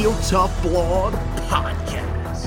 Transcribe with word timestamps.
Heel 0.00 0.16
Tough 0.22 0.62
Blog 0.62 1.12
Podcast. 1.50 2.46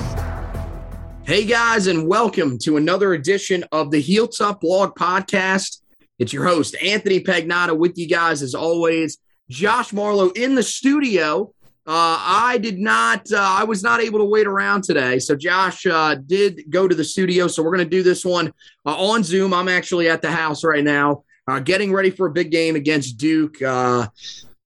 Hey 1.24 1.44
guys, 1.44 1.86
and 1.86 2.08
welcome 2.08 2.58
to 2.64 2.78
another 2.78 3.14
edition 3.14 3.64
of 3.70 3.92
the 3.92 4.00
Heel 4.00 4.26
Tough 4.26 4.58
Blog 4.58 4.96
Podcast. 4.96 5.80
It's 6.18 6.32
your 6.32 6.44
host, 6.44 6.74
Anthony 6.82 7.20
Pagnotta, 7.20 7.78
with 7.78 7.96
you 7.96 8.08
guys 8.08 8.42
as 8.42 8.56
always. 8.56 9.18
Josh 9.48 9.92
Marlowe 9.92 10.30
in 10.30 10.56
the 10.56 10.64
studio. 10.64 11.54
Uh, 11.86 12.18
I 12.26 12.58
did 12.60 12.80
not, 12.80 13.30
uh, 13.30 13.36
I 13.38 13.62
was 13.62 13.84
not 13.84 14.00
able 14.00 14.18
to 14.18 14.24
wait 14.24 14.48
around 14.48 14.82
today. 14.82 15.20
So 15.20 15.36
Josh 15.36 15.86
uh, 15.86 16.16
did 16.16 16.64
go 16.70 16.88
to 16.88 16.94
the 16.96 17.04
studio. 17.04 17.46
So 17.46 17.62
we're 17.62 17.76
going 17.76 17.88
to 17.88 17.96
do 17.96 18.02
this 18.02 18.24
one 18.24 18.52
uh, 18.84 18.96
on 18.96 19.22
Zoom. 19.22 19.54
I'm 19.54 19.68
actually 19.68 20.08
at 20.08 20.22
the 20.22 20.30
house 20.32 20.64
right 20.64 20.82
now, 20.82 21.22
uh, 21.46 21.60
getting 21.60 21.92
ready 21.92 22.10
for 22.10 22.26
a 22.26 22.32
big 22.32 22.50
game 22.50 22.74
against 22.74 23.16
Duke. 23.16 23.62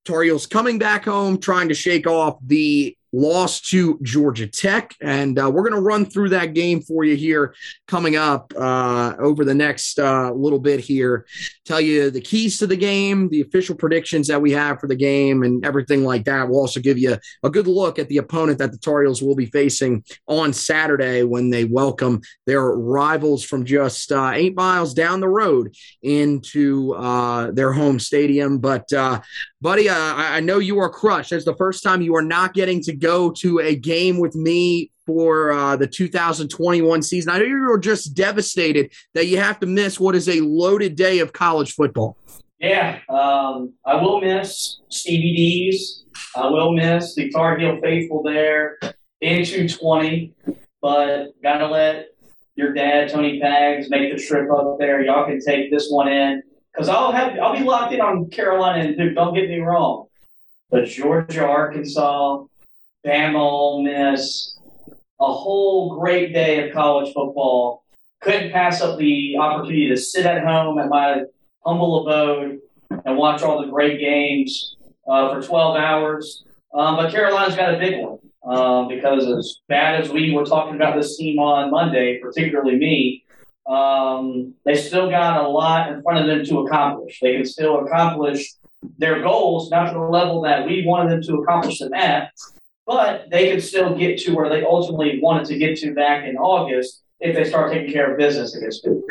Tar 0.08 0.22
Heels 0.22 0.46
coming 0.46 0.78
back 0.78 1.04
home, 1.04 1.38
trying 1.38 1.68
to 1.68 1.74
shake 1.74 2.06
off 2.06 2.38
the 2.46 2.96
loss 3.12 3.62
to 3.62 3.98
Georgia 4.02 4.46
Tech. 4.46 4.94
And 5.00 5.38
uh, 5.38 5.50
we're 5.50 5.62
going 5.62 5.74
to 5.74 5.80
run 5.80 6.04
through 6.04 6.30
that 6.30 6.52
game 6.52 6.82
for 6.82 7.04
you 7.04 7.16
here 7.16 7.54
coming 7.86 8.16
up 8.16 8.52
uh, 8.56 9.14
over 9.18 9.44
the 9.44 9.54
next 9.54 9.98
uh, 9.98 10.30
little 10.32 10.58
bit 10.58 10.80
here. 10.80 11.26
Tell 11.64 11.80
you 11.80 12.10
the 12.10 12.20
keys 12.20 12.58
to 12.58 12.66
the 12.66 12.76
game, 12.76 13.28
the 13.30 13.40
official 13.40 13.74
predictions 13.74 14.28
that 14.28 14.42
we 14.42 14.52
have 14.52 14.78
for 14.78 14.88
the 14.88 14.96
game, 14.96 15.42
and 15.42 15.64
everything 15.64 16.04
like 16.04 16.24
that. 16.24 16.48
We'll 16.48 16.60
also 16.60 16.80
give 16.80 16.98
you 16.98 17.16
a 17.42 17.50
good 17.50 17.66
look 17.66 17.98
at 17.98 18.08
the 18.08 18.18
opponent 18.18 18.58
that 18.58 18.72
the 18.72 18.78
Tar 18.78 19.02
Heels 19.02 19.22
will 19.22 19.36
be 19.36 19.46
facing 19.46 20.04
on 20.26 20.52
Saturday 20.52 21.22
when 21.22 21.50
they 21.50 21.64
welcome 21.64 22.20
their 22.46 22.62
rivals 22.62 23.42
from 23.42 23.64
just 23.64 24.12
uh, 24.12 24.32
eight 24.34 24.54
miles 24.54 24.92
down 24.92 25.20
the 25.20 25.28
road 25.28 25.74
into 26.02 26.92
uh, 26.94 27.50
their 27.52 27.72
home 27.72 27.98
stadium. 27.98 28.58
But, 28.58 28.92
uh, 28.92 29.20
buddy, 29.60 29.88
I, 29.88 30.36
I 30.36 30.40
know 30.40 30.58
you 30.58 30.78
are 30.78 30.88
crushed. 30.88 31.32
It's 31.32 31.44
the 31.44 31.56
first 31.56 31.82
time 31.82 32.02
you 32.02 32.14
are 32.16 32.22
not 32.22 32.54
getting 32.54 32.80
to 32.82 32.94
go 32.94 33.30
to 33.32 33.60
a 33.60 33.74
game 33.74 34.18
with 34.18 34.34
me 34.34 34.90
for 35.06 35.52
uh, 35.52 35.76
the 35.76 35.86
2021 35.86 37.02
season. 37.02 37.32
I 37.32 37.38
know 37.38 37.44
you're 37.44 37.78
just 37.78 38.14
devastated 38.14 38.92
that 39.14 39.26
you 39.26 39.38
have 39.38 39.58
to 39.60 39.66
miss 39.66 39.98
what 39.98 40.14
is 40.14 40.28
a 40.28 40.40
loaded 40.40 40.96
day 40.96 41.20
of 41.20 41.32
college 41.32 41.72
football. 41.72 42.16
Yeah, 42.60 42.98
um, 43.08 43.72
I 43.86 44.02
will 44.02 44.20
miss 44.20 44.80
Stevie 44.88 45.34
D's. 45.34 46.04
I 46.36 46.46
will 46.46 46.72
miss 46.72 47.14
the 47.14 47.30
Tar 47.30 47.56
Heel 47.56 47.78
faithful 47.80 48.22
there 48.22 48.78
in 49.20 49.44
220, 49.44 50.34
but 50.82 51.28
gotta 51.42 51.66
let 51.66 52.06
your 52.56 52.72
dad, 52.72 53.10
Tony 53.10 53.40
Pags, 53.40 53.88
make 53.88 54.14
the 54.14 54.20
trip 54.20 54.50
up 54.50 54.76
there. 54.80 55.04
Y'all 55.04 55.24
can 55.24 55.40
take 55.40 55.70
this 55.70 55.88
one 55.88 56.08
in 56.08 56.42
because 56.78 56.88
I'll 56.88 57.10
have 57.10 57.36
I'll 57.40 57.56
be 57.56 57.64
locked 57.64 57.92
in 57.92 58.00
on 58.00 58.30
Carolina 58.30 58.84
and 58.84 59.14
Don't 59.14 59.34
get 59.34 59.48
me 59.48 59.58
wrong, 59.58 60.06
but 60.70 60.86
Georgia, 60.86 61.44
Arkansas, 61.44 62.44
Bama, 63.04 63.34
Ole 63.34 63.82
Miss, 63.82 64.56
a 65.20 65.32
whole 65.32 65.98
great 65.98 66.32
day 66.32 66.68
of 66.68 66.72
college 66.72 67.12
football. 67.12 67.82
Couldn't 68.20 68.52
pass 68.52 68.80
up 68.80 68.96
the 68.96 69.36
opportunity 69.38 69.88
to 69.88 69.96
sit 69.96 70.24
at 70.24 70.44
home 70.44 70.78
at 70.78 70.88
my 70.88 71.22
humble 71.66 72.06
abode 72.06 72.60
and 73.04 73.16
watch 73.16 73.42
all 73.42 73.60
the 73.60 73.68
great 73.68 73.98
games 73.98 74.76
uh, 75.08 75.34
for 75.34 75.44
12 75.44 75.76
hours. 75.76 76.44
Um, 76.74 76.96
but 76.96 77.10
Carolina's 77.10 77.56
got 77.56 77.74
a 77.74 77.78
big 77.78 78.04
one 78.04 78.18
um, 78.44 78.88
because 78.88 79.26
as 79.26 79.58
bad 79.68 80.00
as 80.00 80.10
we 80.10 80.32
were 80.32 80.44
talking 80.44 80.76
about 80.76 80.96
this 80.96 81.16
team 81.16 81.38
on 81.38 81.70
Monday, 81.70 82.18
particularly 82.20 82.76
me, 82.76 83.24
um, 83.68 84.54
they 84.64 84.74
still 84.74 85.10
got 85.10 85.44
a 85.44 85.48
lot 85.48 85.92
in 85.92 86.02
front 86.02 86.20
of 86.20 86.26
them 86.26 86.44
to 86.46 86.60
accomplish. 86.60 87.18
They 87.20 87.36
can 87.36 87.44
still 87.44 87.84
accomplish 87.84 88.54
their 88.96 89.22
goals, 89.22 89.70
not 89.70 89.92
to 89.92 89.94
the 89.94 90.00
level 90.00 90.42
that 90.42 90.66
we 90.66 90.86
wanted 90.86 91.10
them 91.10 91.22
to 91.22 91.42
accomplish 91.42 91.78
them 91.78 91.92
at, 91.92 92.32
but 92.86 93.28
they 93.30 93.50
can 93.50 93.60
still 93.60 93.94
get 93.94 94.18
to 94.20 94.34
where 94.34 94.48
they 94.48 94.64
ultimately 94.64 95.20
wanted 95.20 95.46
to 95.48 95.58
get 95.58 95.76
to 95.78 95.94
back 95.94 96.24
in 96.24 96.36
August 96.36 97.02
if 97.20 97.34
they 97.34 97.44
start 97.44 97.72
taking 97.72 97.92
care 97.92 98.12
of 98.12 98.16
business 98.16 98.54
against 98.56 98.84
Duke. 98.84 99.04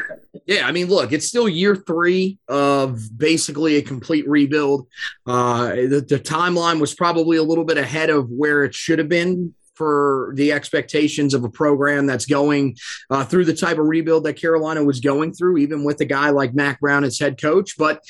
Yeah, 0.45 0.65
I 0.65 0.71
mean, 0.71 0.87
look, 0.87 1.11
it's 1.11 1.27
still 1.27 1.49
year 1.49 1.75
three 1.75 2.39
of 2.47 3.01
basically 3.17 3.75
a 3.75 3.81
complete 3.81 4.27
rebuild. 4.27 4.87
Uh, 5.25 5.67
the, 5.75 6.05
the 6.07 6.19
timeline 6.19 6.79
was 6.79 6.95
probably 6.95 7.37
a 7.37 7.43
little 7.43 7.65
bit 7.65 7.77
ahead 7.77 8.09
of 8.09 8.29
where 8.29 8.63
it 8.63 8.73
should 8.73 8.97
have 8.99 9.09
been 9.09 9.53
for 9.77 10.33
the 10.35 10.51
expectations 10.51 11.33
of 11.33 11.43
a 11.43 11.49
program 11.49 12.07
that's 12.07 12.25
going 12.25 12.75
uh, 13.09 13.23
through 13.23 13.45
the 13.45 13.53
type 13.53 13.77
of 13.77 13.85
rebuild 13.85 14.23
that 14.23 14.33
Carolina 14.33 14.83
was 14.83 14.99
going 14.99 15.33
through, 15.33 15.57
even 15.57 15.83
with 15.83 16.01
a 16.01 16.05
guy 16.05 16.31
like 16.31 16.55
Mack 16.55 16.79
Brown 16.79 17.03
as 17.03 17.19
head 17.19 17.39
coach. 17.39 17.77
But, 17.77 18.01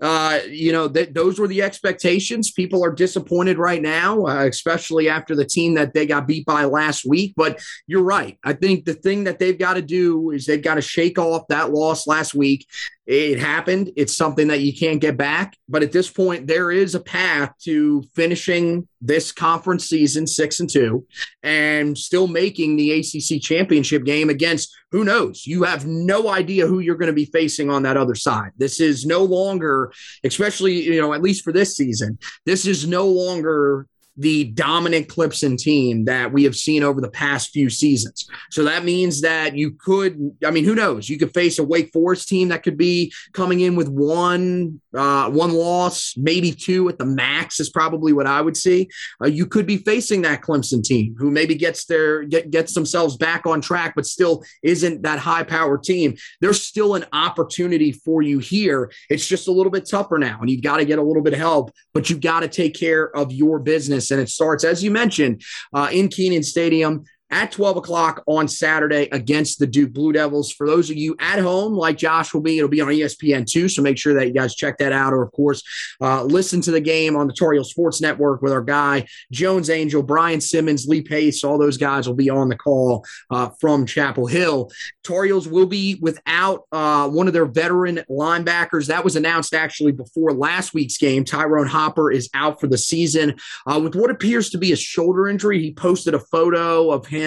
uh, 0.00 0.40
you 0.48 0.72
know, 0.72 0.88
th- 0.88 1.12
those 1.12 1.38
were 1.38 1.48
the 1.48 1.62
expectations. 1.62 2.50
People 2.50 2.84
are 2.84 2.92
disappointed 2.92 3.58
right 3.58 3.82
now, 3.82 4.26
uh, 4.26 4.46
especially 4.46 5.08
after 5.08 5.36
the 5.36 5.44
team 5.44 5.74
that 5.74 5.92
they 5.92 6.06
got 6.06 6.26
beat 6.26 6.46
by 6.46 6.64
last 6.64 7.04
week. 7.04 7.34
But 7.36 7.60
you're 7.86 8.02
right. 8.02 8.38
I 8.42 8.54
think 8.54 8.84
the 8.84 8.94
thing 8.94 9.24
that 9.24 9.38
they've 9.38 9.58
got 9.58 9.74
to 9.74 9.82
do 9.82 10.30
is 10.30 10.46
they've 10.46 10.62
got 10.62 10.76
to 10.76 10.82
shake 10.82 11.18
off 11.18 11.48
that 11.48 11.70
loss 11.70 12.06
last 12.06 12.34
week 12.34 12.66
it 13.06 13.40
happened. 13.40 13.90
It's 13.96 14.16
something 14.16 14.48
that 14.48 14.60
you 14.60 14.76
can't 14.76 15.00
get 15.00 15.16
back. 15.16 15.56
But 15.68 15.82
at 15.82 15.92
this 15.92 16.10
point, 16.10 16.46
there 16.46 16.70
is 16.70 16.94
a 16.94 17.00
path 17.00 17.52
to 17.64 18.02
finishing 18.14 18.86
this 19.00 19.32
conference 19.32 19.86
season 19.86 20.26
six 20.26 20.60
and 20.60 20.68
two 20.68 21.06
and 21.42 21.96
still 21.96 22.28
making 22.28 22.76
the 22.76 22.92
ACC 22.92 23.40
championship 23.42 24.04
game 24.04 24.30
against 24.30 24.72
who 24.92 25.04
knows? 25.04 25.46
You 25.46 25.62
have 25.62 25.86
no 25.86 26.28
idea 26.28 26.66
who 26.66 26.80
you're 26.80 26.96
going 26.96 27.06
to 27.08 27.12
be 27.12 27.24
facing 27.24 27.70
on 27.70 27.82
that 27.84 27.96
other 27.96 28.14
side. 28.14 28.50
This 28.58 28.80
is 28.80 29.06
no 29.06 29.24
longer, 29.24 29.92
especially, 30.24 30.82
you 30.82 31.00
know, 31.00 31.14
at 31.14 31.22
least 31.22 31.44
for 31.44 31.52
this 31.52 31.76
season, 31.76 32.18
this 32.44 32.66
is 32.66 32.86
no 32.86 33.06
longer 33.06 33.86
the 34.20 34.44
dominant 34.44 35.08
Clemson 35.08 35.56
team 35.56 36.04
that 36.04 36.30
we 36.32 36.44
have 36.44 36.54
seen 36.54 36.82
over 36.82 37.00
the 37.00 37.10
past 37.10 37.50
few 37.50 37.70
seasons. 37.70 38.28
So 38.50 38.64
that 38.64 38.84
means 38.84 39.22
that 39.22 39.56
you 39.56 39.72
could, 39.72 40.36
I 40.44 40.50
mean, 40.50 40.64
who 40.64 40.74
knows? 40.74 41.08
You 41.08 41.18
could 41.18 41.32
face 41.32 41.58
a 41.58 41.64
Wake 41.64 41.90
Forest 41.92 42.28
team 42.28 42.48
that 42.48 42.62
could 42.62 42.76
be 42.76 43.12
coming 43.32 43.60
in 43.60 43.76
with 43.76 43.88
one 43.88 44.80
uh, 44.94 45.30
one 45.30 45.52
loss, 45.52 46.14
maybe 46.16 46.50
two 46.50 46.88
at 46.88 46.98
the 46.98 47.04
max 47.04 47.60
is 47.60 47.70
probably 47.70 48.12
what 48.12 48.26
I 48.26 48.40
would 48.40 48.56
see. 48.56 48.88
Uh, 49.22 49.28
you 49.28 49.46
could 49.46 49.66
be 49.66 49.76
facing 49.76 50.22
that 50.22 50.42
Clemson 50.42 50.82
team 50.82 51.14
who 51.16 51.30
maybe 51.30 51.54
gets 51.54 51.84
their 51.84 52.24
get, 52.24 52.50
gets 52.50 52.74
themselves 52.74 53.16
back 53.16 53.46
on 53.46 53.60
track, 53.60 53.94
but 53.94 54.04
still 54.04 54.42
isn't 54.62 55.02
that 55.02 55.18
high 55.18 55.44
power 55.44 55.78
team. 55.78 56.16
There's 56.40 56.62
still 56.62 56.94
an 56.94 57.04
opportunity 57.12 57.92
for 57.92 58.22
you 58.22 58.40
here. 58.40 58.90
It's 59.08 59.26
just 59.26 59.48
a 59.48 59.52
little 59.52 59.70
bit 59.70 59.88
tougher 59.88 60.18
now, 60.18 60.38
and 60.40 60.50
you've 60.50 60.62
got 60.62 60.78
to 60.78 60.84
get 60.84 60.98
a 60.98 61.02
little 61.02 61.22
bit 61.22 61.34
of 61.34 61.38
help, 61.38 61.70
but 61.94 62.10
you've 62.10 62.20
got 62.20 62.40
to 62.40 62.48
take 62.48 62.74
care 62.74 63.16
of 63.16 63.32
your 63.32 63.60
business. 63.60 64.09
And 64.10 64.20
it 64.20 64.28
starts, 64.28 64.64
as 64.64 64.82
you 64.82 64.90
mentioned, 64.90 65.42
uh, 65.74 65.88
in 65.92 66.08
Kenan 66.08 66.42
Stadium 66.42 67.04
at 67.30 67.52
12 67.52 67.76
o'clock 67.76 68.22
on 68.26 68.48
Saturday 68.48 69.08
against 69.12 69.58
the 69.58 69.66
Duke 69.66 69.92
Blue 69.92 70.12
Devils. 70.12 70.50
For 70.52 70.66
those 70.66 70.90
of 70.90 70.96
you 70.96 71.14
at 71.20 71.38
home, 71.38 71.74
like 71.74 71.96
Josh 71.96 72.34
will 72.34 72.40
be, 72.40 72.58
it'll 72.58 72.68
be 72.68 72.80
on 72.80 72.88
ESPN 72.88 73.46
too. 73.46 73.68
So 73.68 73.82
make 73.82 73.98
sure 73.98 74.14
that 74.14 74.26
you 74.26 74.34
guys 74.34 74.54
check 74.54 74.78
that 74.78 74.92
out. 74.92 75.12
Or, 75.12 75.22
of 75.22 75.32
course, 75.32 75.62
uh, 76.00 76.24
listen 76.24 76.60
to 76.62 76.70
the 76.70 76.80
game 76.80 77.16
on 77.16 77.26
the 77.26 77.32
Tar 77.32 77.52
Heel 77.52 77.64
Sports 77.64 78.00
Network 78.00 78.42
with 78.42 78.52
our 78.52 78.62
guy, 78.62 79.06
Jones 79.30 79.70
Angell, 79.70 80.02
Brian 80.02 80.40
Simmons, 80.40 80.86
Lee 80.88 81.02
Pace. 81.02 81.44
All 81.44 81.58
those 81.58 81.76
guys 81.76 82.08
will 82.08 82.16
be 82.16 82.30
on 82.30 82.48
the 82.48 82.56
call 82.56 83.04
uh, 83.30 83.50
from 83.60 83.86
Chapel 83.86 84.26
Hill. 84.26 84.70
Tar 85.04 85.24
Heels 85.24 85.48
will 85.48 85.66
be 85.66 85.98
without 86.00 86.64
uh, 86.72 87.08
one 87.08 87.28
of 87.28 87.32
their 87.32 87.46
veteran 87.46 88.00
linebackers. 88.10 88.88
That 88.88 89.04
was 89.04 89.16
announced 89.16 89.54
actually 89.54 89.92
before 89.92 90.32
last 90.32 90.74
week's 90.74 90.98
game. 90.98 91.24
Tyrone 91.24 91.66
Hopper 91.66 92.10
is 92.10 92.28
out 92.34 92.60
for 92.60 92.66
the 92.66 92.78
season 92.78 93.36
uh, 93.66 93.80
with 93.82 93.94
what 93.94 94.10
appears 94.10 94.50
to 94.50 94.58
be 94.58 94.72
a 94.72 94.76
shoulder 94.76 95.28
injury. 95.28 95.60
He 95.60 95.72
posted 95.72 96.14
a 96.14 96.18
photo 96.18 96.90
of 96.90 97.06
him 97.06 97.19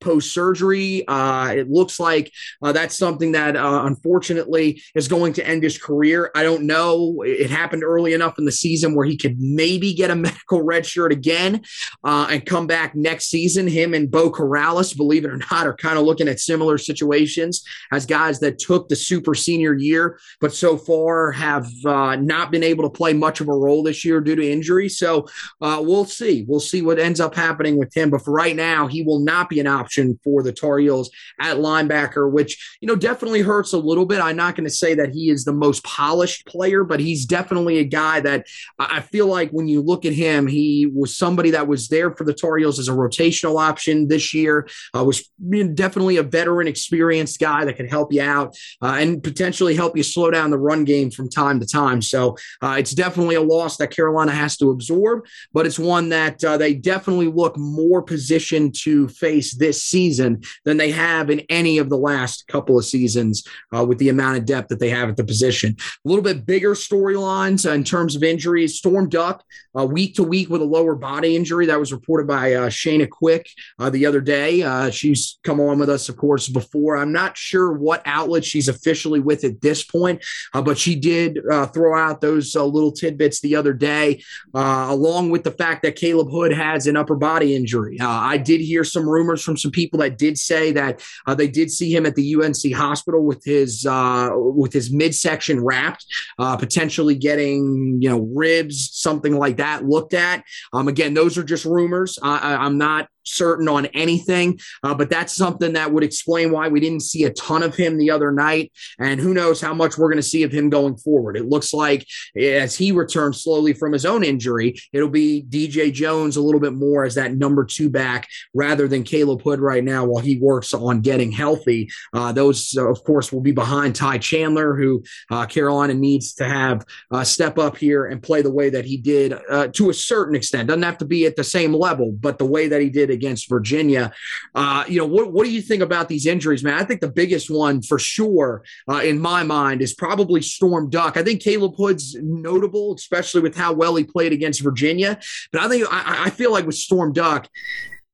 post 0.00 0.32
surgery. 0.32 1.06
Uh, 1.06 1.52
it 1.54 1.70
looks 1.70 1.98
like 2.00 2.32
uh, 2.62 2.72
that's 2.72 2.96
something 2.96 3.32
that 3.32 3.56
uh, 3.56 3.82
unfortunately 3.84 4.82
is 4.94 5.08
going 5.08 5.32
to 5.34 5.46
end 5.46 5.62
his 5.62 5.78
career. 5.78 6.30
I 6.34 6.42
don't 6.42 6.64
know. 6.64 7.22
It 7.22 7.50
happened 7.50 7.84
early 7.84 8.14
enough 8.14 8.38
in 8.38 8.44
the 8.44 8.52
season 8.52 8.94
where 8.94 9.06
he 9.06 9.16
could 9.16 9.40
maybe 9.40 9.94
get 9.94 10.10
a 10.10 10.16
medical 10.28 10.62
red 10.62 10.84
shirt 10.84 11.12
again 11.12 11.62
uh, 12.04 12.28
and 12.30 12.44
come 12.44 12.66
back 12.66 12.94
next 12.94 13.26
season. 13.26 13.66
Him 13.66 13.94
and 13.94 14.10
Beau 14.10 14.30
Corrales, 14.30 14.96
believe 14.96 15.24
it 15.24 15.30
or 15.30 15.38
not, 15.38 15.66
are 15.66 15.76
kind 15.76 15.98
of 15.98 16.04
looking 16.04 16.28
at 16.28 16.40
similar 16.40 16.78
situations 16.78 17.64
as 17.92 18.06
guys 18.06 18.40
that 18.40 18.58
took 18.58 18.88
the 18.88 18.96
super 18.96 19.34
senior 19.34 19.74
year, 19.74 20.18
but 20.40 20.54
so 20.54 20.76
far 20.76 21.32
have 21.32 21.68
uh, 21.84 22.16
not 22.16 22.50
been 22.50 22.62
able 22.62 22.84
to 22.84 22.90
play 22.90 23.12
much 23.12 23.40
of 23.40 23.48
a 23.48 23.52
role 23.52 23.82
this 23.82 24.04
year 24.04 24.20
due 24.20 24.36
to 24.36 24.50
injury. 24.50 24.88
So 24.88 25.26
uh, 25.60 25.82
we'll 25.84 26.04
see. 26.04 26.44
We'll 26.48 26.60
see 26.60 26.82
what 26.82 26.98
ends 26.98 27.20
up 27.20 27.34
happening 27.34 27.78
with 27.78 27.96
him. 27.96 28.10
But 28.10 28.22
for 28.22 28.32
right 28.32 28.56
now, 28.56 28.86
he 28.86 29.02
will 29.02 29.20
not 29.20 29.37
not 29.38 29.48
be 29.48 29.60
an 29.60 29.66
option 29.66 30.18
for 30.24 30.42
the 30.42 30.52
Tar 30.52 30.78
Heels 30.78 31.10
at 31.40 31.56
linebacker, 31.56 32.30
which, 32.30 32.78
you 32.80 32.88
know, 32.88 32.96
definitely 32.96 33.40
hurts 33.40 33.72
a 33.72 33.78
little 33.78 34.06
bit. 34.06 34.20
I'm 34.20 34.36
not 34.36 34.56
going 34.56 34.68
to 34.68 34.74
say 34.74 34.94
that 34.94 35.10
he 35.10 35.30
is 35.30 35.44
the 35.44 35.52
most 35.52 35.84
polished 35.84 36.46
player, 36.46 36.84
but 36.84 37.00
he's 37.00 37.24
definitely 37.24 37.78
a 37.78 37.84
guy 37.84 38.20
that 38.20 38.46
I 38.78 39.00
feel 39.00 39.26
like 39.26 39.50
when 39.50 39.68
you 39.68 39.80
look 39.80 40.04
at 40.04 40.12
him, 40.12 40.46
he 40.46 40.90
was 40.92 41.16
somebody 41.16 41.50
that 41.50 41.68
was 41.68 41.88
there 41.88 42.10
for 42.14 42.24
the 42.24 42.34
Tar 42.34 42.56
Heels 42.58 42.78
as 42.78 42.88
a 42.88 42.92
rotational 42.92 43.60
option 43.60 44.08
this 44.08 44.34
year, 44.34 44.68
uh, 44.94 45.04
was 45.04 45.30
definitely 45.74 46.16
a 46.16 46.22
veteran, 46.22 46.68
experienced 46.68 47.38
guy 47.38 47.64
that 47.64 47.76
could 47.76 47.90
help 47.90 48.12
you 48.12 48.22
out 48.22 48.56
uh, 48.82 48.96
and 48.98 49.22
potentially 49.22 49.74
help 49.74 49.96
you 49.96 50.02
slow 50.02 50.30
down 50.30 50.50
the 50.50 50.58
run 50.58 50.84
game 50.84 51.10
from 51.10 51.28
time 51.28 51.60
to 51.60 51.66
time. 51.66 52.02
So 52.02 52.36
uh, 52.62 52.76
it's 52.78 52.92
definitely 52.92 53.36
a 53.36 53.42
loss 53.42 53.76
that 53.76 53.90
Carolina 53.90 54.32
has 54.32 54.56
to 54.58 54.70
absorb, 54.70 55.24
but 55.52 55.66
it's 55.66 55.78
one 55.78 56.08
that 56.10 56.42
uh, 56.44 56.56
they 56.56 56.74
definitely 56.74 57.28
look 57.28 57.56
more 57.56 58.02
positioned 58.02 58.74
to 58.82 59.08
face 59.08 59.27
face 59.28 59.54
this 59.56 59.84
season 59.84 60.42
than 60.64 60.76
they 60.78 60.90
have 60.90 61.28
in 61.30 61.40
any 61.50 61.78
of 61.78 61.90
the 61.90 61.96
last 61.96 62.46
couple 62.48 62.78
of 62.78 62.84
seasons 62.84 63.44
uh, 63.76 63.84
with 63.84 63.98
the 63.98 64.08
amount 64.08 64.38
of 64.38 64.44
depth 64.44 64.68
that 64.68 64.80
they 64.80 64.88
have 64.88 65.08
at 65.08 65.16
the 65.16 65.24
position. 65.24 65.76
A 66.04 66.08
little 66.08 66.24
bit 66.24 66.46
bigger 66.46 66.72
storylines 66.74 67.68
uh, 67.68 67.72
in 67.72 67.84
terms 67.84 68.16
of 68.16 68.22
injuries. 68.22 68.78
Storm 68.78 69.08
Duck, 69.08 69.44
uh, 69.78 69.84
week 69.84 70.14
to 70.14 70.22
week 70.22 70.48
with 70.48 70.62
a 70.62 70.64
lower 70.64 70.94
body 70.94 71.36
injury. 71.36 71.66
That 71.66 71.78
was 71.78 71.92
reported 71.92 72.26
by 72.26 72.54
uh, 72.54 72.68
Shayna 72.68 73.08
Quick 73.08 73.50
uh, 73.78 73.90
the 73.90 74.06
other 74.06 74.20
day. 74.20 74.62
Uh, 74.62 74.90
she's 74.90 75.38
come 75.44 75.60
on 75.60 75.78
with 75.78 75.90
us, 75.90 76.08
of 76.08 76.16
course, 76.16 76.48
before. 76.48 76.96
I'm 76.96 77.12
not 77.12 77.36
sure 77.36 77.72
what 77.72 78.02
outlet 78.06 78.44
she's 78.44 78.68
officially 78.68 79.20
with 79.20 79.44
at 79.44 79.60
this 79.60 79.84
point, 79.84 80.24
but 80.52 80.78
she 80.78 80.94
did 80.94 81.38
throw 81.74 81.98
out 81.98 82.20
those 82.20 82.54
little 82.54 82.92
tidbits 82.92 83.40
the 83.40 83.56
other 83.56 83.72
day, 83.72 84.22
along 84.54 85.30
with 85.30 85.44
the 85.44 85.50
fact 85.50 85.82
that 85.82 85.96
Caleb 85.96 86.30
Hood 86.30 86.52
has 86.52 86.86
an 86.86 86.96
upper 86.96 87.16
body 87.16 87.54
injury. 87.54 87.98
I 88.00 88.36
did 88.38 88.60
hear 88.60 88.84
some 88.84 89.08
rumors 89.18 89.42
from 89.42 89.56
some 89.56 89.70
people 89.70 89.98
that 90.00 90.18
did 90.18 90.38
say 90.38 90.72
that 90.72 91.02
uh, 91.26 91.34
they 91.34 91.48
did 91.48 91.70
see 91.70 91.94
him 91.94 92.06
at 92.06 92.14
the 92.14 92.36
UNC 92.36 92.72
hospital 92.74 93.24
with 93.24 93.44
his 93.44 93.84
uh, 93.84 94.30
with 94.34 94.72
his 94.72 94.92
midsection 94.92 95.62
wrapped, 95.64 96.06
uh, 96.38 96.56
potentially 96.56 97.14
getting 97.14 97.98
you 98.00 98.08
know 98.08 98.20
ribs, 98.34 98.90
something 98.92 99.36
like 99.36 99.56
that 99.56 99.84
looked 99.84 100.14
at. 100.14 100.44
Um, 100.72 100.88
again, 100.88 101.14
those 101.14 101.36
are 101.36 101.44
just 101.44 101.64
rumors. 101.64 102.18
I, 102.22 102.54
I'm 102.56 102.78
not 102.78 103.08
certain 103.24 103.68
on 103.68 103.86
anything, 103.86 104.58
uh, 104.82 104.94
but 104.94 105.10
that's 105.10 105.34
something 105.34 105.74
that 105.74 105.92
would 105.92 106.04
explain 106.04 106.50
why 106.50 106.68
we 106.68 106.80
didn't 106.80 107.00
see 107.00 107.24
a 107.24 107.32
ton 107.32 107.62
of 107.62 107.74
him 107.74 107.98
the 107.98 108.10
other 108.10 108.32
night. 108.32 108.72
And 108.98 109.20
who 109.20 109.34
knows 109.34 109.60
how 109.60 109.74
much 109.74 109.98
we're 109.98 110.08
going 110.08 110.16
to 110.16 110.22
see 110.22 110.42
of 110.42 110.52
him 110.52 110.70
going 110.70 110.96
forward. 110.96 111.36
It 111.36 111.48
looks 111.48 111.72
like 111.72 112.06
as 112.36 112.76
he 112.76 112.92
returns 112.92 113.42
slowly 113.42 113.72
from 113.72 113.92
his 113.92 114.06
own 114.06 114.24
injury, 114.24 114.76
it'll 114.92 115.08
be 115.08 115.44
DJ 115.48 115.92
Jones 115.92 116.36
a 116.36 116.42
little 116.42 116.60
bit 116.60 116.74
more 116.74 117.04
as 117.04 117.14
that 117.14 117.34
number 117.34 117.64
two 117.64 117.90
back 117.90 118.28
rather 118.54 118.88
than 118.88 119.04
Caleb 119.04 119.42
Hood 119.42 119.60
right 119.60 119.84
now 119.84 120.04
while 120.04 120.22
he 120.22 120.38
works 120.38 120.74
on 120.74 121.00
getting 121.00 121.32
healthy. 121.32 121.88
Uh, 122.12 122.32
those, 122.32 122.74
uh, 122.76 122.88
of 122.88 123.02
course, 123.04 123.32
will 123.32 123.40
be 123.40 123.52
behind 123.52 123.94
Ty 123.94 124.18
Chandler, 124.18 124.74
who 124.74 125.02
uh, 125.30 125.46
Carolina 125.46 125.94
needs 125.94 126.34
to 126.34 126.44
have 126.44 126.84
step 127.24 127.58
up 127.58 127.76
here 127.76 128.06
and 128.06 128.22
play 128.22 128.42
the 128.42 128.50
way 128.50 128.70
that 128.70 128.84
he 128.84 128.96
did 128.96 129.34
uh, 129.50 129.68
to 129.68 129.90
a 129.90 129.94
certain 129.94 130.34
extent. 130.34 130.68
Doesn't 130.68 130.82
have 130.82 130.98
to 130.98 131.04
be 131.04 131.26
at 131.26 131.36
the 131.36 131.44
same 131.44 131.72
level, 131.72 132.12
but 132.12 132.38
the 132.38 132.46
way 132.46 132.68
that 132.68 132.80
he 132.80 132.90
did 132.90 133.10
against 133.18 133.48
Virginia. 133.48 134.12
Uh, 134.54 134.84
you 134.88 134.98
know, 134.98 135.06
what, 135.06 135.32
what 135.32 135.44
do 135.44 135.50
you 135.50 135.60
think 135.60 135.82
about 135.82 136.08
these 136.08 136.26
injuries, 136.26 136.62
man? 136.62 136.74
I 136.74 136.84
think 136.84 137.00
the 137.00 137.10
biggest 137.10 137.50
one 137.50 137.82
for 137.82 137.98
sure 137.98 138.62
uh, 138.88 139.02
in 139.10 139.18
my 139.18 139.42
mind 139.42 139.82
is 139.82 139.92
probably 139.94 140.40
Storm 140.40 140.88
Duck. 140.88 141.16
I 141.16 141.24
think 141.24 141.42
Caleb 141.42 141.74
Hood's 141.76 142.14
notable, 142.14 142.94
especially 142.94 143.42
with 143.42 143.56
how 143.56 143.72
well 143.72 143.96
he 143.96 144.04
played 144.04 144.32
against 144.32 144.62
Virginia. 144.62 145.18
But 145.52 145.62
I 145.62 145.68
think 145.68 145.86
I, 145.90 146.26
I 146.26 146.30
feel 146.30 146.52
like 146.52 146.66
with 146.66 146.76
Storm 146.76 147.12
Duck, 147.12 147.48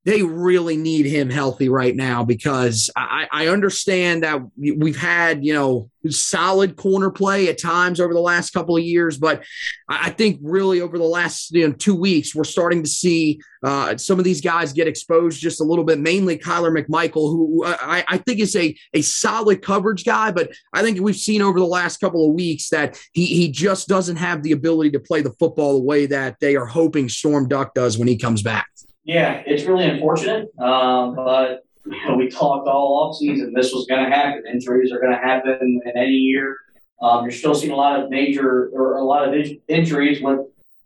they 0.05 0.23
really 0.23 0.77
need 0.77 1.07
him 1.07 1.31
healthy 1.31 1.69
right 1.69 1.97
now 1.97 2.25
because 2.25 2.91
I, 2.95 3.27
I, 3.33 3.47
understand 3.49 4.23
that 4.23 4.43
we've 4.57 4.99
had, 4.99 5.45
you 5.45 5.55
know, 5.55 5.91
solid 6.11 6.77
corner 6.77 7.11
play 7.11 7.49
at 7.49 7.59
times 7.59 8.01
over 8.01 8.13
the 8.13 8.21
last 8.21 8.51
couple 8.51 8.77
of 8.77 8.83
years, 8.83 9.17
but 9.17 9.43
I 9.89 10.11
think 10.11 10.39
really 10.43 10.83
over 10.83 10.99
the 10.99 11.05
last 11.05 11.53
you 11.53 11.67
know, 11.67 11.73
two 11.73 11.95
weeks, 11.95 12.35
we're 12.35 12.45
starting 12.45 12.83
to 12.83 12.89
see 12.89 13.41
uh, 13.63 13.97
some 13.97 14.19
of 14.19 14.27
these 14.27 14.43
guys 14.43 14.75
get 14.75 14.87
exposed 14.87 15.41
just 15.41 15.63
a 15.63 15.65
little 15.65 15.85
bit, 15.85 15.99
mainly 15.99 16.37
Kyler 16.37 16.77
McMichael, 16.77 17.31
who 17.33 17.65
I, 17.65 18.05
I 18.07 18.19
think 18.19 18.41
is 18.41 18.55
a, 18.57 18.77
a 18.93 19.01
solid 19.01 19.63
coverage 19.63 20.05
guy, 20.05 20.31
but 20.31 20.51
I 20.75 20.83
think 20.83 21.01
we've 21.01 21.17
seen 21.17 21.41
over 21.41 21.59
the 21.59 21.65
last 21.65 21.99
couple 21.99 22.29
of 22.29 22.35
weeks 22.35 22.69
that 22.69 23.01
he, 23.13 23.25
he 23.25 23.51
just 23.51 23.89
doesn't 23.89 24.17
have 24.17 24.43
the 24.43 24.53
ability 24.53 24.91
to 24.91 25.01
play 25.01 25.23
the 25.23 25.33
football 25.33 25.79
the 25.79 25.85
way 25.85 26.05
that 26.07 26.41
they 26.41 26.57
are 26.57 26.67
hoping 26.67 27.09
Storm 27.09 27.49
Duck 27.49 27.73
does 27.73 27.97
when 27.97 28.09
he 28.09 28.19
comes 28.19 28.43
back. 28.43 28.67
Yeah, 29.05 29.43
it's 29.47 29.65
really 29.65 29.85
unfortunate, 29.85 30.49
um, 30.59 31.15
but 31.15 31.65
you 31.85 32.09
know, 32.09 32.17
we 32.17 32.31
talked 32.31 32.67
all 32.67 33.03
off 33.03 33.17
season. 33.19 33.53
This 33.55 33.73
was 33.73 33.87
going 33.87 34.03
to 34.03 34.11
happen. 34.11 34.45
Injuries 34.51 34.91
are 34.93 34.99
going 34.99 35.13
to 35.13 35.19
happen 35.19 35.81
in 35.85 35.93
any 35.95 36.11
year. 36.11 36.57
Um, 37.03 37.25
you're 37.25 37.33
still 37.33 37.55
seeing 37.55 37.73
a 37.73 37.77
lot 37.77 38.01
of 38.01 38.09
major 38.09 38.71
or 38.73 38.97
a 38.97 39.05
lot 39.05 39.29
of 39.29 39.35
injuries 39.69 40.23
with 40.23 40.41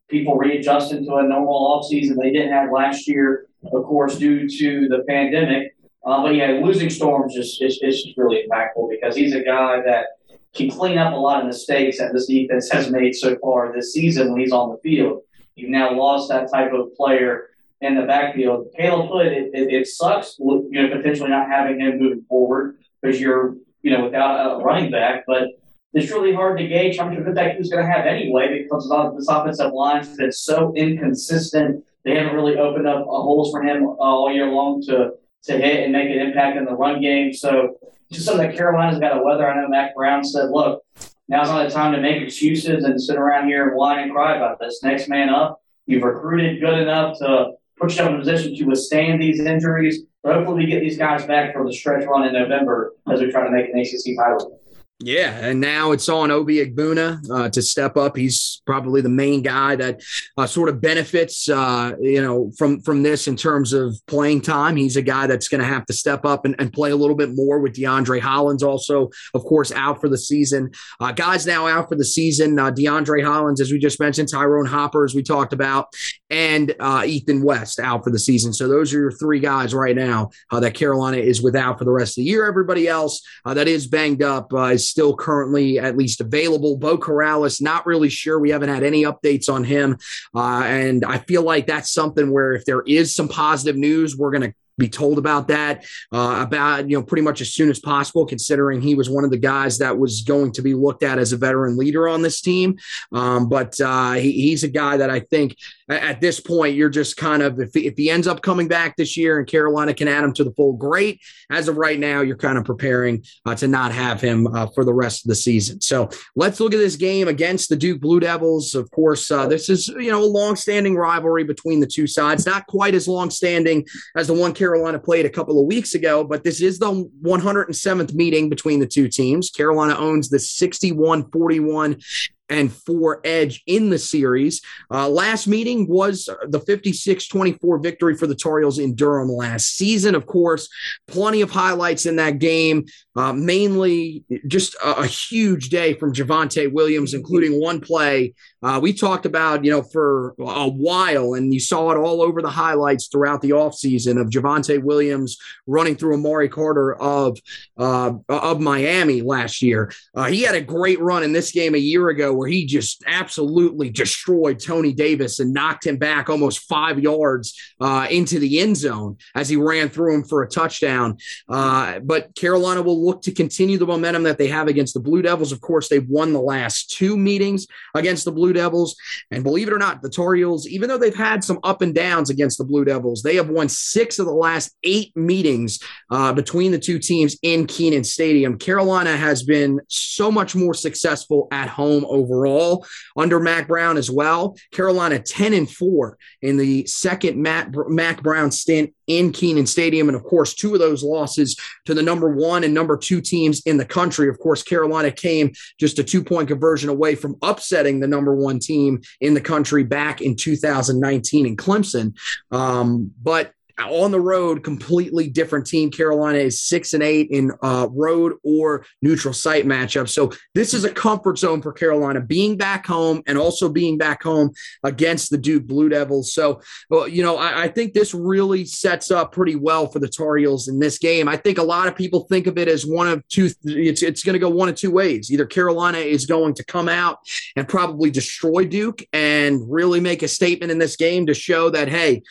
people 0.08 0.36
readjusting 0.36 1.04
to 1.04 1.14
a 1.16 1.22
normal 1.22 1.54
off 1.54 1.86
season 1.86 2.16
they 2.16 2.32
didn't 2.32 2.52
have 2.52 2.72
last 2.72 3.06
year, 3.06 3.46
of 3.72 3.84
course, 3.84 4.18
due 4.18 4.48
to 4.48 4.88
the 4.88 5.04
pandemic. 5.08 5.76
Uh, 6.04 6.22
but 6.22 6.34
yeah, 6.34 6.60
losing 6.62 6.90
Storms 6.90 7.36
is, 7.36 7.58
is, 7.60 7.78
is 7.82 8.02
just 8.02 8.16
really 8.16 8.42
impactful 8.48 8.88
because 8.90 9.14
he's 9.14 9.34
a 9.34 9.42
guy 9.42 9.80
that 9.82 10.06
can 10.54 10.70
clean 10.70 10.98
up 10.98 11.12
a 11.12 11.16
lot 11.16 11.40
of 11.40 11.46
mistakes 11.46 11.98
that 11.98 12.12
this 12.12 12.26
defense 12.26 12.70
has 12.72 12.90
made 12.90 13.14
so 13.14 13.36
far 13.40 13.72
this 13.72 13.92
season 13.92 14.32
when 14.32 14.40
he's 14.40 14.52
on 14.52 14.70
the 14.70 14.78
field. 14.78 15.20
You've 15.54 15.70
now 15.70 15.92
lost 15.92 16.28
that 16.30 16.50
type 16.50 16.72
of 16.72 16.94
player 16.96 17.47
in 17.80 17.94
the 17.94 18.02
backfield. 18.02 18.66
Caleb 18.76 19.08
Hood, 19.10 19.26
it, 19.26 19.50
it, 19.54 19.72
it, 19.72 19.86
sucks, 19.86 20.36
you 20.38 20.68
know, 20.70 20.88
potentially 20.88 21.30
not 21.30 21.48
having 21.48 21.80
him 21.80 21.98
moving 21.98 22.24
forward 22.28 22.78
because 23.00 23.20
you're, 23.20 23.56
you 23.82 23.96
know, 23.96 24.04
without 24.04 24.60
a 24.60 24.64
running 24.64 24.90
back. 24.90 25.24
But 25.26 25.48
it's 25.94 26.10
really 26.10 26.34
hard 26.34 26.58
to 26.58 26.66
gauge 26.66 26.98
how 26.98 27.08
much 27.08 27.18
of 27.18 27.26
impact 27.26 27.58
he's 27.58 27.70
going 27.70 27.84
to 27.84 27.90
have 27.90 28.06
anyway 28.06 28.62
because 28.62 28.88
this 29.16 29.28
offensive 29.28 29.72
line's 29.72 30.16
been 30.16 30.32
so 30.32 30.74
inconsistent. 30.74 31.84
They 32.04 32.16
haven't 32.16 32.34
really 32.34 32.56
opened 32.56 32.86
up 32.86 33.02
uh, 33.02 33.04
holes 33.04 33.50
for 33.50 33.62
him 33.62 33.84
uh, 33.86 33.94
all 33.94 34.32
year 34.32 34.46
long 34.46 34.82
to 34.82 35.12
to 35.44 35.52
hit 35.52 35.84
and 35.84 35.92
make 35.92 36.10
an 36.10 36.18
impact 36.18 36.56
in 36.56 36.64
the 36.64 36.74
run 36.74 37.00
game. 37.00 37.32
So 37.32 37.76
just 38.10 38.26
something 38.26 38.48
that 38.48 38.56
Carolina's 38.56 38.98
got 38.98 39.14
to 39.14 39.22
weather. 39.22 39.48
I 39.48 39.60
know 39.60 39.68
Mack 39.68 39.94
Brown 39.94 40.24
said, 40.24 40.50
"Look, 40.50 40.82
now's 41.28 41.48
not 41.48 41.68
the 41.68 41.72
time 41.72 41.92
to 41.92 42.00
make 42.00 42.22
excuses 42.22 42.84
and 42.84 43.00
sit 43.00 43.16
around 43.16 43.48
here 43.48 43.68
and 43.68 43.76
whine 43.76 44.00
and 44.00 44.12
cry 44.12 44.36
about 44.36 44.58
this. 44.58 44.82
Next 44.82 45.08
man 45.08 45.28
up." 45.28 45.60
You've 45.86 46.02
recruited 46.02 46.60
good 46.60 46.78
enough 46.78 47.18
to 47.18 47.52
put 47.78 47.90
yourself 47.90 48.10
in 48.10 48.16
a 48.16 48.18
position 48.18 48.56
to 48.56 48.64
withstand 48.64 49.20
these 49.20 49.40
injuries. 49.40 50.02
But 50.22 50.34
hopefully, 50.34 50.64
we 50.64 50.70
get 50.70 50.80
these 50.80 50.98
guys 50.98 51.24
back 51.24 51.52
for 51.52 51.64
the 51.64 51.72
stretch 51.72 52.04
run 52.06 52.26
in 52.26 52.32
November 52.32 52.92
as 53.10 53.20
we 53.20 53.30
try 53.30 53.44
to 53.44 53.50
make 53.50 53.68
an 53.72 53.78
ACC 53.78 54.16
title. 54.16 54.60
Yeah, 55.00 55.46
and 55.46 55.60
now 55.60 55.92
it's 55.92 56.08
on 56.08 56.32
Obi 56.32 56.56
Igbuna 56.56 57.30
uh, 57.30 57.48
to 57.50 57.62
step 57.62 57.96
up. 57.96 58.16
He's 58.16 58.60
probably 58.66 59.00
the 59.00 59.08
main 59.08 59.42
guy 59.42 59.76
that 59.76 60.02
uh, 60.36 60.44
sort 60.44 60.68
of 60.68 60.80
benefits, 60.80 61.48
uh, 61.48 61.92
you 62.00 62.20
know, 62.20 62.50
from 62.58 62.80
from 62.80 63.04
this 63.04 63.28
in 63.28 63.36
terms 63.36 63.72
of 63.72 63.94
playing 64.08 64.40
time. 64.40 64.74
He's 64.74 64.96
a 64.96 65.02
guy 65.02 65.28
that's 65.28 65.46
going 65.46 65.60
to 65.60 65.66
have 65.68 65.86
to 65.86 65.92
step 65.92 66.24
up 66.24 66.44
and, 66.44 66.56
and, 66.58 66.72
play 66.72 66.90
a 66.90 66.96
little 66.96 67.14
bit 67.14 67.30
more. 67.32 67.60
With 67.60 67.74
DeAndre 67.74 68.20
Hollins 68.20 68.64
also, 68.64 69.10
of 69.34 69.44
course, 69.44 69.70
out 69.70 70.00
for 70.00 70.08
the 70.08 70.18
season. 70.18 70.72
Uh, 70.98 71.12
guys 71.12 71.46
now 71.46 71.68
out 71.68 71.88
for 71.88 71.94
the 71.94 72.04
season. 72.04 72.58
Uh, 72.58 72.72
DeAndre 72.72 73.24
Hollins, 73.24 73.60
as 73.60 73.70
we 73.70 73.78
just 73.78 74.00
mentioned, 74.00 74.28
Tyrone 74.28 74.66
Hopper, 74.66 75.04
as 75.04 75.14
we 75.14 75.22
talked 75.22 75.52
about, 75.52 75.94
and 76.28 76.74
uh, 76.80 77.04
Ethan 77.06 77.44
West 77.44 77.78
out 77.78 78.02
for 78.02 78.10
the 78.10 78.18
season. 78.18 78.52
So 78.52 78.66
those 78.66 78.92
are 78.92 78.98
your 78.98 79.12
three 79.12 79.38
guys 79.38 79.74
right 79.74 79.94
now 79.94 80.30
that 80.50 80.74
Carolina 80.74 81.18
is 81.18 81.40
without 81.40 81.78
for 81.78 81.84
the 81.84 81.92
rest 81.92 82.18
of 82.18 82.24
the 82.24 82.30
year. 82.30 82.48
Everybody 82.48 82.88
else 82.88 83.22
that 83.44 83.68
is 83.68 83.86
banged 83.86 84.24
up 84.24 84.52
is 84.52 84.87
still 84.88 85.16
currently 85.16 85.78
at 85.78 85.96
least 85.96 86.20
available. 86.20 86.76
Beau 86.76 86.98
Corrales, 86.98 87.60
not 87.60 87.86
really 87.86 88.08
sure. 88.08 88.38
We 88.38 88.50
haven't 88.50 88.70
had 88.70 88.82
any 88.82 89.02
updates 89.04 89.52
on 89.52 89.64
him. 89.64 89.98
Uh, 90.34 90.62
and 90.64 91.04
I 91.04 91.18
feel 91.18 91.42
like 91.42 91.66
that's 91.66 91.92
something 91.92 92.30
where 92.30 92.52
if 92.52 92.64
there 92.64 92.82
is 92.82 93.14
some 93.14 93.28
positive 93.28 93.76
news, 93.76 94.16
we're 94.16 94.30
going 94.30 94.50
to 94.50 94.54
be 94.78 94.88
told 94.88 95.18
about 95.18 95.48
that 95.48 95.84
uh, 96.12 96.38
about 96.40 96.88
you 96.88 96.96
know 96.96 97.02
pretty 97.02 97.22
much 97.22 97.40
as 97.40 97.52
soon 97.52 97.68
as 97.68 97.80
possible 97.80 98.24
considering 98.24 98.80
he 98.80 98.94
was 98.94 99.10
one 99.10 99.24
of 99.24 99.30
the 99.30 99.36
guys 99.36 99.78
that 99.78 99.98
was 99.98 100.22
going 100.22 100.52
to 100.52 100.62
be 100.62 100.72
looked 100.72 101.02
at 101.02 101.18
as 101.18 101.32
a 101.32 101.36
veteran 101.36 101.76
leader 101.76 102.08
on 102.08 102.22
this 102.22 102.40
team 102.40 102.78
um, 103.12 103.48
but 103.48 103.78
uh, 103.80 104.12
he, 104.12 104.30
he's 104.30 104.62
a 104.62 104.68
guy 104.68 104.96
that 104.96 105.10
i 105.10 105.18
think 105.18 105.56
at 105.88 106.20
this 106.20 106.40
point 106.40 106.74
you're 106.74 106.88
just 106.88 107.16
kind 107.16 107.42
of 107.42 107.58
if, 107.60 107.74
if 107.74 107.96
he 107.96 108.10
ends 108.10 108.26
up 108.26 108.42
coming 108.42 108.68
back 108.68 108.96
this 108.96 109.16
year 109.16 109.38
and 109.38 109.46
carolina 109.46 109.94
can 109.94 110.08
add 110.08 110.24
him 110.24 110.32
to 110.32 110.44
the 110.44 110.52
full 110.52 110.74
great. 110.74 111.20
As 111.50 111.68
of 111.68 111.76
right 111.76 111.98
now 111.98 112.20
you're 112.20 112.36
kind 112.36 112.58
of 112.58 112.64
preparing 112.64 113.24
uh, 113.46 113.54
to 113.56 113.68
not 113.68 113.92
have 113.92 114.20
him 114.20 114.46
uh, 114.46 114.66
for 114.74 114.84
the 114.84 114.92
rest 114.92 115.24
of 115.24 115.28
the 115.28 115.34
season. 115.34 115.80
So 115.80 116.10
let's 116.36 116.60
look 116.60 116.74
at 116.74 116.78
this 116.78 116.96
game 116.96 117.28
against 117.28 117.68
the 117.68 117.76
duke 117.76 118.00
blue 118.00 118.20
devils. 118.20 118.74
Of 118.74 118.90
course 118.90 119.30
uh, 119.30 119.46
this 119.46 119.68
is 119.68 119.88
you 119.88 120.10
know 120.10 120.22
a 120.22 120.26
long-standing 120.26 120.96
rivalry 120.96 121.44
between 121.44 121.80
the 121.80 121.86
two 121.86 122.06
sides. 122.06 122.46
Not 122.46 122.66
quite 122.66 122.94
as 122.94 123.08
long-standing 123.08 123.86
as 124.16 124.26
the 124.26 124.34
one 124.34 124.54
Carolina 124.54 124.98
played 124.98 125.26
a 125.26 125.30
couple 125.30 125.60
of 125.60 125.66
weeks 125.66 125.94
ago, 125.94 126.24
but 126.24 126.44
this 126.44 126.60
is 126.60 126.78
the 126.78 127.08
107th 127.22 128.14
meeting 128.14 128.48
between 128.48 128.80
the 128.80 128.86
two 128.86 129.08
teams. 129.08 129.50
Carolina 129.50 129.96
owns 129.96 130.28
the 130.28 130.38
61 130.38 131.30
41 131.30 132.00
and 132.48 132.72
four 132.72 133.20
edge 133.24 133.62
in 133.66 133.90
the 133.90 133.98
series. 133.98 134.62
Uh, 134.90 135.08
last 135.08 135.46
meeting 135.46 135.86
was 135.88 136.28
the 136.48 136.60
56 136.60 137.28
24 137.28 137.78
victory 137.78 138.16
for 138.16 138.26
the 138.26 138.34
Tar 138.34 138.60
Heels 138.60 138.78
in 138.78 138.94
Durham 138.94 139.28
last 139.28 139.76
season. 139.76 140.14
Of 140.14 140.26
course, 140.26 140.68
plenty 141.06 141.40
of 141.40 141.50
highlights 141.50 142.06
in 142.06 142.16
that 142.16 142.38
game, 142.38 142.86
uh, 143.16 143.32
mainly 143.32 144.24
just 144.46 144.74
a, 144.76 145.00
a, 145.00 145.06
huge 145.06 145.68
day 145.68 145.94
from 145.94 146.12
Javonte 146.12 146.72
Williams, 146.72 147.14
including 147.14 147.60
one 147.60 147.80
play 147.80 148.34
uh, 148.60 148.80
we 148.82 148.92
talked 148.92 149.24
about, 149.24 149.64
you 149.64 149.70
know, 149.70 149.82
for 149.82 150.34
a 150.40 150.68
while, 150.68 151.34
and 151.34 151.54
you 151.54 151.60
saw 151.60 151.92
it 151.92 151.96
all 151.96 152.20
over 152.20 152.42
the 152.42 152.50
highlights 152.50 153.06
throughout 153.06 153.40
the 153.40 153.50
offseason 153.50 154.20
of 154.20 154.30
Javonte 154.30 154.82
Williams 154.82 155.38
running 155.66 155.94
through 155.94 156.14
Amari 156.14 156.48
Carter 156.48 156.94
of 156.96 157.38
uh, 157.76 158.14
of 158.28 158.60
Miami 158.60 159.22
last 159.22 159.62
year. 159.62 159.92
Uh, 160.14 160.24
he 160.24 160.42
had 160.42 160.56
a 160.56 160.60
great 160.60 160.98
run 161.00 161.22
in 161.22 161.32
this 161.32 161.52
game 161.52 161.76
a 161.76 161.78
year 161.78 162.08
ago 162.08 162.34
where 162.38 162.48
he 162.48 162.64
just 162.64 163.02
absolutely 163.06 163.90
destroyed 163.90 164.60
Tony 164.60 164.92
Davis 164.92 165.40
and 165.40 165.52
knocked 165.52 165.84
him 165.84 165.96
back 165.96 166.30
almost 166.30 166.60
five 166.68 167.00
yards 167.00 167.58
uh, 167.80 168.06
into 168.08 168.38
the 168.38 168.60
end 168.60 168.76
zone 168.76 169.16
as 169.34 169.48
he 169.48 169.56
ran 169.56 169.88
through 169.88 170.14
him 170.14 170.22
for 170.22 170.42
a 170.42 170.48
touchdown. 170.48 171.16
Uh, 171.48 171.98
but 171.98 172.34
Carolina 172.36 172.80
will 172.80 173.04
look 173.04 173.22
to 173.22 173.32
continue 173.32 173.76
the 173.76 173.86
momentum 173.86 174.22
that 174.22 174.38
they 174.38 174.46
have 174.46 174.68
against 174.68 174.94
the 174.94 175.00
Blue 175.00 175.20
Devils. 175.20 175.50
Of 175.50 175.60
course, 175.60 175.88
they've 175.88 176.08
won 176.08 176.32
the 176.32 176.40
last 176.40 176.90
two 176.90 177.16
meetings 177.16 177.66
against 177.94 178.24
the 178.24 178.32
Blue 178.32 178.52
Devils. 178.52 178.94
And 179.32 179.42
believe 179.42 179.66
it 179.66 179.74
or 179.74 179.78
not, 179.78 180.00
the 180.00 180.10
Tar 180.10 180.34
Heels, 180.34 180.68
even 180.68 180.88
though 180.88 180.98
they've 180.98 181.14
had 181.14 181.42
some 181.42 181.58
up 181.64 181.82
and 181.82 181.94
downs 181.94 182.30
against 182.30 182.58
the 182.58 182.64
Blue 182.64 182.84
Devils, 182.84 183.22
they 183.22 183.34
have 183.34 183.48
won 183.48 183.68
six 183.68 184.20
of 184.20 184.26
the 184.26 184.32
last 184.32 184.76
eight 184.84 185.16
meetings 185.16 185.80
uh, 186.10 186.32
between 186.32 186.70
the 186.70 186.78
two 186.78 187.00
teams 187.00 187.36
in 187.42 187.66
Kenan 187.66 188.04
Stadium. 188.04 188.58
Carolina 188.58 189.16
has 189.16 189.42
been 189.42 189.80
so 189.88 190.30
much 190.30 190.54
more 190.54 190.74
successful 190.74 191.48
at 191.50 191.68
home 191.68 192.04
overall 192.28 192.86
under 193.16 193.40
Mack 193.40 193.68
Brown 193.68 193.96
as 193.96 194.10
well. 194.10 194.56
Carolina 194.72 195.18
10 195.18 195.52
and 195.52 195.70
4 195.70 196.18
in 196.42 196.56
the 196.56 196.86
second 196.86 197.40
Matt, 197.40 197.74
Mack 197.88 198.22
Brown 198.22 198.50
stint 198.50 198.94
in 199.06 199.32
Kenan 199.32 199.66
Stadium. 199.66 200.08
And 200.08 200.16
of 200.16 200.22
course, 200.22 200.54
two 200.54 200.74
of 200.74 200.80
those 200.80 201.02
losses 201.02 201.56
to 201.86 201.94
the 201.94 202.02
number 202.02 202.28
one 202.28 202.64
and 202.64 202.74
number 202.74 202.96
two 202.96 203.20
teams 203.20 203.62
in 203.62 203.78
the 203.78 203.84
country. 203.84 204.28
Of 204.28 204.38
course, 204.38 204.62
Carolina 204.62 205.10
came 205.10 205.52
just 205.80 205.98
a 205.98 206.04
two 206.04 206.22
point 206.22 206.48
conversion 206.48 206.90
away 206.90 207.14
from 207.14 207.36
upsetting 207.42 208.00
the 208.00 208.06
number 208.06 208.34
one 208.34 208.58
team 208.58 209.00
in 209.20 209.34
the 209.34 209.40
country 209.40 209.82
back 209.82 210.20
in 210.20 210.36
2019 210.36 211.46
in 211.46 211.56
Clemson. 211.56 212.16
Um, 212.50 213.12
but 213.22 213.52
on 213.78 214.10
the 214.10 214.20
road, 214.20 214.62
completely 214.64 215.28
different 215.28 215.66
team. 215.66 215.90
Carolina 215.90 216.38
is 216.38 216.60
six 216.60 216.94
and 216.94 217.02
eight 217.02 217.30
in 217.30 217.52
uh, 217.62 217.88
road 217.90 218.34
or 218.42 218.84
neutral 219.02 219.34
site 219.34 219.66
matchups. 219.66 220.10
So 220.10 220.32
this 220.54 220.74
is 220.74 220.84
a 220.84 220.90
comfort 220.90 221.38
zone 221.38 221.62
for 221.62 221.72
Carolina, 221.72 222.20
being 222.20 222.56
back 222.56 222.86
home 222.86 223.22
and 223.26 223.38
also 223.38 223.68
being 223.68 223.98
back 223.98 224.22
home 224.22 224.50
against 224.84 225.30
the 225.30 225.38
Duke 225.38 225.66
Blue 225.66 225.88
Devils. 225.88 226.32
So, 226.32 226.60
well, 226.90 227.06
you 227.06 227.22
know, 227.22 227.36
I, 227.36 227.64
I 227.64 227.68
think 227.68 227.94
this 227.94 228.14
really 228.14 228.64
sets 228.64 229.10
up 229.10 229.32
pretty 229.32 229.56
well 229.56 229.86
for 229.86 229.98
the 229.98 230.08
Tar 230.08 230.36
Heels 230.36 230.68
in 230.68 230.78
this 230.78 230.98
game. 230.98 231.28
I 231.28 231.36
think 231.36 231.58
a 231.58 231.62
lot 231.62 231.86
of 231.86 231.96
people 231.96 232.24
think 232.24 232.46
of 232.46 232.58
it 232.58 232.68
as 232.68 232.86
one 232.86 233.08
of 233.08 233.26
two. 233.28 233.50
It's 233.64 234.02
it's 234.02 234.24
going 234.24 234.34
to 234.34 234.38
go 234.38 234.50
one 234.50 234.68
of 234.68 234.74
two 234.74 234.90
ways. 234.90 235.30
Either 235.30 235.46
Carolina 235.46 235.98
is 235.98 236.26
going 236.26 236.54
to 236.54 236.64
come 236.64 236.88
out 236.88 237.18
and 237.56 237.68
probably 237.68 238.10
destroy 238.10 238.64
Duke 238.64 239.02
and 239.12 239.60
really 239.68 240.00
make 240.00 240.22
a 240.22 240.28
statement 240.28 240.72
in 240.72 240.78
this 240.78 240.96
game 240.96 241.26
to 241.26 241.34
show 241.34 241.70
that 241.70 241.88
hey 241.88 242.22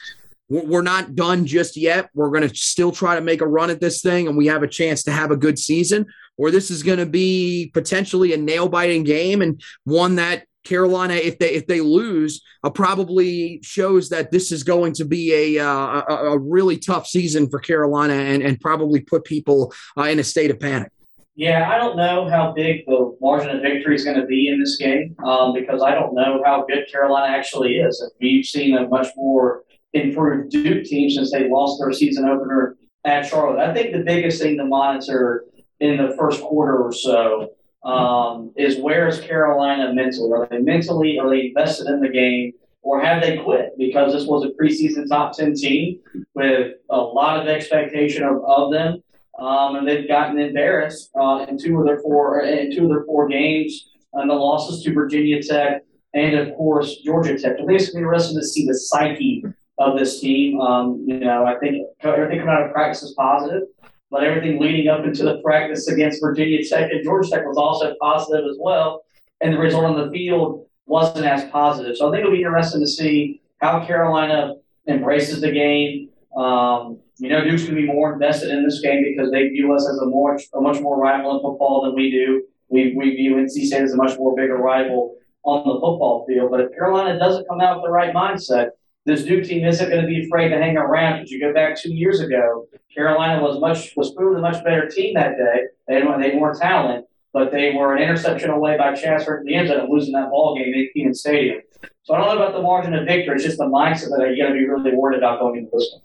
we're 0.50 0.82
not 0.82 1.16
done 1.16 1.46
just 1.46 1.76
yet. 1.76 2.10
We're 2.14 2.30
going 2.30 2.48
to 2.48 2.56
still 2.56 2.92
try 2.92 3.16
to 3.16 3.22
make 3.22 3.42
a 3.42 3.48
run 3.48 3.70
at 3.70 3.82
this 3.82 4.02
thing, 4.02 4.28
and 4.28 4.38
we 4.38 4.48
have 4.48 4.64
a 4.64 4.68
chance 4.68 5.04
to 5.04 5.12
have 5.12 5.32
a 5.32 5.38
good 5.38 5.60
season. 5.60 6.06
Or 6.38 6.52
this 6.52 6.72
is 6.72 6.84
going 6.84 7.00
to 7.00 7.06
be 7.06 7.72
potentially 7.74 8.34
a 8.34 8.38
nail 8.38 8.70
biting 8.70 9.04
game 9.04 9.42
and 9.42 9.62
one 9.84 10.16
that 10.16 10.46
Carolina, 10.64 11.14
if 11.14 11.40
they 11.40 11.52
if 11.52 11.66
they 11.66 11.82
lose, 11.82 12.42
uh, 12.64 12.70
probably 12.70 13.60
shows 13.64 14.10
that 14.10 14.32
this 14.32 14.52
is 14.52 14.64
going 14.64 14.94
to 14.94 15.06
be 15.06 15.56
a, 15.58 15.66
uh, 15.66 16.02
a, 16.10 16.16
a 16.34 16.38
really 16.38 16.78
tough 16.78 17.08
season 17.08 17.50
for 17.50 17.60
Carolina 17.60 18.14
and 18.14 18.44
and 18.44 18.60
probably 18.60 19.00
put 19.00 19.24
people 19.24 19.74
uh, 19.98 20.04
in 20.04 20.20
a 20.20 20.24
state 20.24 20.52
of 20.52 20.60
panic. 20.60 20.92
Yeah, 21.36 21.70
I 21.70 21.78
don't 21.78 21.96
know 21.96 22.28
how 22.28 22.52
big 22.52 22.86
the 22.88 23.16
margin 23.22 23.56
of 23.56 23.62
victory 23.62 23.96
is 23.96 24.04
going 24.04 24.20
to 24.20 24.26
be 24.26 24.50
in 24.50 24.60
this 24.60 24.76
game 24.78 25.16
um, 25.24 25.54
because 25.54 25.84
I 25.84 25.94
don't 25.94 26.16
know 26.16 26.42
how 26.44 26.66
good 26.68 26.92
Carolina 26.92 27.28
actually 27.28 27.78
is. 27.78 28.12
We've 28.20 28.44
seen 28.44 28.76
a 28.76 28.88
much 28.88 29.08
more 29.16 29.64
improved 29.94 30.52
Duke 30.52 30.84
team 30.84 31.10
since 31.10 31.32
they 31.32 31.50
lost 31.50 31.80
their 31.80 31.94
season 31.94 32.26
opener 32.26 32.78
at 33.06 33.26
Charlotte. 33.26 33.60
I 33.60 33.74
think 33.74 33.94
the 33.94 34.04
biggest 34.04 34.42
thing 34.42 34.58
to 34.58 34.66
monitor 34.66 35.46
in 35.80 35.98
the 35.98 36.16
first 36.18 36.42
quarter 36.42 36.84
or 36.84 36.92
so 36.92 37.52
um, 37.84 38.52
is 38.58 38.80
where 38.80 39.08
is 39.08 39.20
Carolina 39.22 39.94
mentally? 39.94 40.32
Are 40.34 40.48
they 40.50 40.60
mentally, 40.60 41.20
are 41.20 41.30
they 41.30 41.48
invested 41.48 41.88
in 41.88 42.02
the 42.02 42.10
game, 42.10 42.54
or 42.82 43.02
have 43.02 43.22
they 43.22 43.38
quit? 43.38 43.78
Because 43.78 44.14
this 44.14 44.26
was 44.26 44.44
a 44.44 44.62
preseason 44.62 45.08
top 45.08 45.38
10 45.38 45.56
team 45.56 46.00
with 46.34 46.74
a 46.90 46.98
lot 46.98 47.40
of 47.40 47.48
expectation 47.48 48.24
of, 48.24 48.44
of 48.46 48.72
them. 48.72 49.02
Um, 49.40 49.76
and 49.76 49.88
they've 49.88 50.08
gotten 50.08 50.40
embarrassed 50.40 51.12
uh, 51.16 51.46
in 51.48 51.60
two 51.60 51.80
of 51.80 51.86
their 51.86 52.00
four 52.00 52.42
in 52.42 52.76
two 52.76 52.84
of 52.84 52.90
their 52.90 53.06
four 53.06 53.28
games, 53.30 53.92
and 54.14 54.30
the 54.30 54.34
losses 54.34 54.84
to 54.84 54.94
Virginia 54.94 55.42
Tech 55.44 55.84
and 56.16 56.36
of 56.36 56.56
course 56.56 56.98
Georgia 57.06 57.38
Tech. 57.38 57.54
I 57.54 57.58
think 57.58 57.72
it's 57.72 57.92
going 57.92 58.04
to 58.04 58.08
interesting 58.08 58.40
to 58.40 58.46
see 58.46 58.66
the 58.66 58.74
psyche 58.74 59.44
of 59.80 59.98
this 59.98 60.20
team. 60.20 60.60
Um, 60.60 61.04
you 61.08 61.20
know, 61.20 61.46
I 61.46 61.58
think 61.60 61.88
everything 62.02 62.40
coming 62.40 62.54
out 62.54 62.64
of 62.64 62.72
practice 62.72 63.04
is 63.04 63.14
positive, 63.14 63.64
but 64.10 64.24
everything 64.24 64.60
leading 64.60 64.88
up 64.88 65.06
into 65.06 65.24
the 65.24 65.40
practice 65.44 65.88
against 65.88 66.22
Virginia 66.22 66.64
Tech 66.68 66.92
and 66.92 67.04
Georgia 67.04 67.30
Tech 67.30 67.46
was 67.46 67.58
also 67.58 67.96
positive 68.02 68.46
as 68.50 68.58
well. 68.60 69.04
And 69.42 69.54
the 69.54 69.60
result 69.60 69.86
on 69.86 69.96
the 69.96 70.12
field 70.12 70.66
wasn't 70.86 71.26
as 71.26 71.46
positive. 71.52 71.96
So 71.98 72.08
I 72.08 72.12
think 72.12 72.22
it'll 72.22 72.32
be 72.32 72.44
interesting 72.44 72.82
to 72.82 72.88
see 72.88 73.42
how 73.60 73.86
Carolina 73.86 74.56
embraces 74.88 75.42
the 75.42 75.52
game. 75.52 76.10
Um, 76.36 77.00
you 77.18 77.30
know, 77.30 77.44
Duke's 77.44 77.64
going 77.64 77.76
to 77.76 77.82
be 77.82 77.88
more 77.88 78.14
invested 78.14 78.50
in 78.50 78.64
this 78.64 78.80
game 78.80 79.04
because 79.04 79.32
they 79.32 79.48
view 79.50 79.74
us 79.74 79.88
as 79.90 79.98
a 80.00 80.06
more 80.06 80.40
a 80.54 80.62
much 80.62 80.80
more 80.82 81.00
rival 81.00 81.36
in 81.36 81.42
football 81.42 81.84
than 81.84 81.96
we 81.96 82.12
do. 82.12 82.44
We, 82.70 82.94
we 82.96 83.16
view 83.16 83.36
NC 83.36 83.66
State 83.66 83.82
as 83.82 83.94
a 83.94 83.98
much 83.98 84.18
more 84.18 84.36
bigger 84.36 84.58
rival 84.58 85.16
on 85.44 85.60
the 85.68 85.74
football 85.74 86.26
field. 86.28 86.52
But 86.52 86.62
if 86.62 86.72
Carolina 86.72 87.18
doesn't 87.18 87.48
come 87.48 87.62
out 87.62 87.78
with 87.78 87.86
the 87.86 87.92
right 87.92 88.14
mindset, 88.14 88.70
this 89.08 89.24
Duke 89.24 89.46
team 89.46 89.66
isn't 89.66 89.90
going 89.90 90.02
to 90.02 90.08
be 90.08 90.26
afraid 90.26 90.50
to 90.50 90.58
hang 90.58 90.76
around. 90.76 91.20
Because 91.20 91.32
you 91.32 91.40
go 91.40 91.54
back 91.54 91.80
two 91.80 91.94
years 91.94 92.20
ago, 92.20 92.68
Carolina 92.94 93.42
was 93.42 93.60
much 93.60 93.96
was 93.96 94.14
proving 94.14 94.40
a 94.40 94.42
much 94.42 94.62
better 94.66 94.88
team 94.88 95.14
that 95.14 95.38
day. 95.38 95.62
They 95.88 95.96
had, 95.96 96.20
they 96.20 96.30
had 96.32 96.36
more 96.36 96.54
talent, 96.54 97.06
but 97.32 97.52
they 97.52 97.74
were 97.74 97.96
an 97.96 98.04
interception 98.04 98.50
away 98.50 98.78
by 98.78 98.94
Chancellor 98.94 99.40
at 99.40 99.46
the 99.46 99.56
end 99.56 99.72
of 99.72 99.90
losing 99.90 100.12
that 100.12 100.30
ball 100.30 100.58
game 100.58 100.74
at 100.76 100.94
Kenan 100.94 101.14
Stadium. 101.14 101.62
So 102.04 102.14
I 102.14 102.18
don't 102.18 102.28
know 102.28 102.44
about 102.44 102.54
the 102.54 102.62
margin 102.62 102.94
of 102.96 103.08
victory. 103.08 103.36
It's 103.36 103.46
just 103.46 103.58
the 103.58 103.66
mindset 103.66 104.10
that 104.18 104.36
you 104.36 104.44
got 104.44 104.50
to 104.50 104.54
be 104.54 104.68
really 104.68 104.94
worried 104.94 105.18
about 105.18 105.40
going 105.40 105.58
into 105.58 105.72
this 105.74 105.90
one. 105.94 106.02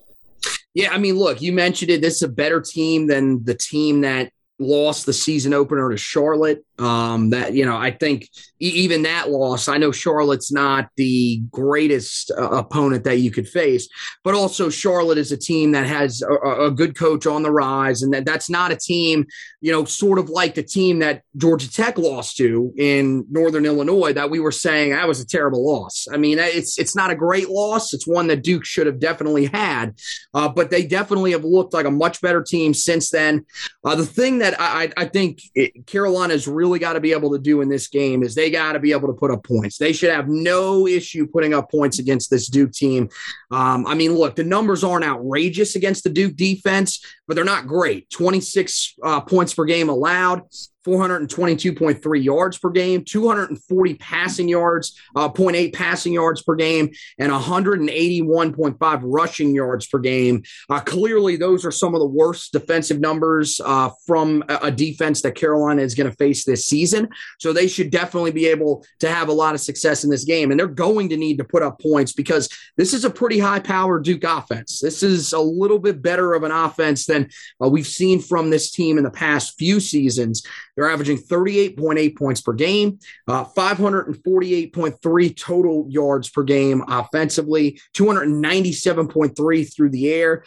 Yeah, 0.75 0.92
I 0.92 0.99
mean, 0.99 1.16
look, 1.16 1.42
you 1.42 1.52
mentioned 1.52 1.90
it. 1.90 2.00
This 2.00 2.16
is 2.16 2.23
a 2.23 2.28
better 2.28 2.61
team 2.61 3.09
than 3.09 3.44
the 3.44 3.54
team 3.54 4.02
that 4.02 4.30
lost 4.61 5.06
the 5.06 5.12
season 5.12 5.52
opener 5.52 5.90
to 5.90 5.97
Charlotte. 5.97 6.64
Um, 6.78 7.30
that 7.30 7.52
you 7.52 7.66
know, 7.66 7.76
I 7.76 7.90
think 7.90 8.28
even 8.58 9.02
that 9.02 9.28
loss. 9.30 9.68
I 9.68 9.76
know 9.76 9.92
Charlotte's 9.92 10.52
not 10.52 10.88
the 10.96 11.38
greatest 11.50 12.30
uh, 12.30 12.48
opponent 12.48 13.04
that 13.04 13.18
you 13.18 13.30
could 13.30 13.48
face, 13.48 13.88
but 14.24 14.34
also 14.34 14.70
Charlotte 14.70 15.18
is 15.18 15.32
a 15.32 15.36
team 15.36 15.72
that 15.72 15.86
has 15.86 16.22
a, 16.22 16.66
a, 16.66 16.70
good 16.70 16.96
coach 16.96 17.26
on 17.26 17.42
the 17.42 17.50
rise, 17.50 18.02
and 18.02 18.14
that 18.14 18.24
that's 18.24 18.48
not 18.48 18.72
a 18.72 18.76
team, 18.76 19.26
you 19.60 19.70
know, 19.70 19.84
sort 19.84 20.18
of 20.18 20.30
like 20.30 20.54
the 20.54 20.62
team 20.62 21.00
that 21.00 21.22
Georgia 21.36 21.70
Tech 21.70 21.98
lost 21.98 22.36
to 22.38 22.72
in 22.78 23.26
Northern 23.30 23.66
Illinois. 23.66 24.12
That 24.12 24.30
we 24.30 24.40
were 24.40 24.52
saying 24.52 24.92
that 24.92 25.08
was 25.08 25.20
a 25.20 25.26
terrible 25.26 25.66
loss. 25.66 26.06
I 26.12 26.16
mean, 26.16 26.38
it's 26.38 26.78
it's 26.78 26.96
not 26.96 27.10
a 27.10 27.16
great 27.16 27.50
loss. 27.50 27.92
It's 27.92 28.06
one 28.06 28.28
that 28.28 28.42
Duke 28.42 28.64
should 28.64 28.86
have 28.86 28.98
definitely 28.98 29.46
had, 29.46 29.94
uh, 30.34 30.48
but 30.48 30.70
they 30.70 30.86
definitely 30.86 31.32
have 31.32 31.44
looked 31.44 31.74
like 31.74 31.86
a 31.86 31.90
much 31.90 32.20
better 32.20 32.42
team 32.42 32.72
since 32.72 33.10
then. 33.10 33.44
Uh, 33.84 33.96
the 33.96 34.06
thing 34.06 34.38
that 34.38 34.54
I, 34.58 34.90
I 34.96 35.04
think 35.06 35.40
it, 35.54 35.86
Carolina 35.86 36.34
is 36.34 36.46
really 36.46 36.62
really 36.62 36.78
got 36.78 36.92
to 36.92 37.00
be 37.00 37.11
able 37.11 37.33
to 37.33 37.38
do 37.40 37.61
in 37.61 37.69
this 37.69 37.88
game 37.88 38.23
is 38.23 38.37
they 38.37 38.49
got 38.49 38.75
to 38.75 38.78
be 38.78 38.92
able 38.92 39.09
to 39.09 39.14
put 39.14 39.33
up 39.33 39.42
points. 39.42 39.78
They 39.78 39.92
should 39.92 40.11
have 40.11 40.28
no 40.28 40.87
issue 40.87 41.26
putting 41.26 41.54
up 41.54 41.69
points 41.69 41.99
against 41.99 42.31
this 42.31 42.47
Duke 42.47 42.71
team. 42.71 43.09
Um, 43.52 43.87
I 43.87 43.94
mean, 43.94 44.14
look, 44.14 44.35
the 44.35 44.44
numbers 44.44 44.82
aren't 44.82 45.04
outrageous 45.04 45.76
against 45.76 46.04
the 46.04 46.11
Duke 46.11 46.37
defense, 46.37 47.04
but 47.28 47.35
they're 47.35 47.44
not 47.44 47.66
great. 47.66 48.09
26 48.11 48.94
uh, 49.02 49.21
points 49.21 49.54
per 49.54 49.64
game 49.64 49.88
allowed. 49.88 50.42
422.3 50.85 52.25
yards 52.25 52.59
per 52.59 52.71
game, 52.71 53.04
240 53.04 53.94
passing 53.94 54.49
yards, 54.49 54.99
uh, 55.14 55.28
0.8 55.28 55.73
passing 55.73 56.12
yards 56.12 56.42
per 56.42 56.54
game, 56.54 56.90
and 57.18 57.30
181.5 57.32 59.00
rushing 59.04 59.54
yards 59.54 59.87
per 59.87 59.99
game. 59.99 60.42
Uh, 60.68 60.80
clearly, 60.80 61.37
those 61.37 61.64
are 61.64 61.71
some 61.71 61.94
of 61.94 62.00
the 62.00 62.06
worst 62.06 62.52
defensive 62.52 63.00
numbers 63.00 63.61
uh, 63.64 63.90
from 64.06 64.42
a, 64.49 64.59
a, 64.62 64.71
defense 64.71 65.23
that 65.23 65.35
Carolina 65.35 65.82
is 65.82 65.94
going 65.94 66.11
to 66.11 66.16
face 66.16 66.44
this 66.44 66.66
season. 66.66 67.09
So 67.38 67.52
they 67.52 67.68
should 67.68 67.90
definitely 67.90 68.32
be 68.32 68.47
able 68.47 68.85
to 69.00 69.09
have 69.09 69.28
a 69.28 69.32
lot 69.32 69.54
of 69.54 69.61
success 69.61 70.02
in 70.02 70.11
this 70.11 70.25
game. 70.25 70.50
And 70.50 70.59
they're 70.59 70.66
going 70.66 71.11
to 71.11 71.16
need 71.16 71.38
to 71.38 71.44
put 71.44 71.62
up 71.62 71.80
points 71.80 72.12
because 72.12 72.49
this 72.76 72.94
is 72.94 73.04
a 73.04 73.11
pretty 73.11 73.38
high 73.42 73.61
powered 73.61 74.04
Duke 74.04 74.25
offense. 74.25 74.80
This 74.80 75.02
is 75.02 75.32
a 75.32 75.40
little 75.40 75.78
bit 75.78 76.00
better 76.00 76.32
of 76.34 76.42
an 76.42 76.50
offense 76.50 77.04
than 77.06 77.28
uh, 77.62 77.68
we've 77.68 77.87
seen 77.87 78.20
from 78.20 78.49
this 78.49 78.70
team 78.70 78.96
in 78.96 79.04
the 79.04 79.11
past 79.11 79.58
few 79.58 79.80
seasons. 79.80 80.42
They're 80.75 80.90
averaging 80.90 81.18
38.8 81.18 82.16
points 82.16 82.40
per 82.40 82.54
game, 82.54 82.99
uh, 83.28 83.44
548.3 83.44 85.37
total 85.37 85.87
yards 85.90 86.30
per 86.30 86.42
game 86.42 86.82
offensively, 86.88 87.78
297.3 87.94 89.75
through 89.75 89.90
the 89.90 90.11
air 90.11 90.44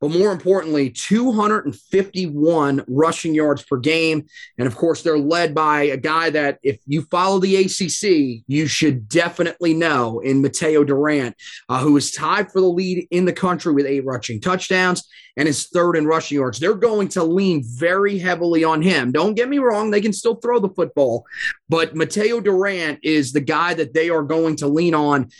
but 0.00 0.10
more 0.10 0.30
importantly, 0.30 0.90
251 0.90 2.84
rushing 2.86 3.34
yards 3.34 3.62
per 3.64 3.78
game. 3.78 4.26
And 4.58 4.66
of 4.66 4.76
course, 4.76 5.02
they're 5.02 5.18
led 5.18 5.54
by 5.54 5.82
a 5.82 5.96
guy 5.96 6.30
that, 6.30 6.58
if 6.62 6.78
you 6.86 7.02
follow 7.02 7.38
the 7.38 7.56
ACC, 7.56 8.44
you 8.46 8.66
should 8.66 9.08
definitely 9.08 9.72
know 9.74 10.20
in 10.20 10.42
Mataeo 10.42 10.86
Durant, 10.86 11.34
uh, 11.68 11.80
who 11.80 11.96
is 11.96 12.12
tied 12.12 12.52
for 12.52 12.60
the 12.60 12.66
lead 12.66 13.06
in 13.10 13.24
the 13.24 13.32
country 13.32 13.72
with 13.72 13.86
eight 13.86 14.04
rushing 14.04 14.40
touchdowns 14.40 15.08
and 15.36 15.48
is 15.48 15.68
third 15.68 15.96
in 15.96 16.06
rushing 16.06 16.36
yards. 16.36 16.58
They're 16.58 16.74
going 16.74 17.08
to 17.08 17.24
lean 17.24 17.62
very 17.64 18.18
heavily 18.18 18.64
on 18.64 18.82
him. 18.82 19.12
Don't 19.12 19.34
get 19.34 19.48
me 19.48 19.58
wrong, 19.58 19.90
they 19.90 20.00
can 20.00 20.12
still 20.12 20.36
throw 20.36 20.58
the 20.58 20.70
football, 20.70 21.26
but 21.68 21.94
Mataeo 21.94 22.42
Durant 22.42 23.00
is 23.02 23.32
the 23.32 23.40
guy 23.40 23.74
that 23.74 23.94
they 23.94 24.10
are 24.10 24.22
going 24.22 24.56
to 24.56 24.66
lean 24.66 24.94
on 24.94 25.30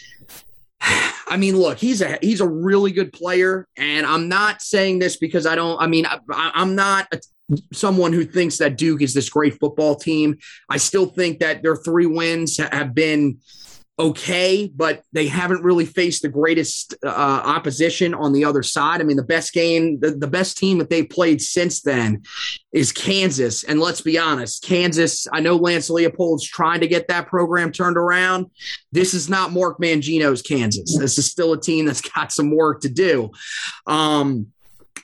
I 1.26 1.36
mean, 1.36 1.56
look, 1.56 1.78
he's 1.78 2.02
a 2.02 2.18
he's 2.22 2.40
a 2.40 2.48
really 2.48 2.92
good 2.92 3.12
player, 3.12 3.66
and 3.76 4.06
I'm 4.06 4.28
not 4.28 4.62
saying 4.62 5.00
this 5.00 5.16
because 5.16 5.46
I 5.46 5.56
don't. 5.56 5.80
I 5.80 5.86
mean, 5.86 6.06
I, 6.06 6.52
am 6.54 6.76
not 6.76 7.08
a, 7.12 7.20
someone 7.72 8.12
who 8.12 8.24
thinks 8.24 8.58
that 8.58 8.76
Duke 8.76 9.02
is 9.02 9.12
this 9.12 9.28
great 9.28 9.58
football 9.58 9.96
team. 9.96 10.38
I 10.68 10.76
still 10.76 11.06
think 11.06 11.40
that 11.40 11.62
their 11.62 11.76
three 11.76 12.06
wins 12.06 12.58
have 12.58 12.94
been 12.94 13.38
okay, 13.98 14.70
but 14.74 15.02
they 15.12 15.26
haven't 15.26 15.62
really 15.62 15.86
faced 15.86 16.20
the 16.20 16.28
greatest 16.28 16.94
uh, 17.02 17.08
opposition 17.08 18.12
on 18.12 18.32
the 18.32 18.44
other 18.44 18.62
side. 18.62 19.00
I 19.00 19.04
mean, 19.04 19.16
the 19.16 19.22
best 19.22 19.54
game, 19.54 19.98
the, 20.00 20.10
the 20.10 20.26
best 20.26 20.58
team 20.58 20.78
that 20.78 20.90
they 20.90 21.02
played 21.02 21.40
since 21.40 21.80
then 21.80 22.22
is 22.72 22.92
Kansas. 22.92 23.64
And 23.64 23.80
let's 23.80 24.02
be 24.02 24.18
honest, 24.18 24.62
Kansas, 24.62 25.26
I 25.32 25.40
know 25.40 25.56
Lance 25.56 25.88
Leipold's 25.88 26.46
trying 26.46 26.80
to 26.80 26.88
get 26.88 27.08
that 27.08 27.26
program 27.26 27.72
turned 27.72 27.96
around. 27.96 28.50
This 28.92 29.14
is 29.14 29.30
not 29.30 29.52
Mark 29.52 29.78
Mangino's 29.80 30.42
Kansas. 30.42 30.98
This 30.98 31.16
is 31.16 31.30
still 31.30 31.54
a 31.54 31.60
team 31.60 31.86
that's 31.86 32.02
got 32.02 32.32
some 32.32 32.54
work 32.54 32.82
to 32.82 32.90
do. 32.90 33.30
Um, 33.86 34.48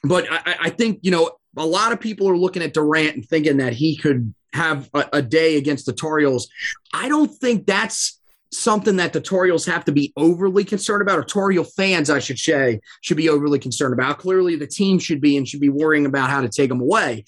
but 0.04 0.26
I, 0.30 0.56
I 0.64 0.70
think, 0.70 0.98
you 1.02 1.12
know, 1.12 1.30
a 1.56 1.66
lot 1.66 1.92
of 1.92 2.00
people 2.00 2.28
are 2.28 2.36
looking 2.36 2.62
at 2.62 2.74
Durant 2.74 3.16
and 3.16 3.26
thinking 3.26 3.56
that 3.58 3.72
he 3.72 3.96
could 3.96 4.34
have 4.52 4.90
a, 4.92 5.08
a 5.14 5.22
day 5.22 5.56
against 5.56 5.86
the 5.86 5.92
Tar 5.94 6.18
Heels. 6.18 6.48
I 6.92 7.08
don't 7.08 7.32
think 7.32 7.66
that's 7.66 8.18
something 8.52 8.96
that 8.96 9.12
Tar 9.24 9.46
have 9.46 9.84
to 9.84 9.92
be 9.92 10.12
overly 10.16 10.64
concerned 10.64 11.02
about, 11.02 11.34
or 11.36 11.50
Heel 11.50 11.64
fans, 11.64 12.10
I 12.10 12.18
should 12.18 12.38
say, 12.38 12.80
should 13.00 13.16
be 13.16 13.28
overly 13.28 13.58
concerned 13.58 13.94
about. 13.94 14.18
Clearly, 14.18 14.56
the 14.56 14.66
team 14.66 14.98
should 14.98 15.20
be 15.20 15.36
and 15.36 15.48
should 15.48 15.60
be 15.60 15.68
worrying 15.68 16.06
about 16.06 16.30
how 16.30 16.40
to 16.40 16.48
take 16.48 16.68
them 16.68 16.80
away. 16.80 17.24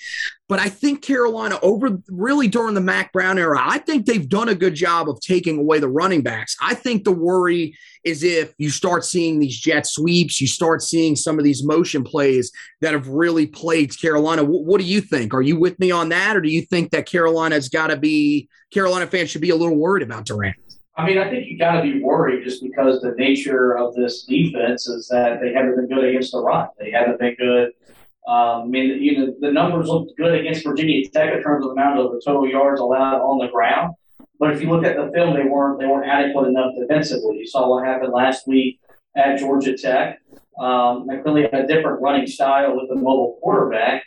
But 0.46 0.58
I 0.58 0.68
think 0.68 1.02
Carolina, 1.02 1.58
over 1.62 1.98
really 2.08 2.48
during 2.48 2.74
the 2.74 2.80
Mack 2.80 3.12
Brown 3.12 3.38
era, 3.38 3.58
I 3.60 3.78
think 3.78 4.04
they've 4.04 4.28
done 4.28 4.50
a 4.50 4.54
good 4.54 4.74
job 4.74 5.08
of 5.08 5.18
taking 5.20 5.58
away 5.58 5.78
the 5.78 5.88
running 5.88 6.22
backs. 6.22 6.54
I 6.60 6.74
think 6.74 7.04
the 7.04 7.12
worry 7.12 7.76
is 8.04 8.22
if 8.22 8.52
you 8.58 8.68
start 8.68 9.06
seeing 9.06 9.38
these 9.38 9.58
jet 9.58 9.86
sweeps, 9.86 10.42
you 10.42 10.46
start 10.46 10.82
seeing 10.82 11.16
some 11.16 11.38
of 11.38 11.44
these 11.44 11.64
motion 11.64 12.04
plays 12.04 12.52
that 12.82 12.92
have 12.92 13.08
really 13.08 13.46
plagued 13.46 13.98
Carolina. 13.98 14.42
W- 14.42 14.62
what 14.62 14.80
do 14.80 14.86
you 14.86 15.00
think? 15.00 15.32
Are 15.32 15.40
you 15.42 15.58
with 15.58 15.78
me 15.78 15.90
on 15.90 16.10
that, 16.10 16.36
or 16.36 16.42
do 16.42 16.50
you 16.50 16.60
think 16.62 16.90
that 16.90 17.06
Carolina's 17.06 17.70
got 17.70 17.86
to 17.86 17.96
be 17.96 18.48
Carolina 18.70 19.06
fans 19.06 19.30
should 19.30 19.40
be 19.40 19.50
a 19.50 19.56
little 19.56 19.76
worried 19.76 20.02
about 20.02 20.26
Durant? 20.26 20.56
I 20.96 21.04
mean, 21.04 21.18
I 21.18 21.28
think 21.28 21.48
you 21.48 21.58
got 21.58 21.72
to 21.72 21.82
be 21.82 22.00
worried 22.00 22.44
just 22.44 22.62
because 22.62 23.00
the 23.00 23.14
nature 23.18 23.76
of 23.76 23.94
this 23.94 24.22
defense 24.22 24.86
is 24.86 25.08
that 25.08 25.40
they 25.40 25.52
haven't 25.52 25.74
been 25.74 25.88
good 25.88 26.04
against 26.04 26.32
the 26.32 26.40
run. 26.40 26.68
They 26.78 26.92
haven't 26.92 27.18
been 27.18 27.34
good. 27.34 27.72
Um, 28.26 28.62
I 28.62 28.66
mean, 28.66 29.02
you 29.02 29.18
know, 29.18 29.34
the 29.40 29.50
numbers 29.50 29.88
looked 29.88 30.16
good 30.16 30.38
against 30.38 30.64
Virginia 30.64 31.06
Tech 31.10 31.34
in 31.34 31.42
terms 31.42 31.64
of 31.64 31.72
amount 31.72 31.98
of 31.98 32.12
the 32.12 32.22
total 32.24 32.48
yards 32.48 32.80
allowed 32.80 33.20
on 33.20 33.38
the 33.38 33.50
ground. 33.52 33.94
But 34.38 34.52
if 34.52 34.62
you 34.62 34.70
look 34.70 34.84
at 34.84 34.96
the 34.96 35.10
film, 35.12 35.34
they 35.34 35.44
weren't 35.44 35.78
they 35.78 35.86
weren't 35.86 36.08
adequate 36.08 36.48
enough 36.48 36.72
defensively. 36.78 37.38
You 37.38 37.46
saw 37.46 37.68
what 37.68 37.84
happened 37.84 38.12
last 38.12 38.46
week 38.46 38.80
at 39.16 39.38
Georgia 39.38 39.76
Tech. 39.76 40.20
Um, 40.58 41.06
they 41.06 41.18
clearly 41.18 41.42
had 41.42 41.64
a 41.64 41.66
different 41.66 42.00
running 42.00 42.26
style 42.26 42.76
with 42.76 42.88
the 42.88 42.94
mobile 42.94 43.38
quarterback. 43.42 44.04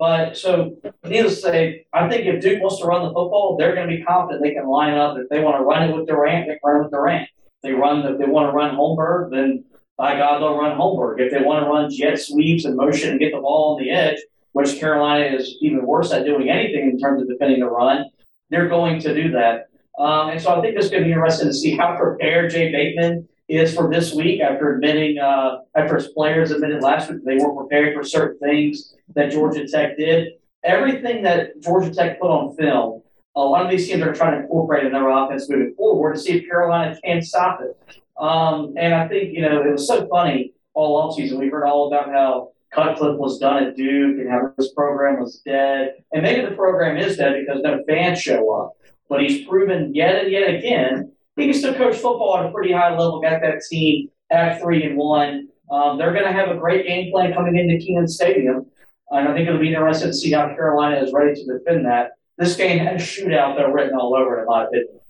But 0.00 0.34
so, 0.38 0.76
needless 1.04 1.36
to 1.36 1.40
say, 1.42 1.84
I 1.92 2.08
think 2.08 2.24
if 2.24 2.40
Duke 2.40 2.62
wants 2.62 2.80
to 2.80 2.86
run 2.86 3.02
the 3.02 3.08
football, 3.08 3.58
they're 3.58 3.74
going 3.74 3.86
to 3.86 3.94
be 3.94 4.02
confident 4.02 4.42
they 4.42 4.54
can 4.54 4.66
line 4.66 4.94
up. 4.94 5.18
If 5.18 5.28
they 5.28 5.40
want 5.40 5.58
to 5.58 5.62
run 5.62 5.90
it 5.90 5.94
with 5.94 6.06
Durant, 6.06 6.48
they 6.48 6.58
run 6.64 6.80
it 6.80 6.84
with 6.84 6.90
Durant. 6.90 7.28
If 7.28 7.62
they 7.62 7.72
run, 7.72 8.06
if 8.06 8.18
they 8.18 8.24
want 8.24 8.48
to 8.48 8.56
run 8.56 8.74
Holmberg, 8.74 9.30
then 9.30 9.62
by 9.98 10.16
God, 10.16 10.40
they'll 10.40 10.56
run 10.56 10.78
Holmberg. 10.78 11.20
If 11.20 11.30
they 11.30 11.42
want 11.42 11.62
to 11.62 11.70
run 11.70 11.90
jet 11.90 12.18
sweeps 12.18 12.64
and 12.64 12.78
motion 12.78 13.10
and 13.10 13.20
get 13.20 13.32
the 13.32 13.42
ball 13.42 13.74
on 13.74 13.84
the 13.84 13.90
edge, 13.90 14.16
which 14.52 14.80
Carolina 14.80 15.36
is 15.36 15.58
even 15.60 15.84
worse 15.84 16.10
at 16.12 16.24
doing 16.24 16.48
anything 16.48 16.88
in 16.88 16.98
terms 16.98 17.20
of 17.20 17.28
defending 17.28 17.60
the 17.60 17.68
run, 17.68 18.06
they're 18.48 18.68
going 18.68 19.00
to 19.00 19.14
do 19.14 19.32
that. 19.32 19.66
Um, 19.98 20.30
and 20.30 20.40
so 20.40 20.58
I 20.58 20.62
think 20.62 20.78
it's 20.78 20.88
going 20.88 21.02
to 21.02 21.08
be 21.08 21.12
interesting 21.12 21.48
to 21.48 21.54
see 21.54 21.76
how 21.76 21.98
prepared 21.98 22.52
Jay 22.52 22.72
Bateman 22.72 23.28
is 23.50 23.74
for 23.74 23.90
this 23.90 24.14
week 24.14 24.40
after 24.40 24.74
admitting, 24.74 25.18
uh, 25.18 25.58
after 25.74 25.96
his 25.96 26.08
players 26.08 26.50
admitted 26.50 26.82
last 26.82 27.10
week 27.10 27.24
they 27.24 27.36
weren't 27.36 27.56
prepared 27.56 27.94
for 27.94 28.04
certain 28.04 28.38
things 28.38 28.94
that 29.14 29.32
Georgia 29.32 29.66
Tech 29.66 29.96
did. 29.96 30.34
Everything 30.62 31.22
that 31.22 31.60
Georgia 31.60 31.92
Tech 31.92 32.20
put 32.20 32.30
on 32.30 32.54
film, 32.56 33.02
a 33.34 33.40
lot 33.40 33.64
of 33.64 33.70
these 33.70 33.88
teams 33.88 34.02
are 34.02 34.12
trying 34.12 34.36
to 34.36 34.42
incorporate 34.42 34.84
in 34.84 34.92
their 34.92 35.08
offense 35.08 35.48
moving 35.48 35.74
forward 35.74 36.14
to 36.14 36.20
see 36.20 36.32
if 36.32 36.48
Carolina 36.48 36.96
can 37.02 37.22
stop 37.22 37.60
it. 37.60 37.76
Um, 38.18 38.74
and 38.76 38.94
I 38.94 39.08
think, 39.08 39.32
you 39.32 39.42
know, 39.42 39.62
it 39.62 39.72
was 39.72 39.86
so 39.86 40.06
funny 40.08 40.52
all 40.74 41.10
offseason. 41.10 41.38
We 41.38 41.48
heard 41.48 41.66
all 41.66 41.88
about 41.88 42.10
how 42.10 42.52
Cutcliffe 42.72 43.18
was 43.18 43.38
done 43.38 43.64
at 43.64 43.76
Duke 43.76 44.18
and 44.18 44.30
how 44.30 44.52
this 44.56 44.72
program 44.74 45.20
was 45.20 45.40
dead. 45.44 45.94
And 46.12 46.22
maybe 46.22 46.48
the 46.48 46.54
program 46.54 46.98
is 46.98 47.16
dead 47.16 47.34
because 47.40 47.62
no 47.62 47.82
fans 47.88 48.20
show 48.20 48.52
up. 48.54 48.72
But 49.08 49.22
he's 49.22 49.46
proven 49.46 49.92
yet 49.94 50.22
and 50.22 50.30
yet 50.30 50.54
again 50.54 51.12
he 51.40 51.50
can 51.50 51.58
still 51.58 51.74
coach 51.74 51.94
football 51.94 52.38
at 52.38 52.46
a 52.46 52.52
pretty 52.52 52.72
high 52.72 52.90
level, 52.90 53.20
got 53.20 53.40
that 53.42 53.62
team 53.68 54.10
at 54.30 54.60
three 54.60 54.84
and 54.84 54.96
one. 54.96 55.48
Um, 55.70 55.98
they're 55.98 56.12
going 56.12 56.24
to 56.24 56.32
have 56.32 56.48
a 56.48 56.56
great 56.56 56.86
game 56.86 57.10
plan 57.12 57.32
coming 57.32 57.56
into 57.56 57.84
Kenan 57.84 58.08
Stadium. 58.08 58.66
And 59.10 59.28
I 59.28 59.34
think 59.34 59.48
it'll 59.48 59.60
be 59.60 59.68
interesting 59.68 60.08
to 60.08 60.14
see 60.14 60.32
how 60.32 60.48
Carolina 60.48 61.02
is 61.02 61.12
ready 61.12 61.34
to 61.34 61.58
defend 61.58 61.86
that. 61.86 62.12
This 62.38 62.56
game 62.56 62.78
has 62.78 63.02
shootout 63.02 63.56
that 63.56 63.72
written 63.72 63.94
all 63.94 64.14
over 64.14 64.38
it, 64.38 64.42
in 64.42 64.46
my 64.46 64.64
opinion. 64.64 65.00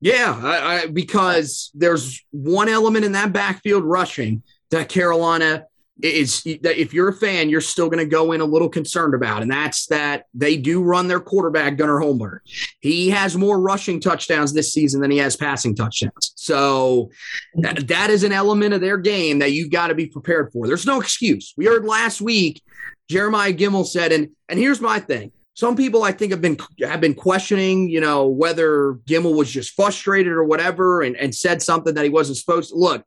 Yeah, 0.00 0.38
I, 0.42 0.82
I, 0.82 0.86
because 0.86 1.70
there's 1.72 2.24
one 2.30 2.68
element 2.68 3.04
in 3.04 3.12
that 3.12 3.32
backfield 3.32 3.84
rushing 3.84 4.42
that 4.70 4.88
Carolina 4.88 5.66
is 6.02 6.42
that 6.42 6.80
if 6.80 6.92
you're 6.92 7.08
a 7.08 7.14
fan, 7.14 7.48
you're 7.48 7.60
still 7.60 7.88
going 7.88 8.04
to 8.04 8.10
go 8.10 8.32
in 8.32 8.40
a 8.40 8.44
little 8.44 8.68
concerned 8.68 9.14
about, 9.14 9.42
and 9.42 9.50
that's 9.50 9.86
that 9.86 10.26
they 10.34 10.56
do 10.56 10.82
run 10.82 11.06
their 11.06 11.20
quarterback 11.20 11.76
Gunnar 11.76 12.00
Holmberg. 12.00 12.40
He 12.80 13.10
has 13.10 13.36
more 13.36 13.60
rushing 13.60 14.00
touchdowns 14.00 14.52
this 14.52 14.72
season 14.72 15.00
than 15.00 15.10
he 15.10 15.18
has 15.18 15.36
passing 15.36 15.74
touchdowns. 15.74 16.32
So 16.34 17.10
that, 17.56 17.86
that 17.88 18.10
is 18.10 18.24
an 18.24 18.32
element 18.32 18.74
of 18.74 18.80
their 18.80 18.98
game 18.98 19.38
that 19.38 19.52
you've 19.52 19.70
got 19.70 19.88
to 19.88 19.94
be 19.94 20.06
prepared 20.06 20.52
for. 20.52 20.66
There's 20.66 20.86
no 20.86 21.00
excuse. 21.00 21.54
We 21.56 21.66
heard 21.66 21.84
last 21.84 22.20
week 22.20 22.60
Jeremiah 23.08 23.52
Gemmel 23.52 23.86
said, 23.86 24.12
and 24.12 24.30
and 24.48 24.58
here's 24.58 24.80
my 24.80 24.98
thing. 24.98 25.32
Some 25.54 25.76
people 25.76 26.02
I 26.02 26.10
think 26.10 26.32
have 26.32 26.40
been 26.40 26.58
have 26.82 27.00
been 27.00 27.14
questioning, 27.14 27.88
you 27.88 28.00
know, 28.00 28.26
whether 28.26 28.94
Gemmel 29.06 29.36
was 29.36 29.50
just 29.50 29.74
frustrated 29.74 30.32
or 30.32 30.44
whatever, 30.44 31.02
and, 31.02 31.16
and 31.16 31.34
said 31.34 31.62
something 31.62 31.94
that 31.94 32.04
he 32.04 32.10
wasn't 32.10 32.38
supposed 32.38 32.70
to. 32.70 32.76
Look, 32.76 33.04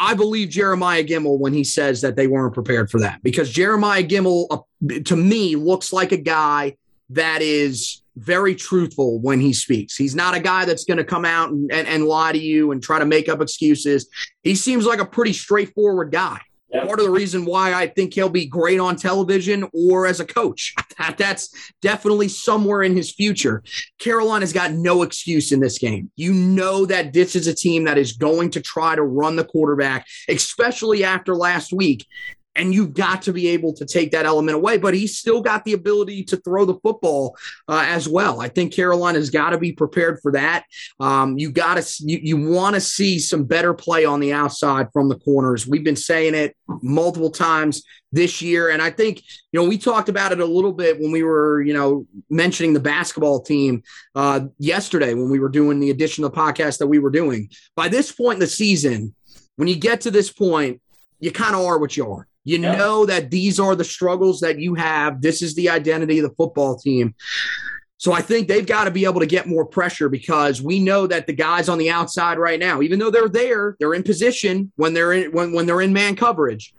I 0.00 0.14
believe 0.14 0.48
Jeremiah 0.48 1.04
Gemmel 1.04 1.38
when 1.38 1.52
he 1.52 1.62
says 1.62 2.00
that 2.00 2.16
they 2.16 2.26
weren't 2.26 2.54
prepared 2.54 2.90
for 2.90 2.98
that 3.00 3.22
because 3.22 3.50
Jeremiah 3.50 4.02
Gemmel, 4.02 4.46
uh, 4.50 5.00
to 5.04 5.14
me, 5.14 5.56
looks 5.56 5.92
like 5.92 6.10
a 6.10 6.16
guy 6.16 6.76
that 7.10 7.42
is 7.42 8.02
very 8.16 8.54
truthful 8.54 9.20
when 9.20 9.40
he 9.40 9.52
speaks. 9.52 9.96
He's 9.96 10.14
not 10.14 10.34
a 10.34 10.40
guy 10.40 10.64
that's 10.64 10.84
going 10.84 10.96
to 10.98 11.04
come 11.04 11.26
out 11.26 11.50
and, 11.50 11.70
and, 11.70 11.86
and, 11.86 12.06
lie 12.06 12.32
to 12.32 12.38
you 12.38 12.72
and 12.72 12.82
try 12.82 12.98
to 12.98 13.04
make 13.04 13.28
up 13.28 13.40
excuses. 13.40 14.08
He 14.42 14.54
seems 14.54 14.86
like 14.86 15.00
a 15.00 15.04
pretty 15.04 15.32
straightforward 15.32 16.12
guy. 16.12 16.40
Yep. 16.72 16.86
Part 16.86 17.00
of 17.00 17.06
the 17.06 17.12
reason 17.12 17.44
why 17.44 17.74
I 17.74 17.88
think 17.88 18.14
he'll 18.14 18.28
be 18.28 18.46
great 18.46 18.78
on 18.78 18.94
television 18.94 19.68
or 19.72 20.06
as 20.06 20.20
a 20.20 20.24
coach. 20.26 20.74
That, 20.98 21.16
that's 21.16 21.72
definitely 21.80 22.28
somewhere 22.28 22.82
in 22.82 22.94
his 22.94 23.10
future. 23.10 23.62
Carolina's 23.98 24.52
got 24.52 24.72
no 24.72 25.02
excuse 25.02 25.50
in 25.50 25.58
this 25.58 25.78
game. 25.78 26.10
You 26.14 26.34
know 26.34 26.84
that 26.84 27.14
this 27.14 27.34
is 27.34 27.46
a 27.46 27.54
team 27.54 27.84
that 27.84 27.96
is 27.96 28.12
going 28.12 28.50
to 28.50 28.60
try 28.60 28.96
to 28.96 29.02
run 29.02 29.36
the 29.36 29.44
quarterback, 29.44 30.06
especially 30.28 31.02
after 31.02 31.34
last 31.34 31.72
week 31.72 32.06
and 32.56 32.74
you've 32.74 32.94
got 32.94 33.22
to 33.22 33.32
be 33.32 33.48
able 33.48 33.72
to 33.74 33.86
take 33.86 34.10
that 34.10 34.26
element 34.26 34.56
away. 34.56 34.76
But 34.76 34.94
he's 34.94 35.18
still 35.18 35.40
got 35.40 35.64
the 35.64 35.72
ability 35.72 36.24
to 36.24 36.36
throw 36.38 36.64
the 36.64 36.78
football 36.82 37.36
uh, 37.68 37.84
as 37.86 38.08
well. 38.08 38.40
I 38.40 38.48
think 38.48 38.74
Carolina's 38.74 39.30
got 39.30 39.50
to 39.50 39.58
be 39.58 39.72
prepared 39.72 40.20
for 40.20 40.32
that. 40.32 40.64
Um, 40.98 41.38
you 41.38 41.50
got 41.50 41.80
to 41.80 42.04
you, 42.04 42.18
you 42.22 42.50
want 42.50 42.74
to 42.74 42.80
see 42.80 43.18
some 43.18 43.44
better 43.44 43.72
play 43.72 44.04
on 44.04 44.20
the 44.20 44.32
outside 44.32 44.88
from 44.92 45.08
the 45.08 45.18
corners. 45.18 45.66
We've 45.66 45.84
been 45.84 45.96
saying 45.96 46.34
it 46.34 46.56
multiple 46.82 47.30
times 47.30 47.82
this 48.12 48.42
year, 48.42 48.70
and 48.70 48.82
I 48.82 48.90
think 48.90 49.22
you 49.52 49.60
know 49.60 49.68
we 49.68 49.78
talked 49.78 50.08
about 50.08 50.32
it 50.32 50.40
a 50.40 50.44
little 50.44 50.72
bit 50.72 51.00
when 51.00 51.12
we 51.12 51.22
were 51.22 51.62
you 51.62 51.72
know 51.72 52.06
mentioning 52.28 52.72
the 52.72 52.80
basketball 52.80 53.42
team 53.42 53.82
uh, 54.16 54.40
yesterday 54.58 55.14
when 55.14 55.30
we 55.30 55.38
were 55.38 55.48
doing 55.48 55.78
the 55.78 55.90
addition 55.90 56.24
of 56.24 56.32
the 56.32 56.36
podcast 56.36 56.78
that 56.78 56.88
we 56.88 56.98
were 56.98 57.10
doing. 57.10 57.48
By 57.76 57.88
this 57.88 58.10
point 58.10 58.36
in 58.36 58.40
the 58.40 58.46
season, 58.48 59.14
when 59.54 59.68
you 59.68 59.76
get 59.76 60.00
to 60.02 60.10
this 60.10 60.32
point, 60.32 60.80
you 61.20 61.30
kind 61.30 61.54
of 61.54 61.64
are 61.64 61.78
what 61.78 61.96
you 61.96 62.10
are 62.10 62.26
you 62.44 62.58
know 62.58 63.06
that 63.06 63.30
these 63.30 63.60
are 63.60 63.76
the 63.76 63.84
struggles 63.84 64.40
that 64.40 64.58
you 64.58 64.74
have. 64.74 65.20
This 65.20 65.42
is 65.42 65.54
the 65.54 65.68
identity 65.68 66.18
of 66.18 66.28
the 66.28 66.34
football 66.36 66.76
team. 66.76 67.14
So 67.98 68.12
I 68.12 68.22
think 68.22 68.48
they've 68.48 68.66
got 68.66 68.84
to 68.84 68.90
be 68.90 69.04
able 69.04 69.20
to 69.20 69.26
get 69.26 69.46
more 69.46 69.66
pressure 69.66 70.08
because 70.08 70.62
we 70.62 70.80
know 70.80 71.06
that 71.06 71.26
the 71.26 71.34
guys 71.34 71.68
on 71.68 71.76
the 71.76 71.90
outside 71.90 72.38
right 72.38 72.58
now, 72.58 72.80
even 72.80 72.98
though 72.98 73.10
they're 73.10 73.28
there, 73.28 73.76
they're 73.78 73.92
in 73.92 74.02
position 74.02 74.72
when 74.76 74.94
they're 74.94 75.12
in 75.12 75.32
when, 75.32 75.52
when 75.52 75.66
they're 75.66 75.82
in 75.82 75.92
man 75.92 76.16
coverage. 76.16 76.74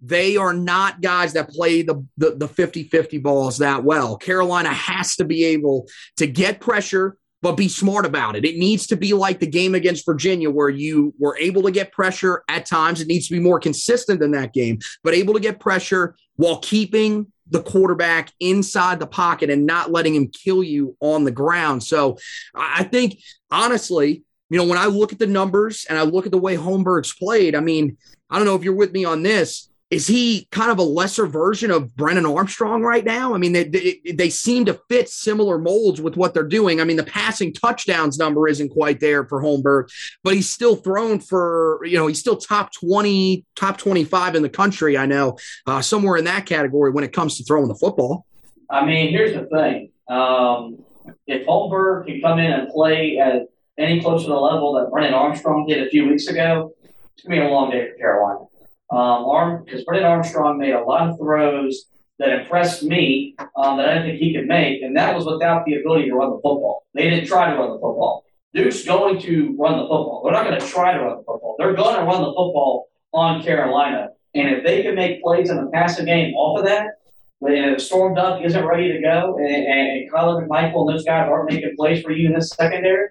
They 0.00 0.36
are 0.36 0.52
not 0.52 1.00
guys 1.00 1.32
that 1.32 1.48
play 1.48 1.82
the, 1.82 2.04
the 2.18 2.36
the 2.36 2.48
50-50 2.48 3.22
balls 3.22 3.58
that 3.58 3.82
well. 3.82 4.18
Carolina 4.18 4.68
has 4.68 5.16
to 5.16 5.24
be 5.24 5.42
able 5.46 5.88
to 6.18 6.26
get 6.26 6.60
pressure 6.60 7.16
but 7.42 7.56
be 7.56 7.68
smart 7.68 8.04
about 8.04 8.36
it. 8.36 8.44
It 8.44 8.56
needs 8.56 8.86
to 8.88 8.96
be 8.96 9.12
like 9.12 9.38
the 9.40 9.46
game 9.46 9.74
against 9.74 10.06
Virginia, 10.06 10.50
where 10.50 10.68
you 10.68 11.14
were 11.18 11.36
able 11.38 11.62
to 11.62 11.70
get 11.70 11.92
pressure 11.92 12.42
at 12.48 12.66
times. 12.66 13.00
It 13.00 13.06
needs 13.06 13.28
to 13.28 13.34
be 13.34 13.40
more 13.40 13.60
consistent 13.60 14.20
than 14.20 14.32
that 14.32 14.52
game, 14.52 14.78
but 15.04 15.14
able 15.14 15.34
to 15.34 15.40
get 15.40 15.60
pressure 15.60 16.16
while 16.36 16.58
keeping 16.58 17.30
the 17.50 17.62
quarterback 17.62 18.30
inside 18.40 18.98
the 18.98 19.06
pocket 19.06 19.50
and 19.50 19.66
not 19.66 19.90
letting 19.90 20.14
him 20.14 20.28
kill 20.28 20.62
you 20.62 20.96
on 21.00 21.24
the 21.24 21.30
ground. 21.30 21.82
So 21.82 22.18
I 22.54 22.84
think, 22.84 23.18
honestly, 23.50 24.24
you 24.50 24.58
know, 24.58 24.66
when 24.66 24.78
I 24.78 24.86
look 24.86 25.12
at 25.12 25.18
the 25.18 25.26
numbers 25.26 25.86
and 25.88 25.98
I 25.98 26.02
look 26.02 26.26
at 26.26 26.32
the 26.32 26.38
way 26.38 26.56
Holmberg's 26.56 27.14
played, 27.14 27.54
I 27.54 27.60
mean, 27.60 27.96
I 28.30 28.36
don't 28.36 28.46
know 28.46 28.54
if 28.54 28.64
you're 28.64 28.74
with 28.74 28.92
me 28.92 29.04
on 29.04 29.22
this 29.22 29.67
is 29.90 30.06
he 30.06 30.46
kind 30.50 30.70
of 30.70 30.78
a 30.78 30.82
lesser 30.82 31.26
version 31.26 31.70
of 31.70 31.96
Brennan 31.96 32.26
Armstrong 32.26 32.82
right 32.82 33.04
now? 33.04 33.34
I 33.34 33.38
mean, 33.38 33.52
they, 33.52 33.64
they, 33.64 34.00
they, 34.12 34.28
seem 34.28 34.66
to 34.66 34.78
fit 34.90 35.08
similar 35.08 35.56
molds 35.56 36.00
with 36.00 36.16
what 36.16 36.34
they're 36.34 36.42
doing. 36.42 36.80
I 36.80 36.84
mean, 36.84 36.98
the 36.98 37.04
passing 37.04 37.54
touchdowns 37.54 38.18
number 38.18 38.46
isn't 38.48 38.68
quite 38.68 39.00
there 39.00 39.24
for 39.24 39.42
Holmberg, 39.42 39.88
but 40.22 40.34
he's 40.34 40.48
still 40.48 40.76
thrown 40.76 41.20
for, 41.20 41.80
you 41.84 41.96
know, 41.96 42.06
he's 42.06 42.20
still 42.20 42.36
top 42.36 42.70
20, 42.74 43.46
top 43.56 43.78
25 43.78 44.34
in 44.34 44.42
the 44.42 44.50
country, 44.50 44.98
I 44.98 45.06
know, 45.06 45.38
uh, 45.66 45.80
somewhere 45.80 46.18
in 46.18 46.24
that 46.24 46.44
category 46.44 46.90
when 46.90 47.04
it 47.04 47.14
comes 47.14 47.38
to 47.38 47.44
throwing 47.44 47.68
the 47.68 47.74
football. 47.74 48.26
I 48.68 48.84
mean, 48.84 49.08
here's 49.08 49.32
the 49.32 49.46
thing. 49.46 49.90
Um, 50.08 50.84
if 51.26 51.46
Holmberg 51.46 52.06
can 52.06 52.20
come 52.20 52.38
in 52.38 52.52
and 52.52 52.68
play 52.68 53.18
at 53.18 53.48
any 53.78 54.02
closer 54.02 54.24
to 54.24 54.30
the 54.30 54.36
level 54.36 54.74
that 54.74 54.90
Brennan 54.90 55.14
Armstrong 55.14 55.66
did 55.66 55.86
a 55.86 55.88
few 55.88 56.08
weeks 56.08 56.26
ago, 56.26 56.74
it's 57.14 57.26
going 57.26 57.40
to 57.40 57.46
be 57.46 57.48
a 57.48 57.50
long 57.50 57.70
day 57.70 57.88
for 57.90 57.96
Carolina. 57.96 58.44
Um, 58.90 58.98
Arm 58.98 59.64
because 59.64 59.84
Brennan 59.84 60.06
Armstrong 60.06 60.58
made 60.58 60.72
a 60.72 60.82
lot 60.82 61.08
of 61.08 61.18
throws 61.18 61.84
that 62.18 62.30
impressed 62.30 62.82
me 62.82 63.36
um, 63.56 63.76
that 63.76 63.88
I 63.88 63.94
didn't 63.94 64.08
think 64.08 64.20
he 64.20 64.34
could 64.34 64.46
make, 64.46 64.82
and 64.82 64.96
that 64.96 65.14
was 65.14 65.26
without 65.26 65.64
the 65.66 65.74
ability 65.74 66.08
to 66.08 66.14
run 66.14 66.30
the 66.30 66.36
football. 66.36 66.84
They 66.94 67.10
didn't 67.10 67.26
try 67.26 67.50
to 67.50 67.58
run 67.58 67.70
the 67.70 67.78
football. 67.78 68.24
Duke's 68.54 68.84
going 68.84 69.20
to 69.20 69.54
run 69.58 69.76
the 69.76 69.84
football. 69.84 70.22
They're 70.24 70.32
not 70.32 70.44
going 70.44 70.58
to 70.58 70.66
try 70.66 70.94
to 70.94 71.00
run 71.00 71.18
the 71.18 71.22
football. 71.22 71.54
They're 71.58 71.74
going 71.74 71.96
to 71.96 72.02
run 72.02 72.22
the 72.22 72.28
football 72.28 72.88
on 73.12 73.42
Carolina. 73.42 74.08
And 74.34 74.48
if 74.48 74.64
they 74.64 74.82
can 74.82 74.94
make 74.94 75.22
plays 75.22 75.50
in 75.50 75.56
the 75.56 75.70
passing 75.70 76.06
game 76.06 76.34
off 76.34 76.58
of 76.58 76.64
that, 76.64 76.98
if 77.40 77.80
Storm 77.80 78.14
Duck 78.14 78.42
isn't 78.42 78.64
ready 78.64 78.92
to 78.92 79.00
go 79.00 79.36
and, 79.38 79.46
and 79.46 80.10
Kyler 80.10 80.46
McMichael 80.46 80.88
and 80.88 80.96
those 80.96 81.04
guys 81.04 81.28
aren't 81.28 81.52
making 81.52 81.76
plays 81.76 82.02
for 82.02 82.10
you 82.10 82.28
in 82.28 82.34
this 82.34 82.50
secondary, 82.50 83.08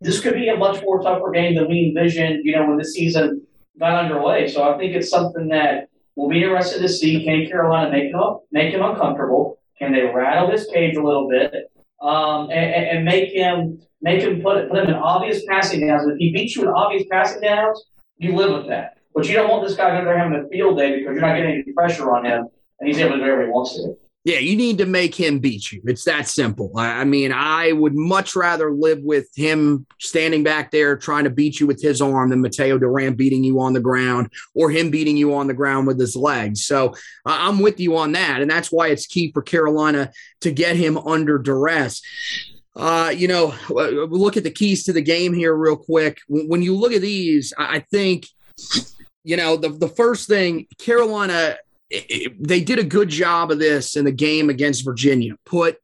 this 0.00 0.20
could 0.20 0.34
be 0.34 0.48
a 0.48 0.56
much 0.56 0.82
more 0.82 1.00
tougher 1.00 1.30
game 1.30 1.54
than 1.54 1.68
we 1.68 1.86
envisioned, 1.88 2.44
you 2.44 2.56
know, 2.56 2.66
when 2.66 2.78
the 2.78 2.84
season 2.84 3.46
got 3.78 4.04
underway. 4.04 4.48
So 4.48 4.62
I 4.62 4.78
think 4.78 4.94
it's 4.94 5.10
something 5.10 5.48
that 5.48 5.88
we'll 6.16 6.28
be 6.28 6.42
interested 6.42 6.80
to 6.80 6.88
see. 6.88 7.24
Can 7.24 7.46
Carolina 7.48 7.90
make 7.90 8.12
him 8.12 8.22
make 8.50 8.72
him 8.72 8.82
uncomfortable? 8.82 9.58
Can 9.78 9.92
they 9.92 10.02
rattle 10.02 10.50
his 10.50 10.66
cage 10.66 10.96
a 10.96 11.02
little 11.02 11.28
bit 11.28 11.70
um, 12.02 12.50
and, 12.50 12.98
and, 12.98 13.04
make 13.04 13.30
him 13.30 13.80
make 14.02 14.22
him 14.22 14.42
put 14.42 14.68
put 14.68 14.78
him 14.78 14.88
in 14.88 14.94
obvious 14.94 15.44
passing 15.46 15.86
downs? 15.86 16.08
If 16.08 16.18
he 16.18 16.32
beats 16.32 16.56
you 16.56 16.62
in 16.62 16.68
obvious 16.68 17.04
passing 17.10 17.40
downs, 17.40 17.82
you 18.16 18.34
live 18.34 18.52
with 18.52 18.68
that. 18.68 18.98
But 19.14 19.28
you 19.28 19.34
don't 19.34 19.48
want 19.48 19.66
this 19.66 19.76
guy 19.76 19.90
going 19.90 20.04
there 20.04 20.18
having 20.18 20.44
a 20.44 20.48
field 20.48 20.78
day 20.78 20.98
because 20.98 21.14
you're 21.14 21.20
not 21.20 21.36
getting 21.36 21.62
any 21.62 21.72
pressure 21.72 22.14
on 22.14 22.24
him, 22.24 22.46
and 22.80 22.88
he's 22.88 22.98
able 22.98 23.12
to 23.12 23.16
do 23.16 23.22
whatever 23.22 23.44
he 23.44 23.50
wants 23.50 23.74
to. 23.74 23.96
Yeah, 24.28 24.40
you 24.40 24.56
need 24.56 24.76
to 24.76 24.84
make 24.84 25.14
him 25.14 25.38
beat 25.38 25.72
you. 25.72 25.80
It's 25.86 26.04
that 26.04 26.28
simple. 26.28 26.70
I, 26.76 27.00
I, 27.00 27.04
mean, 27.04 27.32
I 27.32 27.72
would 27.72 27.94
much 27.94 28.36
rather 28.36 28.70
live 28.70 28.98
with 29.00 29.26
him 29.34 29.86
standing 30.00 30.42
back 30.42 30.70
there 30.70 30.98
trying 30.98 31.24
to 31.24 31.30
beat 31.30 31.58
you 31.58 31.66
with 31.66 31.80
his 31.80 32.02
arm 32.02 32.28
than 32.28 32.42
Mataeo 32.42 32.78
Durant 32.78 33.16
beating 33.16 33.42
you 33.42 33.58
on 33.58 33.72
the 33.72 33.80
ground 33.80 34.30
or 34.54 34.70
him 34.70 34.90
beating 34.90 35.16
you 35.16 35.34
on 35.34 35.46
the 35.46 35.54
ground 35.54 35.86
with 35.86 35.98
his 35.98 36.14
legs. 36.14 36.66
So 36.66 36.88
uh, 37.24 37.38
I'm 37.40 37.60
with 37.60 37.80
you 37.80 37.96
on 37.96 38.12
that. 38.12 38.42
And 38.42 38.50
that's 38.50 38.70
why 38.70 38.88
it's 38.88 39.06
key 39.06 39.32
for 39.32 39.40
Carolina 39.40 40.12
to 40.42 40.50
get 40.50 40.76
him 40.76 40.98
under 40.98 41.38
duress. 41.38 42.02
Uh, 42.76 43.10
you 43.16 43.28
know, 43.28 43.54
look 43.70 44.36
at 44.36 44.44
the 44.44 44.50
keys 44.50 44.84
to 44.84 44.92
the 44.92 45.00
game 45.00 45.32
here, 45.32 45.54
real 45.54 45.78
quick. 45.78 46.18
When 46.28 46.60
you 46.60 46.76
look 46.76 46.92
at 46.92 47.00
these, 47.00 47.54
I 47.56 47.78
think, 47.90 48.26
you 49.24 49.38
know, 49.38 49.56
the, 49.56 49.70
the 49.70 49.88
first 49.88 50.28
thing, 50.28 50.66
Carolina 50.76 51.56
they 51.90 52.60
did 52.60 52.78
a 52.78 52.84
good 52.84 53.08
job 53.08 53.50
of 53.50 53.58
this 53.58 53.96
in 53.96 54.04
the 54.04 54.12
game 54.12 54.50
against 54.50 54.84
Virginia. 54.84 55.34
Put 55.44 55.78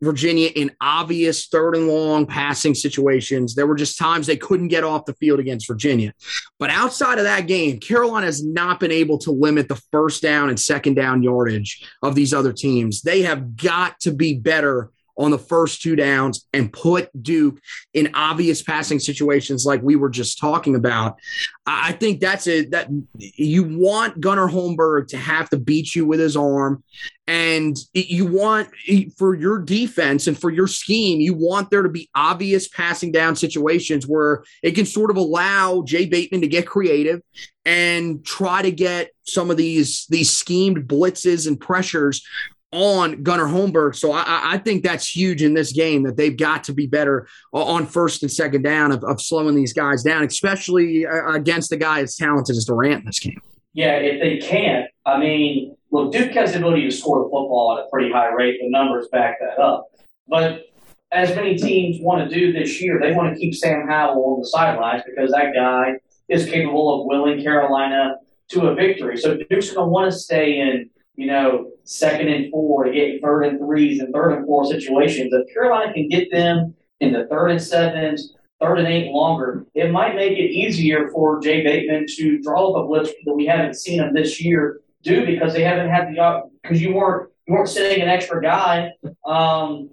Virginia 0.00 0.48
in 0.48 0.70
obvious 0.80 1.46
third 1.46 1.76
and 1.76 1.88
long 1.88 2.26
passing 2.26 2.74
situations. 2.74 3.54
There 3.54 3.66
were 3.66 3.74
just 3.74 3.98
times 3.98 4.26
they 4.26 4.36
couldn't 4.36 4.68
get 4.68 4.84
off 4.84 5.04
the 5.04 5.14
field 5.14 5.40
against 5.40 5.66
Virginia. 5.66 6.14
But 6.58 6.70
outside 6.70 7.18
of 7.18 7.24
that 7.24 7.46
game, 7.46 7.78
Carolina 7.78 8.26
has 8.26 8.44
not 8.44 8.80
been 8.80 8.92
able 8.92 9.18
to 9.18 9.30
limit 9.30 9.68
the 9.68 9.80
first 9.92 10.22
down 10.22 10.48
and 10.48 10.58
second 10.58 10.94
down 10.94 11.22
yardage 11.22 11.86
of 12.02 12.14
these 12.14 12.32
other 12.32 12.52
teams. 12.52 13.02
They 13.02 13.22
have 13.22 13.56
got 13.56 14.00
to 14.00 14.12
be 14.12 14.34
better 14.34 14.90
on 15.16 15.30
the 15.30 15.38
first 15.38 15.82
two 15.82 15.96
downs 15.96 16.46
and 16.52 16.72
put 16.72 17.10
Duke 17.22 17.60
in 17.94 18.10
obvious 18.14 18.62
passing 18.62 18.98
situations 18.98 19.66
like 19.66 19.82
we 19.82 19.96
were 19.96 20.10
just 20.10 20.38
talking 20.38 20.74
about. 20.74 21.18
I 21.66 21.92
think 21.92 22.20
that's 22.20 22.46
it. 22.46 22.70
That 22.70 22.88
you 23.18 23.64
want 23.64 24.20
Gunnar 24.20 24.48
Holmberg 24.48 25.08
to 25.08 25.16
have 25.16 25.50
to 25.50 25.58
beat 25.58 25.94
you 25.94 26.06
with 26.06 26.20
his 26.20 26.36
arm, 26.36 26.82
and 27.26 27.76
you 27.92 28.26
want 28.26 28.68
for 29.16 29.34
your 29.34 29.60
defense 29.60 30.26
and 30.26 30.36
for 30.36 30.50
your 30.50 30.66
scheme, 30.66 31.20
you 31.20 31.34
want 31.34 31.70
there 31.70 31.82
to 31.82 31.88
be 31.88 32.10
obvious 32.14 32.66
passing 32.68 33.12
down 33.12 33.36
situations 33.36 34.06
where 34.06 34.42
it 34.62 34.72
can 34.72 34.86
sort 34.86 35.10
of 35.10 35.16
allow 35.16 35.82
Jay 35.82 36.06
Bateman 36.06 36.40
to 36.40 36.48
get 36.48 36.66
creative 36.66 37.20
and 37.64 38.24
try 38.24 38.62
to 38.62 38.72
get 38.72 39.10
some 39.26 39.50
of 39.50 39.56
these 39.56 40.06
these 40.08 40.30
schemed 40.30 40.88
blitzes 40.88 41.46
and 41.46 41.60
pressures 41.60 42.26
on 42.72 43.22
Gunnar 43.22 43.46
Holmberg. 43.46 43.96
So 43.96 44.12
I, 44.12 44.24
I, 44.26 44.58
think 44.58 44.84
that's 44.84 45.14
huge 45.14 45.42
in 45.42 45.54
this 45.54 45.72
game 45.72 46.04
that 46.04 46.16
they've 46.16 46.36
got 46.36 46.62
to 46.64 46.72
be 46.72 46.86
better 46.86 47.26
on 47.52 47.84
first 47.84 48.22
and 48.22 48.30
second 48.30 48.62
down 48.62 48.92
of, 48.92 49.02
of 49.02 49.20
slowing 49.20 49.56
these 49.56 49.72
guys 49.72 50.04
down, 50.04 50.22
especially 50.22 51.04
uh, 51.04 51.32
against 51.32 51.72
a 51.72 51.76
guy 51.76 52.00
as 52.00 52.14
talented 52.14 52.56
as 52.56 52.64
Durant 52.64 53.00
in 53.00 53.06
this 53.06 53.18
game. 53.18 53.40
yeah, 53.72 53.96
if 53.96 54.20
they 54.20 54.46
can't, 54.46 54.86
I 55.04 55.18
mean, 55.18 55.76
look, 55.90 56.12
Duke 56.12 56.32
has 56.32 56.52
the 56.52 56.58
ability 56.58 56.84
to 56.84 56.92
score 56.92 57.24
football 57.24 57.76
at 57.76 57.86
a 57.86 57.88
pretty 57.90 58.12
high 58.12 58.32
rate. 58.32 58.60
The 58.60 58.70
numbers 58.70 59.08
back 59.10 59.38
that 59.40 59.60
up. 59.60 59.88
But 60.28 60.66
as 61.12 61.34
many 61.34 61.56
teams 61.56 62.00
want 62.00 62.28
to 62.28 62.34
do 62.34 62.52
this 62.52 62.80
year, 62.80 63.00
they 63.00 63.12
want 63.14 63.34
to 63.34 63.40
keep 63.40 63.54
Sam 63.54 63.88
Howell 63.88 64.34
on 64.34 64.40
the 64.40 64.46
sidelines 64.46 65.02
because 65.04 65.32
that 65.32 65.52
guy 65.54 65.94
is 66.28 66.46
capable 66.46 67.00
of 67.00 67.06
willing 67.06 67.42
Carolina 67.42 68.16
to 68.50 68.68
a 68.68 68.74
victory. 68.74 69.16
So 69.16 69.36
Duke's 69.36 69.72
going 69.72 69.86
to 69.86 69.90
want 69.90 70.12
to 70.12 70.16
stay 70.16 70.60
in, 70.60 70.88
you 71.16 71.26
know, 71.26 71.70
second 71.84 72.28
and 72.28 72.50
four 72.50 72.84
to 72.84 72.92
get 72.92 73.20
third 73.22 73.42
and 73.42 73.58
threes 73.58 74.00
and 74.00 74.12
third 74.12 74.32
and 74.32 74.46
four 74.46 74.64
situations. 74.64 75.32
If 75.32 75.52
Carolina 75.52 75.92
can 75.92 76.08
get 76.08 76.30
them 76.30 76.74
in 77.00 77.12
the 77.12 77.26
third 77.26 77.48
and 77.48 77.62
sevens, 77.62 78.34
third 78.60 78.78
and 78.78 78.88
eight 78.88 79.10
longer, 79.10 79.66
it 79.74 79.90
might 79.90 80.14
make 80.14 80.32
it 80.32 80.50
easier 80.50 81.08
for 81.10 81.40
Jay 81.40 81.62
Bateman 81.62 82.06
to 82.16 82.40
draw 82.42 82.70
up 82.70 82.84
a 82.84 82.86
blitz 82.86 83.10
that 83.24 83.34
we 83.34 83.46
haven't 83.46 83.74
seen 83.74 84.00
him 84.00 84.14
this 84.14 84.40
year 84.40 84.80
do 85.02 85.24
because 85.24 85.52
they 85.52 85.62
haven't 85.62 85.88
had 85.88 86.08
the 86.08 86.50
because 86.62 86.80
you 86.80 86.94
weren't 86.94 87.30
you 87.46 87.54
weren't 87.54 87.68
sitting 87.68 88.02
an 88.02 88.08
extra 88.08 88.40
guy. 88.42 88.92
Um, 89.24 89.90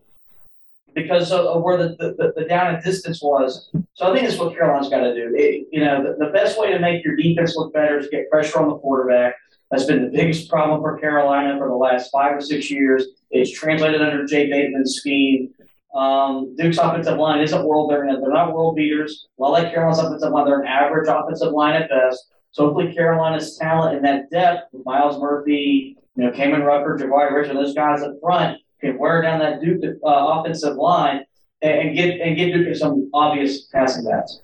because 0.97 1.31
of, 1.31 1.45
of 1.45 1.61
where 1.61 1.77
the, 1.77 1.89
the, 1.99 2.33
the, 2.35 2.45
down 2.45 2.73
and 2.73 2.83
distance 2.83 3.21
was. 3.21 3.69
So 3.93 4.09
I 4.09 4.13
think 4.13 4.27
that's 4.27 4.39
what 4.39 4.53
Carolina's 4.55 4.89
got 4.89 5.01
to 5.01 5.13
do. 5.13 5.31
It, 5.35 5.67
you 5.71 5.85
know, 5.85 6.03
the, 6.03 6.25
the 6.25 6.31
best 6.31 6.59
way 6.59 6.71
to 6.71 6.79
make 6.79 7.05
your 7.05 7.15
defense 7.15 7.55
look 7.55 7.71
better 7.71 7.99
is 7.99 8.07
get 8.07 8.27
pressure 8.31 8.59
on 8.59 8.69
the 8.69 8.79
quarterback. 8.79 9.35
That's 9.71 9.85
been 9.85 10.03
the 10.03 10.09
biggest 10.09 10.49
problem 10.49 10.81
for 10.81 10.97
Carolina 10.97 11.57
for 11.57 11.67
the 11.67 11.75
last 11.75 12.09
five 12.11 12.35
or 12.35 12.41
six 12.41 12.71
years. 12.71 13.05
It's 13.31 13.51
translated 13.51 14.01
under 14.01 14.25
Jay 14.25 14.49
Bateman's 14.49 14.95
scheme. 14.95 15.53
Um, 15.93 16.55
Duke's 16.55 16.77
offensive 16.77 17.17
line 17.17 17.41
isn't 17.41 17.65
world 17.65 17.89
they're, 17.89 18.05
they're 18.05 18.31
not 18.31 18.53
world 18.53 18.75
beaters. 18.75 19.27
Well, 19.37 19.51
like 19.51 19.73
Carolina's 19.73 19.99
offensive 19.99 20.31
line, 20.31 20.45
they're 20.45 20.61
an 20.61 20.67
average 20.67 21.09
offensive 21.09 21.51
line 21.51 21.73
at 21.73 21.89
best. 21.89 22.27
So 22.51 22.65
hopefully 22.65 22.93
Carolina's 22.93 23.57
talent 23.57 23.97
and 23.97 24.05
that 24.05 24.29
depth 24.29 24.73
with 24.73 24.85
Myles 24.85 25.19
Murphy, 25.19 25.97
you 26.15 26.23
know, 26.23 26.31
Kaimon 26.31 26.65
Rucker, 26.65 26.97
Jahvaree 26.97 27.33
Richard, 27.33 27.57
those 27.57 27.75
guys 27.75 28.01
up 28.01 28.13
front 28.21 28.59
can 28.79 28.97
wear 28.97 29.21
down 29.21 29.39
that 29.39 29.61
Duke 29.61 29.83
uh, 30.05 30.39
offensive 30.39 30.75
line 30.75 31.25
and, 31.61 31.89
and 31.89 31.95
get 31.95 32.19
and 32.21 32.35
get 32.35 32.53
Duke 32.53 32.75
some 32.75 33.09
obvious 33.13 33.65
passing 33.65 34.05
backs. 34.05 34.39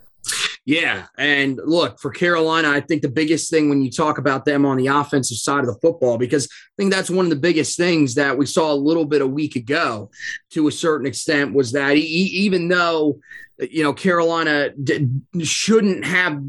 Yeah, 0.66 1.08
and 1.18 1.60
look 1.66 2.00
for 2.00 2.10
Carolina, 2.10 2.70
I 2.70 2.80
think 2.80 3.02
the 3.02 3.10
biggest 3.10 3.50
thing 3.50 3.68
when 3.68 3.82
you 3.82 3.92
talk 3.92 4.18
about 4.18 4.46
them 4.46 4.66
on 4.66 4.78
the 4.78 4.88
offensive 4.88 5.38
side 5.38 5.60
of 5.60 5.66
the 5.66 5.80
football, 5.82 6.18
because 6.18 6.46
I 6.46 6.74
think 6.78 6.94
that's 6.94 7.10
one 7.10 7.26
of 7.26 7.30
the 7.32 7.36
biggest 7.36 7.76
things 7.76 8.16
that 8.16 8.38
we 8.38 8.46
saw 8.46 8.72
a 8.72 8.76
little 8.76 9.04
bit 9.04 9.22
a 9.22 9.28
week 9.28 9.58
ago, 9.58 10.10
to 10.52 10.70
a 10.70 10.72
certain 10.72 11.06
extent, 11.06 11.54
was 11.54 11.74
that 11.74 11.98
he, 11.98 12.04
even 12.04 12.70
though 12.70 13.20
you 13.60 13.84
know 13.84 13.94
Carolina 13.94 14.70
d- 14.82 15.10
shouldn't 15.42 16.06
have 16.06 16.42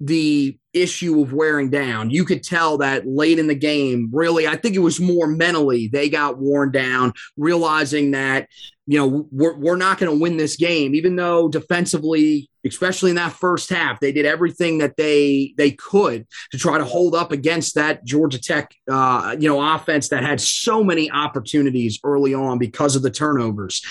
the 0.00 0.58
issue 0.72 1.20
of 1.20 1.32
wearing 1.32 1.68
down. 1.68 2.10
You 2.10 2.24
could 2.24 2.42
tell 2.42 2.78
that 2.78 3.06
late 3.06 3.38
in 3.38 3.48
the 3.48 3.54
game, 3.54 4.08
really, 4.12 4.46
I 4.46 4.56
think 4.56 4.74
it 4.74 4.80
was 4.80 4.98
more 4.98 5.26
mentally 5.26 5.88
they 5.88 6.08
got 6.08 6.38
worn 6.38 6.70
down, 6.70 7.12
realizing 7.36 8.12
that, 8.12 8.48
you 8.86 8.98
know, 8.98 9.28
we're, 9.30 9.56
we're 9.56 9.76
not 9.76 9.98
going 9.98 10.10
to 10.10 10.20
win 10.20 10.36
this 10.36 10.56
game, 10.56 10.94
even 10.94 11.16
though 11.16 11.48
defensively, 11.48 12.48
especially 12.64 13.10
in 13.10 13.16
that 13.16 13.32
first 13.32 13.68
half, 13.68 14.00
they 14.00 14.10
did 14.10 14.26
everything 14.26 14.78
that 14.78 14.96
they 14.96 15.54
they 15.56 15.72
could 15.72 16.26
to 16.50 16.58
try 16.58 16.78
to 16.78 16.84
hold 16.84 17.14
up 17.14 17.30
against 17.30 17.74
that 17.74 18.04
Georgia 18.04 18.40
Tech, 18.40 18.74
uh, 18.90 19.36
you 19.38 19.48
know, 19.48 19.74
offense 19.74 20.08
that 20.08 20.24
had 20.24 20.40
so 20.40 20.82
many 20.82 21.10
opportunities 21.10 22.00
early 22.04 22.32
on 22.32 22.58
because 22.58 22.96
of 22.96 23.02
the 23.02 23.10
turnovers. 23.10 23.82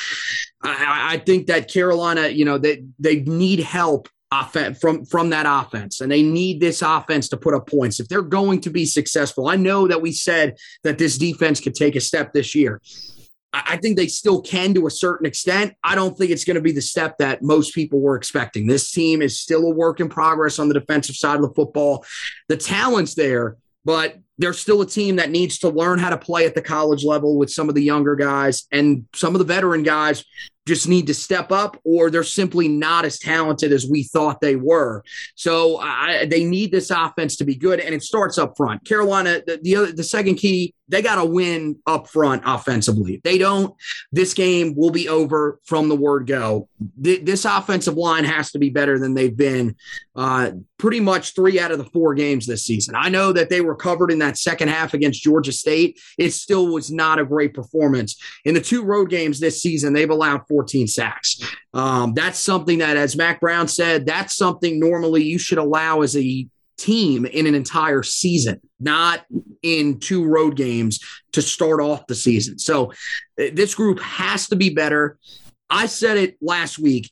I, 0.64 1.14
I 1.14 1.18
think 1.18 1.48
that 1.48 1.72
Carolina, 1.72 2.28
you 2.28 2.46
know, 2.46 2.58
they 2.58 2.84
they 3.00 3.22
need 3.22 3.60
help 3.60 4.10
offense 4.32 4.78
from 4.80 5.04
from 5.06 5.32
that 5.32 5.46
offense 5.48 6.02
and 6.02 6.12
they 6.12 6.22
need 6.22 6.60
this 6.60 6.84
offense 6.84 7.30
to 7.30 7.36
put 7.36 7.56
up 7.56 7.68
points 7.68 8.00
if 8.00 8.08
they're 8.08 8.22
going 8.22 8.62
to 8.62 8.70
be 8.70 8.86
successful 8.86 9.48
i 9.48 9.56
know 9.56 9.88
that 9.88 10.04
we 10.04 10.12
said 10.12 10.56
that 10.84 11.00
this 11.00 11.18
defense 11.18 11.60
could 11.60 11.74
take 11.74 11.96
a 11.96 12.02
step 12.02 12.32
this 12.32 12.54
year 12.54 12.80
I 13.52 13.78
think 13.78 13.98
they 13.98 14.08
still 14.08 14.42
can 14.42 14.76
to 14.76 14.86
a 14.86 14.92
certain 14.92 15.26
extent. 15.26 15.74
I 15.84 15.96
don't 15.96 16.16
think 16.16 16.30
it's 16.30 16.44
going 16.44 16.56
to 16.56 16.62
be 16.62 16.72
the 16.72 16.82
step 16.82 17.18
that 17.18 17.42
most 17.42 17.74
people 17.74 18.00
were 18.00 18.16
expecting. 18.16 18.68
This 18.68 18.92
team 18.92 19.24
is 19.24 19.40
still 19.40 19.66
a 19.66 19.72
work 19.72 20.00
in 20.00 20.08
progress 20.08 20.60
on 20.60 20.68
the 20.68 20.76
defensive 20.76 21.16
side 21.16 21.38
of 21.38 21.42
the 21.42 21.54
football. 21.56 22.06
The 22.48 22.58
talent's 22.58 23.16
there, 23.16 23.58
but 23.86 24.20
they're 24.38 24.54
still 24.54 24.82
a 24.82 24.86
team 24.86 25.16
that 25.16 25.32
needs 25.32 25.58
to 25.60 25.70
learn 25.70 25.98
how 25.98 26.12
to 26.12 26.18
play 26.18 26.46
at 26.46 26.54
the 26.54 26.62
college 26.62 27.04
level 27.04 27.38
with 27.38 27.50
some 27.50 27.70
of 27.70 27.76
the 27.76 27.84
younger 27.84 28.16
guys 28.16 28.68
and 28.72 29.08
some 29.16 29.34
of 29.34 29.40
the 29.40 29.46
veteran 29.46 29.82
guys 29.82 30.24
just 30.68 30.88
need 30.88 31.08
to 31.08 31.14
step 31.14 31.52
up 31.52 31.80
or 31.84 32.10
they're 32.10 32.24
simply 32.24 32.68
not 32.68 33.06
as 33.06 33.18
talented 33.18 33.72
as 33.72 33.88
we 33.90 34.04
thought 34.04 34.40
they 34.40 34.56
were. 34.56 35.04
So 35.36 35.78
I, 35.78 36.26
they 36.26 36.44
need 36.44 36.72
this 36.72 36.92
offense 36.92 37.36
to 37.38 37.46
be 37.46 37.56
good, 37.56 37.80
and 37.80 37.96
it 37.96 38.04
starts 38.04 38.38
up 38.38 38.56
front. 38.56 38.86
Carolina, 38.86 39.42
the 39.46 39.60
the, 39.62 39.76
other, 39.76 39.92
the 39.92 40.04
second 40.04 40.36
key, 40.36 40.74
they 40.88 41.02
got 41.02 41.16
to 41.16 41.26
win 41.26 41.78
up 41.86 42.08
front 42.08 42.44
offensively. 42.46 43.16
If 43.16 43.24
they 43.24 43.38
don't, 43.38 43.76
this 44.12 44.34
game 44.34 44.76
will 44.76 44.90
be 44.90 45.08
over 45.08 45.60
from 45.64 45.88
the 45.88 45.96
word 45.96 46.28
go. 46.28 46.68
Th- 47.02 47.24
this 47.24 47.46
offensive 47.46 47.96
line 47.96 48.26
has 48.26 48.52
to 48.52 48.60
be 48.60 48.70
better 48.70 48.98
than 48.98 49.14
they've 49.14 49.36
been 49.36 49.76
uh, 50.16 50.52
pretty 50.78 51.00
much 51.00 51.36
three 51.36 51.60
out 51.60 51.72
of 51.72 51.78
the 51.78 51.86
four 51.86 52.16
games 52.16 52.48
this 52.48 52.66
season. 52.66 52.96
I 52.96 53.10
know 53.10 53.32
that 53.34 53.50
they 53.50 53.62
were 53.62 53.76
covered 53.76 54.12
in 54.12 54.20
that 54.20 54.38
second 54.38 54.70
half 54.70 54.94
against 54.94 55.22
Georgia 55.22 55.52
State. 55.52 56.00
It 56.18 56.32
still 56.32 56.68
was 56.74 56.92
not 56.92 57.20
a 57.20 57.26
great 57.26 57.54
performance. 57.54 58.20
In 58.44 58.54
the 58.56 58.62
two 58.62 58.84
road 58.84 59.10
games 59.10 59.40
this 59.40 59.62
season, 59.62 59.94
they've 59.94 60.10
allowed 60.10 60.48
14 60.50 60.88
sacks. 60.88 61.40
Um, 61.74 62.14
that's 62.14 62.40
something 62.40 62.80
that, 62.80 62.98
as 62.98 63.16
Mack 63.16 63.40
Brown 63.40 63.68
said, 63.68 64.06
that's 64.06 64.36
something 64.36 64.80
normally 64.80 65.24
you 65.24 65.38
should 65.38 65.58
allow 65.58 66.02
as 66.02 66.18
a 66.18 66.48
team 66.78 67.26
in 67.26 67.46
an 67.46 67.56
entire 67.56 68.04
season, 68.04 68.60
not 68.80 69.26
in 69.62 70.00
two 70.00 70.26
road 70.26 70.56
games 70.56 71.00
to 71.34 71.42
start 71.42 71.82
off 71.82 72.08
the 72.08 72.16
season. 72.16 72.58
So 72.58 72.92
uh, 73.40 73.46
this 73.54 73.76
group 73.76 74.00
has 74.00 74.48
to 74.48 74.56
be 74.56 74.70
better. 74.70 75.18
I 75.70 75.86
said 75.86 76.18
it 76.18 76.38
last 76.42 76.80
week. 76.80 77.12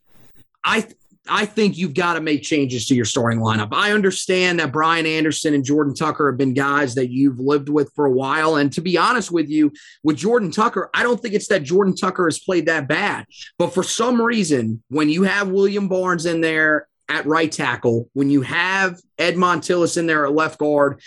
I 0.64 0.88
I 1.30 1.46
think 1.46 1.78
you've 1.78 1.94
got 1.94 2.14
to 2.14 2.22
make 2.22 2.44
changes 2.44 2.88
to 2.88 2.96
your 2.96 3.06
starting 3.06 3.40
lineup. 3.40 3.70
I 3.72 3.92
understand 3.92 4.60
that 4.60 4.72
Brian 4.72 5.06
Anderson 5.06 5.54
and 5.54 5.64
Jordan 5.64 5.94
Tucker 5.94 6.32
have 6.32 6.38
been 6.38 6.54
guys 6.54 6.96
that 6.96 7.12
you've 7.12 7.40
lived 7.40 7.70
with 7.70 7.92
for 7.94 8.06
a 8.06 8.12
while. 8.12 8.56
And 8.58 8.72
to 8.74 8.82
be 8.82 8.98
honest 8.98 9.32
with 9.32 9.50
you, 9.50 9.72
with 10.04 10.18
Jordan 10.18 10.52
Tucker, 10.52 10.90
I 10.94 11.04
don't 11.04 11.22
think 11.22 11.34
it's 11.34 11.48
that 11.48 11.64
Jordan 11.64 11.96
Tucker 11.96 12.26
has 12.26 12.40
played 12.40 12.66
that 12.68 12.88
bad. 12.88 13.26
But 13.58 13.74
for 13.74 13.84
some 13.84 14.22
reason, 14.22 14.84
when 14.90 15.10
you 15.10 15.24
have 15.24 15.50
William 15.50 15.88
Barnes 15.88 16.26
in 16.26 16.42
there 16.42 16.88
at 17.10 17.26
right 17.26 17.52
tackle, 17.52 18.10
when 18.14 18.30
you 18.30 18.42
have 18.42 19.00
Ed 19.18 19.38
Montilus 19.38 19.98
in 19.98 20.08
there 20.08 20.26
at 20.26 20.34
left 20.34 20.60
guard, 20.60 21.02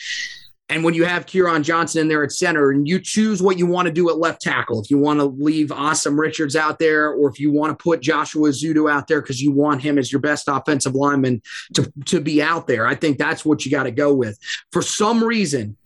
and 0.71 0.85
when 0.85 0.95
you 0.95 1.05
have 1.05 1.27
Kieran 1.27 1.65
Johnson 1.65 2.01
in 2.01 2.09
there 2.09 2.23
at 2.23 2.31
center, 2.31 2.71
and 2.71 2.87
you 2.87 3.01
choose 3.01 3.43
what 3.43 3.59
you 3.59 3.67
want 3.67 3.87
to 3.87 3.93
do 3.93 4.09
at 4.09 4.19
left 4.19 4.41
tackle, 4.41 4.81
if 4.81 4.89
you 4.89 4.99
want 4.99 5.19
to 5.19 5.25
leave 5.25 5.69
Asim 5.69 6.17
Richards 6.17 6.55
out 6.55 6.79
there, 6.79 7.11
or 7.11 7.29
if 7.29 7.41
you 7.41 7.51
want 7.51 7.77
to 7.77 7.83
put 7.83 8.01
Joshua 8.01 8.49
Ezeudu 8.49 8.91
out 8.91 9.09
there 9.09 9.21
because 9.21 9.43
you 9.43 9.51
want 9.51 9.83
him 9.83 9.99
as 9.99 10.13
your 10.13 10.21
best 10.21 10.47
offensive 10.47 10.95
lineman 10.95 11.43
to, 11.75 11.93
to 12.07 12.21
be 12.21 12.41
out 12.41 12.69
there, 12.69 12.87
I 12.87 12.95
think 12.95 13.19
that's 13.19 13.45
what 13.45 13.65
you 13.65 13.71
got 13.73 13.83
to 13.83 13.91
go 13.91 14.15
with. 14.15 14.39
For 14.71 14.81
some 14.81 15.25
reason, 15.25 15.77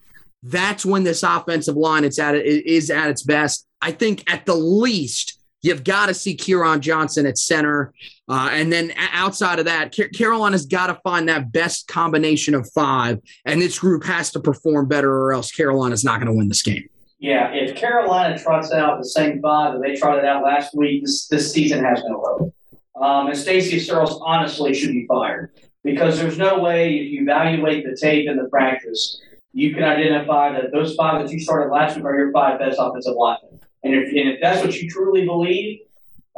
that's 0.42 0.84
when 0.84 1.02
this 1.02 1.22
offensive 1.22 1.76
line 1.76 2.04
it's 2.04 2.18
at 2.18 2.34
is 2.36 2.90
at 2.90 3.08
its 3.08 3.22
best. 3.22 3.66
I 3.80 3.90
think 3.90 4.30
at 4.30 4.44
the 4.44 4.54
least 4.54 5.40
You've 5.64 5.82
got 5.82 6.06
to 6.06 6.14
see 6.14 6.34
Kieran 6.34 6.82
Johnson 6.82 7.24
at 7.24 7.38
center. 7.38 7.94
Uh, 8.28 8.50
and 8.52 8.70
then 8.70 8.92
outside 8.98 9.58
of 9.58 9.64
that, 9.64 9.96
Carolina's 10.14 10.66
got 10.66 10.88
to 10.88 11.00
find 11.02 11.26
that 11.30 11.52
best 11.52 11.88
combination 11.88 12.54
of 12.54 12.70
five. 12.72 13.18
And 13.46 13.62
this 13.62 13.78
group 13.78 14.04
has 14.04 14.30
to 14.32 14.40
perform 14.40 14.88
better, 14.88 15.10
or 15.10 15.32
else 15.32 15.50
Carolina's 15.50 16.04
not 16.04 16.20
going 16.20 16.30
to 16.30 16.36
win 16.36 16.48
this 16.48 16.62
game. 16.62 16.86
Yeah, 17.18 17.50
if 17.54 17.76
Carolina 17.76 18.38
trots 18.38 18.72
out 18.72 18.98
the 18.98 19.08
same 19.08 19.40
five 19.40 19.72
that 19.72 19.80
they 19.80 19.96
trotted 19.96 20.26
out 20.26 20.44
last 20.44 20.74
week, 20.74 21.02
this, 21.02 21.28
this 21.28 21.50
season 21.50 21.82
has 21.82 22.02
no 22.06 22.22
hope. 22.22 22.54
Um, 23.00 23.28
and 23.28 23.36
Stacy 23.36 23.80
Searels 23.80 24.20
honestly 24.22 24.74
should 24.74 24.90
be 24.90 25.06
fired 25.06 25.50
because 25.82 26.18
there's 26.18 26.36
no 26.36 26.58
way 26.58 26.96
if 26.96 27.10
you 27.10 27.22
evaluate 27.22 27.86
the 27.86 27.96
tape 27.96 28.28
and 28.28 28.38
the 28.38 28.50
practice, 28.50 29.22
you 29.54 29.72
can 29.72 29.84
identify 29.84 30.52
that 30.52 30.72
those 30.72 30.94
five 30.94 31.22
that 31.22 31.32
you 31.32 31.40
started 31.40 31.72
last 31.72 31.96
week 31.96 32.04
are 32.04 32.18
your 32.18 32.32
five 32.32 32.58
best 32.58 32.76
offensive 32.78 33.14
linemen. 33.16 33.53
And 33.84 33.94
if, 33.94 34.08
and 34.08 34.28
if 34.30 34.40
that's 34.40 34.64
what 34.64 34.74
you 34.74 34.90
truly 34.90 35.24
believe, 35.24 35.80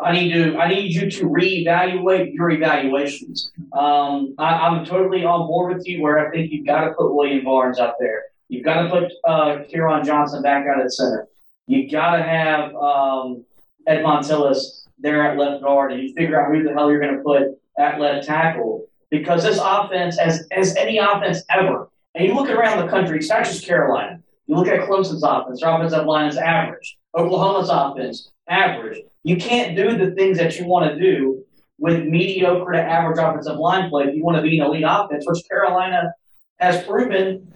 I 0.02 0.12
need 0.12 0.32
to 0.32 0.58
I 0.58 0.68
need 0.68 0.92
you 0.92 1.10
to 1.10 1.24
reevaluate 1.24 2.34
your 2.34 2.50
evaluations. 2.50 3.50
Um, 3.72 4.34
I, 4.36 4.66
am 4.66 4.84
totally 4.84 5.24
on 5.24 5.46
board 5.46 5.74
with 5.74 5.86
you 5.88 6.02
where 6.02 6.26
I 6.26 6.30
think 6.30 6.52
you've 6.52 6.66
got 6.66 6.84
to 6.84 6.92
put 6.92 7.14
William 7.14 7.44
Barnes 7.44 7.78
out 7.78 7.94
there. 7.98 8.24
You've 8.48 8.64
got 8.64 8.82
to 8.82 8.90
put 8.90 9.12
uh, 9.24 9.64
Kieran 9.68 10.04
Johnson 10.04 10.42
back 10.42 10.66
out 10.66 10.82
at 10.82 10.92
center. 10.92 11.26
You've 11.66 11.90
got 11.90 12.16
to 12.16 12.22
have 12.22 12.74
um, 12.74 13.44
Ed 13.86 14.02
Montilus 14.02 14.86
there 14.98 15.22
at 15.22 15.38
left 15.38 15.62
guard, 15.62 15.92
and 15.92 16.02
you 16.02 16.14
figure 16.14 16.40
out 16.40 16.54
who 16.54 16.62
the 16.62 16.72
hell 16.72 16.90
you're 16.90 17.00
going 17.00 17.16
to 17.16 17.22
put 17.22 17.58
at 17.78 17.98
left 17.98 18.26
tackle 18.26 18.86
because 19.10 19.44
this 19.44 19.58
offense, 19.62 20.18
as 20.18 20.46
as 20.52 20.76
any 20.76 20.98
offense 20.98 21.42
ever, 21.48 21.88
and 22.14 22.26
you 22.26 22.34
look 22.34 22.50
around 22.50 22.84
the 22.84 22.90
country, 22.90 23.18
it's 23.18 23.30
not 23.30 23.44
just 23.44 23.64
Carolina. 23.64 24.20
You 24.46 24.56
look 24.56 24.68
at 24.68 24.88
Clemson's 24.88 25.22
offense; 25.22 25.60
their 25.60 25.74
offensive 25.74 26.06
line 26.06 26.28
is 26.28 26.36
average. 26.36 26.96
Oklahoma's 27.16 27.70
offense, 27.70 28.30
average. 28.48 28.98
You 29.24 29.36
can't 29.36 29.76
do 29.76 29.96
the 29.96 30.14
things 30.14 30.38
that 30.38 30.58
you 30.58 30.66
want 30.66 30.92
to 30.92 31.00
do 31.00 31.44
with 31.78 32.04
mediocre 32.04 32.72
to 32.72 32.80
average 32.80 33.18
offensive 33.18 33.56
line 33.56 33.90
play 33.90 34.04
if 34.04 34.14
you 34.14 34.24
want 34.24 34.36
to 34.36 34.42
be 34.42 34.58
an 34.58 34.66
elite 34.66 34.84
offense, 34.86 35.24
which 35.26 35.42
Carolina 35.48 36.12
has 36.58 36.82
proven 36.84 37.52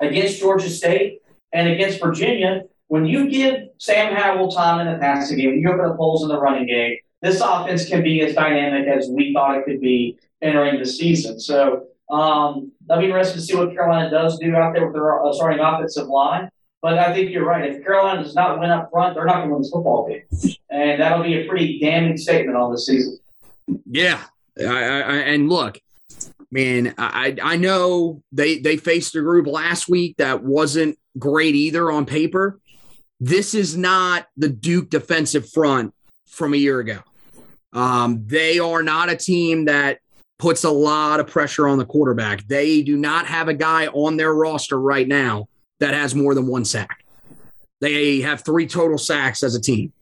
against 0.00 0.40
Georgia 0.40 0.68
State 0.68 1.20
and 1.52 1.68
against 1.68 2.00
Virginia, 2.00 2.62
when 2.88 3.06
you 3.06 3.30
give 3.30 3.68
Sam 3.78 4.14
Howell 4.14 4.50
time 4.50 4.86
in 4.86 4.92
the 4.92 4.98
passing 4.98 5.38
game, 5.38 5.58
you 5.58 5.68
open 5.70 5.84
up 5.84 5.96
holes 5.96 6.22
in 6.22 6.28
the 6.28 6.40
running 6.40 6.66
game, 6.66 6.96
this 7.22 7.40
offense 7.40 7.88
can 7.88 8.02
be 8.02 8.20
as 8.22 8.34
dynamic 8.34 8.86
as 8.88 9.08
we 9.08 9.32
thought 9.32 9.56
it 9.56 9.64
could 9.64 9.80
be 9.80 10.18
entering 10.42 10.78
the 10.78 10.86
season. 10.86 11.40
So 11.40 11.86
um, 12.10 12.72
I'll 12.90 12.98
be 12.98 13.06
interested 13.06 13.34
to 13.34 13.40
see 13.40 13.56
what 13.56 13.72
Carolina 13.72 14.10
does 14.10 14.38
do 14.38 14.54
out 14.54 14.74
there 14.74 14.84
with 14.86 14.94
their 14.94 15.24
uh, 15.24 15.32
starting 15.32 15.60
offensive 15.60 16.06
line. 16.06 16.48
But 16.82 16.98
I 16.98 17.14
think 17.14 17.30
you're 17.30 17.46
right. 17.46 17.72
If 17.72 17.82
Carolina 17.82 18.22
does 18.22 18.34
not 18.34 18.60
win 18.60 18.70
up 18.70 18.90
front, 18.90 19.14
they're 19.14 19.24
not 19.24 19.36
going 19.36 19.48
to 19.48 19.54
win 19.54 19.62
this 19.62 19.70
football 19.70 20.06
game, 20.06 20.56
and 20.68 21.00
that'll 21.00 21.24
be 21.24 21.40
a 21.40 21.48
pretty 21.48 21.78
damning 21.78 22.18
statement 22.18 22.58
on 22.58 22.72
the 22.72 22.78
season. 22.78 23.18
Yeah, 23.86 24.22
I, 24.58 24.64
I, 24.64 25.16
and 25.16 25.48
look, 25.48 25.80
man, 26.50 26.94
I 26.98 27.36
I 27.42 27.56
know 27.56 28.22
they 28.32 28.58
they 28.58 28.76
faced 28.76 29.16
a 29.16 29.22
group 29.22 29.46
last 29.46 29.88
week 29.88 30.18
that 30.18 30.44
wasn't 30.44 30.98
great 31.18 31.54
either 31.54 31.90
on 31.90 32.04
paper. 32.04 32.60
This 33.18 33.54
is 33.54 33.78
not 33.78 34.26
the 34.36 34.50
Duke 34.50 34.90
defensive 34.90 35.48
front 35.48 35.94
from 36.26 36.52
a 36.52 36.58
year 36.58 36.80
ago. 36.80 36.98
Um, 37.72 38.24
they 38.26 38.58
are 38.58 38.82
not 38.82 39.10
a 39.10 39.16
team 39.16 39.64
that 39.64 40.00
puts 40.38 40.64
a 40.64 40.70
lot 40.70 41.20
of 41.20 41.26
pressure 41.26 41.68
on 41.68 41.78
the 41.78 41.84
quarterback. 41.84 42.46
They 42.46 42.82
do 42.82 42.96
not 42.96 43.26
have 43.26 43.48
a 43.48 43.54
guy 43.54 43.86
on 43.88 44.16
their 44.16 44.34
roster 44.34 44.80
right 44.80 45.06
now 45.06 45.48
that 45.80 45.94
has 45.94 46.14
more 46.14 46.34
than 46.34 46.46
one 46.46 46.64
sack. 46.64 47.04
They 47.80 48.20
have 48.20 48.44
three 48.44 48.66
total 48.66 48.98
sacks 48.98 49.42
as 49.42 49.54
a 49.54 49.60
team. 49.60 49.92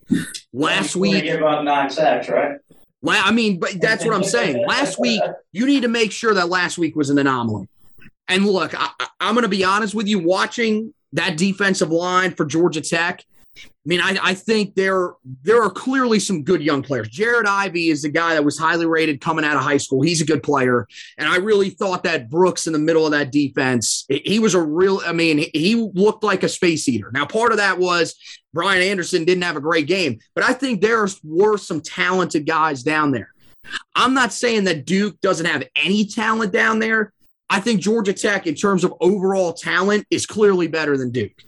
Last 0.53 0.95
week, 0.95 1.29
about 1.29 1.64
nine 1.64 1.90
sacks, 1.90 2.29
right? 2.29 2.59
I 3.05 3.33
mean, 3.33 3.59
but 3.59 3.81
that's 3.81 4.05
what 4.05 4.14
I'm 4.14 4.23
saying. 4.23 4.64
Last 4.66 4.99
week, 4.99 5.23
you 5.53 5.66
need 5.66 5.83
to 5.83 5.88
make 5.88 6.12
sure 6.12 6.35
that 6.35 6.49
last 6.49 6.79
week 6.79 6.95
was 6.95 7.11
an 7.11 7.18
anomaly. 7.18 7.68
And 8.29 8.47
look, 8.47 8.73
I, 8.77 8.90
am 9.21 9.35
going 9.35 9.42
to 9.42 9.49
be 9.49 9.64
honest 9.64 9.95
with 9.95 10.07
you. 10.07 10.21
Watching 10.21 10.95
that 11.12 11.37
defensive 11.37 11.90
line 11.90 12.33
for 12.35 12.45
Georgia 12.45 12.81
Tech, 12.81 13.25
I 13.54 13.68
mean, 13.84 14.00
I, 14.00 14.16
I, 14.22 14.34
think 14.34 14.76
there 14.76 15.12
there 15.42 15.62
are 15.62 15.68
clearly 15.68 16.20
some 16.20 16.42
good 16.42 16.62
young 16.62 16.82
players. 16.82 17.08
Jared 17.08 17.46
Ivey 17.46 17.88
is 17.88 18.02
the 18.02 18.08
guy 18.08 18.34
that 18.34 18.44
was 18.44 18.56
highly 18.56 18.86
rated 18.86 19.20
coming 19.20 19.44
out 19.44 19.56
of 19.56 19.62
high 19.62 19.76
school. 19.76 20.02
He's 20.02 20.22
a 20.22 20.26
good 20.26 20.42
player, 20.42 20.86
and 21.18 21.28
I 21.28 21.36
really 21.36 21.70
thought 21.70 22.04
that 22.04 22.30
Brooks 22.30 22.66
in 22.66 22.72
the 22.72 22.78
middle 22.78 23.04
of 23.04 23.12
that 23.12 23.32
defense, 23.32 24.06
he 24.08 24.38
was 24.38 24.54
a 24.54 24.62
real. 24.62 25.00
I 25.04 25.12
mean, 25.12 25.50
he 25.52 25.74
looked 25.74 26.22
like 26.24 26.44
a 26.44 26.48
space 26.48 26.88
eater. 26.88 27.10
Now, 27.12 27.26
part 27.26 27.50
of 27.50 27.58
that 27.58 27.78
was 27.78 28.14
Brian 28.54 28.82
Anderson 28.82 29.24
didn't 29.24 29.42
have 29.42 29.56
a 29.56 29.60
great 29.60 29.86
game, 29.86 30.18
but 30.34 30.44
I 30.44 30.52
think 30.52 30.80
there 30.80 31.06
were 31.22 31.58
some 31.58 31.80
talented 31.80 32.46
guys 32.46 32.82
down 32.82 33.10
there. 33.10 33.34
I'm 33.94 34.14
not 34.14 34.32
saying 34.32 34.64
that 34.64 34.86
Duke 34.86 35.20
doesn't 35.20 35.46
have 35.46 35.64
any 35.76 36.06
talent 36.06 36.52
down 36.52 36.78
there. 36.78 37.12
I 37.50 37.60
think 37.60 37.80
Georgia 37.80 38.14
Tech, 38.14 38.46
in 38.46 38.54
terms 38.54 38.84
of 38.84 38.94
overall 39.00 39.52
talent, 39.52 40.06
is 40.10 40.24
clearly 40.24 40.68
better 40.68 40.96
than 40.96 41.10
Duke 41.10 41.42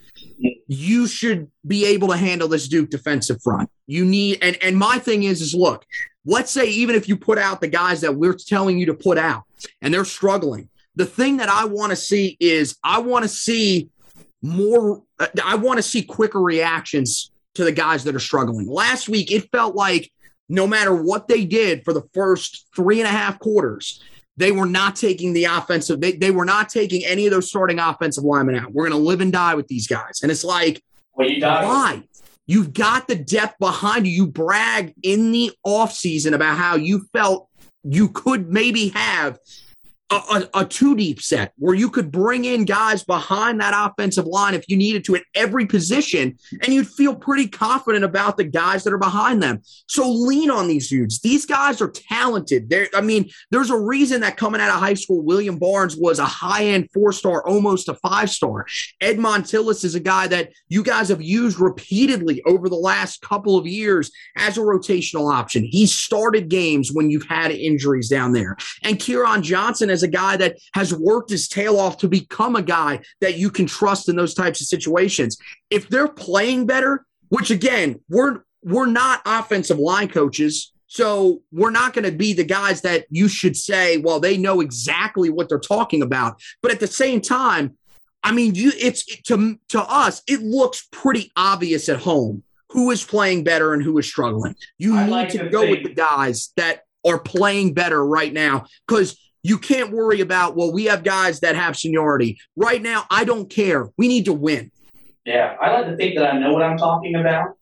you 0.66 1.06
should 1.06 1.50
be 1.66 1.84
able 1.87 2.08
to 2.08 2.16
handle 2.16 2.48
this 2.48 2.68
Duke 2.68 2.90
defensive 2.90 3.42
front. 3.42 3.70
You 3.87 4.04
need 4.04 4.38
and 4.42 4.56
and 4.62 4.76
my 4.76 4.98
thing 4.98 5.24
is 5.24 5.40
is 5.40 5.54
look, 5.54 5.84
let's 6.24 6.50
say 6.50 6.66
even 6.66 6.94
if 6.94 7.08
you 7.08 7.16
put 7.16 7.38
out 7.38 7.60
the 7.60 7.68
guys 7.68 8.00
that 8.00 8.14
we're 8.14 8.34
telling 8.34 8.78
you 8.78 8.87
to 8.87 8.94
put 8.94 9.18
out 9.18 9.44
and 9.82 9.92
they're 9.92 10.04
struggling, 10.04 10.68
the 10.96 11.06
thing 11.06 11.38
that 11.38 11.48
I 11.48 11.64
want 11.64 11.90
to 11.90 11.96
see 11.96 12.37
is 12.40 12.76
I 12.82 12.98
want 12.98 13.24
to 13.24 13.28
see 13.28 13.90
more 14.42 15.02
uh, 15.18 15.26
I 15.44 15.56
want 15.56 15.78
to 15.78 15.82
see 15.82 16.02
quicker 16.02 16.40
reactions 16.40 17.30
to 17.54 17.64
the 17.64 17.72
guys 17.72 18.04
that 18.04 18.14
are 18.14 18.20
struggling. 18.20 18.66
Last 18.66 19.08
week 19.08 19.30
it 19.30 19.50
felt 19.50 19.74
like 19.74 20.10
no 20.48 20.66
matter 20.66 20.94
what 20.94 21.28
they 21.28 21.44
did 21.44 21.84
for 21.84 21.92
the 21.92 22.06
first 22.12 22.66
three 22.74 23.00
and 23.00 23.08
a 23.08 23.12
half 23.12 23.38
quarters, 23.38 24.02
they 24.37 24.53
were 24.53 24.66
not 24.66 24.97
taking 24.97 25.33
the 25.33 25.44
offensive, 25.44 26.01
they, 26.01 26.12
they 26.12 26.31
were 26.31 26.44
not 26.44 26.68
taking 26.68 27.05
any 27.05 27.27
of 27.27 27.33
those 27.33 27.49
starting 27.49 27.79
offensive 27.79 28.25
linemen 28.25 28.57
out. 28.57 28.73
We're 28.73 28.88
going 28.88 29.01
to 29.01 29.07
live 29.07 29.20
and 29.20 29.33
die 29.33 29.55
with 29.55 29.68
these 29.68 29.87
guys. 29.87 30.20
And 30.23 30.31
it's 30.31 30.44
like, 30.44 30.83
well, 31.14 31.29
you 31.29 31.40
why? 31.40 32.03
You've 32.47 32.73
got 32.73 33.09
the 33.09 33.14
depth 33.14 33.59
behind 33.59 34.07
you. 34.07 34.12
You 34.12 34.27
brag 34.27 34.94
in 35.03 35.33
the 35.33 35.53
offseason 35.66 36.35
about 36.35 36.59
how 36.59 36.77
you 36.77 37.07
felt 37.12 37.49
you 37.85 38.09
could 38.09 38.51
maybe 38.51 38.88
have 38.88 39.38
a, 40.10 40.48
a, 40.54 40.64
two 40.66 40.94
deep 40.94 41.20
set 41.20 41.52
where 41.56 41.74
you 41.74 41.88
could 41.88 42.12
bring 42.12 42.44
in 42.44 42.64
guys 42.64 43.02
behind 43.02 43.60
that 43.60 43.72
offensive 43.74 44.26
line 44.26 44.54
if 44.54 44.68
you 44.68 44.76
needed 44.76 45.04
to 45.04 45.16
at 45.16 45.22
every 45.34 45.64
position, 45.66 46.36
and 46.62 46.74
you'd 46.74 46.88
feel 46.88 47.14
pretty 47.14 47.48
confident 47.48 48.04
about 48.04 48.36
the 48.36 48.44
guys 48.44 48.84
that 48.84 48.92
are 48.92 48.98
behind 48.98 49.42
them. 49.42 49.62
So 49.88 50.08
lean 50.10 50.50
on 50.50 50.68
these 50.68 50.88
dudes. 50.90 51.20
These 51.20 51.46
guys 51.46 51.80
are 51.80 51.90
talented. 51.90 52.68
There, 52.68 52.88
I 52.94 53.00
mean, 53.00 53.30
there's 53.50 53.70
a 53.70 53.78
reason 53.78 54.20
that 54.20 54.36
coming 54.36 54.60
out 54.60 54.68
of 54.68 54.80
high 54.80 54.94
school, 54.94 55.22
William 55.22 55.58
Barnes 55.58 55.96
was 55.96 56.18
a 56.18 56.26
high 56.26 56.66
end 56.66 56.90
four 56.92 57.12
star, 57.12 57.46
almost 57.46 57.88
a 57.88 57.94
five 57.94 58.28
star. 58.28 58.66
Ed 59.00 59.18
Montilus 59.18 59.84
is 59.84 59.94
a 59.94 60.00
guy 60.00 60.26
that 60.28 60.50
you 60.68 60.82
guys 60.82 61.08
have 61.08 61.22
used 61.22 61.58
repeatedly 61.58 62.42
over 62.46 62.68
the 62.68 62.76
last 62.76 63.22
couple 63.22 63.56
of 63.56 63.66
years 63.66 64.10
as 64.36 64.58
a 64.58 64.60
rotational 64.60 65.32
option. 65.32 65.64
He 65.64 65.86
started 65.86 66.48
games 66.48 66.90
when 66.92 67.08
you've 67.08 67.26
had 67.26 67.50
injuries 67.52 68.08
down 68.10 68.32
there, 68.32 68.56
and 68.82 68.98
Kieran 68.98 69.42
Johnson 69.42 69.93
as 69.94 70.02
a 70.02 70.09
guy 70.09 70.37
that 70.37 70.59
has 70.74 70.92
worked 70.92 71.30
his 71.30 71.48
tail 71.48 71.78
off 71.78 71.96
to 71.98 72.09
become 72.09 72.57
a 72.57 72.62
guy 72.62 73.00
that 73.22 73.38
you 73.38 73.50
can 73.50 73.64
trust 73.64 74.11
in 74.11 74.16
those 74.16 74.35
types 74.35 74.61
of 74.61 74.66
situations. 74.66 75.38
If 75.70 75.88
they're 75.88 76.09
playing 76.09 76.66
better, 76.66 77.07
which 77.30 77.50
again, 77.50 78.00
we're 78.11 78.42
we're 78.62 78.87
not 78.87 79.22
offensive 79.24 79.78
line 79.78 80.09
coaches, 80.09 80.72
so 80.87 81.42
we're 81.50 81.70
not 81.70 81.94
going 81.94 82.04
to 82.04 82.16
be 82.16 82.33
the 82.33 82.44
guys 82.44 82.83
that 82.83 83.07
you 83.11 83.28
should 83.28 83.57
say, 83.57 83.96
well, 83.96 84.20
they 84.20 84.37
know 84.37 84.61
exactly 84.61 85.30
what 85.30 85.48
they're 85.48 85.59
talking 85.59 86.02
about. 86.02 86.40
But 86.62 86.72
at 86.72 86.80
the 86.80 86.87
same 86.87 87.20
time, 87.20 87.76
I 88.22 88.33
mean, 88.33 88.54
you 88.54 88.72
it's 88.78 89.04
to 89.22 89.59
to 89.70 89.83
us, 89.83 90.22
it 90.26 90.40
looks 90.42 90.87
pretty 90.92 91.33
obvious 91.37 91.88
at 91.88 92.00
home 92.00 92.42
who 92.70 92.90
is 92.90 93.04
playing 93.04 93.44
better 93.44 93.72
and 93.74 93.83
who 93.83 93.96
is 93.98 94.07
struggling. 94.07 94.57
You 94.78 94.96
I 94.96 95.04
need 95.04 95.11
like 95.11 95.28
to 95.30 95.48
go 95.48 95.62
think. 95.62 95.78
with 95.78 95.85
the 95.85 95.94
guys 95.94 96.52
that 96.57 96.83
are 97.07 97.18
playing 97.18 97.74
better 97.74 98.04
right 98.04 98.33
now 98.33 98.64
because 98.88 99.18
you 99.44 99.59
can't 99.59 99.92
worry 99.92 100.22
about, 100.22 100.57
well, 100.57 100.72
we 100.72 100.87
have 100.87 101.04
guys 101.04 101.40
that 101.40 101.54
have 101.54 101.76
seniority. 101.76 102.38
Right 102.57 102.80
now, 102.80 103.04
I 103.11 103.24
don't 103.24 103.48
care. 103.48 103.90
We 103.98 104.09
need 104.09 104.24
to 104.24 104.33
win. 104.33 104.72
Yeah, 105.26 105.57
I 105.61 105.70
like 105.70 105.87
to 105.87 105.96
think 105.96 106.16
that 106.16 106.33
I 106.33 106.38
know 106.38 106.52
what 106.54 106.62
I'm 106.62 106.78
talking 106.78 107.14
about. 107.14 107.57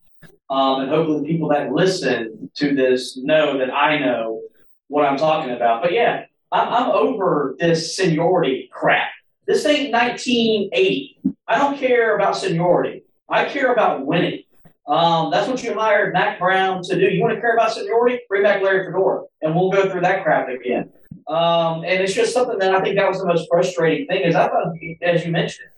Um, 0.48 0.82
and 0.82 0.90
hopefully, 0.90 1.20
the 1.22 1.26
people 1.26 1.48
that 1.48 1.72
listen 1.72 2.50
to 2.54 2.74
this 2.74 3.16
know 3.16 3.58
that 3.58 3.72
I 3.72 3.98
know 3.98 4.42
what 4.88 5.04
I'm 5.04 5.16
talking 5.16 5.50
about. 5.52 5.82
But 5.82 5.92
yeah, 5.92 6.24
I'm, 6.52 6.68
I'm 6.68 6.90
over 6.90 7.56
this 7.58 7.96
seniority 7.96 8.70
crap. 8.72 9.10
This 9.46 9.66
ain't 9.66 9.92
1980. 9.92 11.18
I 11.48 11.58
don't 11.58 11.78
care 11.78 12.14
about 12.14 12.36
seniority. 12.36 13.02
I 13.28 13.46
care 13.46 13.72
about 13.72 14.06
winning. 14.06 14.42
Um, 14.86 15.30
that's 15.30 15.48
what 15.48 15.62
you 15.62 15.74
hired 15.74 16.12
Mack 16.12 16.38
Brown 16.38 16.82
to 16.84 16.94
do. 16.98 17.06
You 17.06 17.22
want 17.22 17.34
to 17.34 17.40
care 17.40 17.54
about 17.54 17.72
seniority? 17.72 18.20
Bring 18.28 18.42
back 18.42 18.62
Larry 18.62 18.84
Fedora, 18.84 19.24
and 19.40 19.54
we'll 19.54 19.70
go 19.70 19.90
through 19.90 20.02
that 20.02 20.22
crap 20.22 20.48
again. 20.48 20.90
Um, 21.28 21.84
and 21.84 22.02
it's 22.02 22.14
just 22.14 22.32
something 22.32 22.58
that 22.58 22.74
I 22.74 22.80
think 22.82 22.96
that 22.96 23.08
was 23.08 23.20
the 23.20 23.26
most 23.26 23.46
frustrating 23.48 24.06
thing 24.06 24.22
is 24.22 24.34
I 24.34 24.48
thought, 24.48 24.74
as 25.02 25.24
you 25.24 25.30
mentioned, 25.30 25.68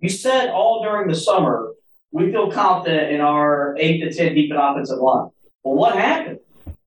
you 0.00 0.08
said 0.08 0.50
all 0.50 0.82
during 0.82 1.08
the 1.08 1.14
summer, 1.14 1.72
we 2.12 2.30
feel 2.30 2.50
confident 2.50 3.12
in 3.12 3.20
our 3.20 3.74
eight 3.78 4.00
to 4.00 4.12
10 4.12 4.34
deep 4.34 4.50
and 4.50 4.60
offensive 4.60 4.98
line. 4.98 5.30
Well, 5.64 5.74
what 5.74 5.96
happened? 5.96 6.38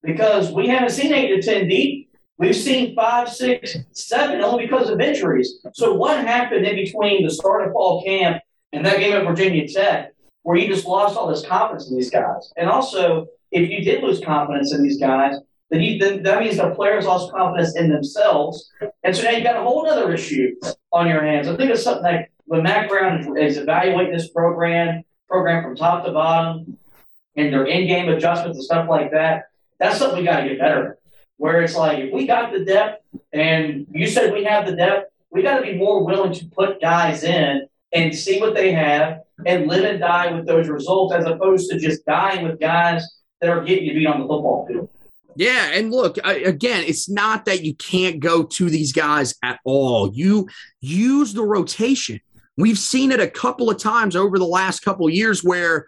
Because 0.01 0.51
we 0.51 0.67
haven't 0.67 0.91
seen 0.91 1.13
eight 1.13 1.35
to 1.35 1.41
10 1.41 1.67
deep. 1.67 2.09
We've 2.37 2.55
seen 2.55 2.95
five, 2.95 3.27
six, 3.27 3.75
seven 3.91 4.41
only 4.41 4.65
because 4.65 4.89
of 4.89 5.01
injuries. 5.01 5.59
So 5.73 5.93
what 5.93 6.25
happened 6.25 6.65
in 6.65 6.75
between 6.75 7.25
the 7.25 7.31
start 7.31 7.67
of 7.67 7.73
fall 7.73 8.01
camp 8.03 8.41
and 8.71 8.85
that 8.85 8.99
game 8.99 9.13
at 9.13 9.25
Virginia 9.25 9.67
Tech 9.67 10.13
where 10.43 10.55
you 10.55 10.67
just 10.67 10.85
lost 10.85 11.17
all 11.17 11.27
this 11.27 11.45
confidence 11.45 11.89
in 11.89 11.97
these 11.97 12.09
guys? 12.09 12.53
And 12.55 12.69
also, 12.69 13.27
if 13.51 13.69
you 13.69 13.83
did 13.83 14.03
lose 14.03 14.21
confidence 14.21 14.73
in 14.73 14.81
these 14.81 14.97
guys, 14.97 15.35
you, 15.71 15.99
then 15.99 16.23
that 16.23 16.39
means 16.39 16.57
the 16.57 16.71
players 16.71 17.05
lost 17.05 17.31
confidence 17.31 17.75
in 17.75 17.89
themselves. 17.89 18.71
And 19.03 19.15
so 19.15 19.23
now 19.23 19.31
you've 19.31 19.43
got 19.43 19.57
a 19.57 19.63
whole 19.63 19.87
other 19.87 20.11
issue 20.11 20.55
on 20.91 21.07
your 21.07 21.23
hands. 21.23 21.47
I 21.47 21.55
think 21.55 21.71
it's 21.71 21.83
something 21.83 22.03
that 22.03 22.29
when 22.45 22.63
Mack 22.63 22.89
Brown 22.89 23.19
is, 23.19 23.55
is 23.55 23.57
evaluating 23.57 24.13
this 24.13 24.29
program, 24.29 25.03
program 25.27 25.63
from 25.63 25.75
top 25.75 26.05
to 26.05 26.11
bottom, 26.11 26.77
and 27.35 27.53
their 27.53 27.65
in-game 27.65 28.09
adjustments 28.09 28.57
and 28.57 28.65
stuff 28.65 28.89
like 28.89 29.11
that, 29.11 29.45
that's 29.79 29.99
something 29.99 30.19
we 30.19 30.25
got 30.25 30.41
to 30.41 30.49
get 30.49 30.59
better. 30.59 30.97
Where 31.37 31.61
it's 31.61 31.75
like, 31.75 31.99
if 31.99 32.11
we 32.11 32.25
got 32.25 32.51
the 32.51 32.65
depth, 32.65 33.03
and 33.31 33.85
you 33.91 34.07
said 34.07 34.33
we 34.33 34.43
have 34.43 34.65
the 34.65 34.75
depth, 34.75 35.11
we 35.31 35.43
got 35.43 35.57
to 35.57 35.61
be 35.61 35.77
more 35.77 36.03
willing 36.03 36.33
to 36.33 36.45
put 36.47 36.81
guys 36.81 37.23
in 37.23 37.67
and 37.93 38.15
see 38.15 38.41
what 38.41 38.55
they 38.55 38.71
have 38.71 39.21
and 39.45 39.67
live 39.67 39.85
and 39.85 39.99
die 39.99 40.31
with 40.33 40.45
those 40.45 40.67
results 40.67 41.13
as 41.13 41.25
opposed 41.25 41.69
to 41.69 41.79
just 41.79 42.05
dying 42.05 42.43
with 42.43 42.59
guys 42.59 43.05
that 43.39 43.49
are 43.49 43.63
getting 43.63 43.85
you 43.85 43.93
beat 43.93 44.07
on 44.07 44.19
the 44.19 44.27
football 44.27 44.65
field. 44.67 44.89
Yeah, 45.39 45.69
and 45.71 45.89
look 45.89 46.17
again, 46.25 46.83
it's 46.85 47.09
not 47.09 47.45
that 47.45 47.63
you 47.63 47.73
can't 47.73 48.19
go 48.19 48.43
to 48.43 48.69
these 48.69 48.91
guys 48.91 49.35
at 49.41 49.61
all. 49.63 50.11
You 50.13 50.49
use 50.81 51.33
the 51.33 51.45
rotation. 51.45 52.19
We've 52.57 52.77
seen 52.77 53.13
it 53.13 53.21
a 53.21 53.29
couple 53.29 53.69
of 53.69 53.77
times 53.77 54.17
over 54.17 54.37
the 54.37 54.43
last 54.43 54.81
couple 54.81 55.07
of 55.07 55.13
years 55.13 55.41
where 55.41 55.87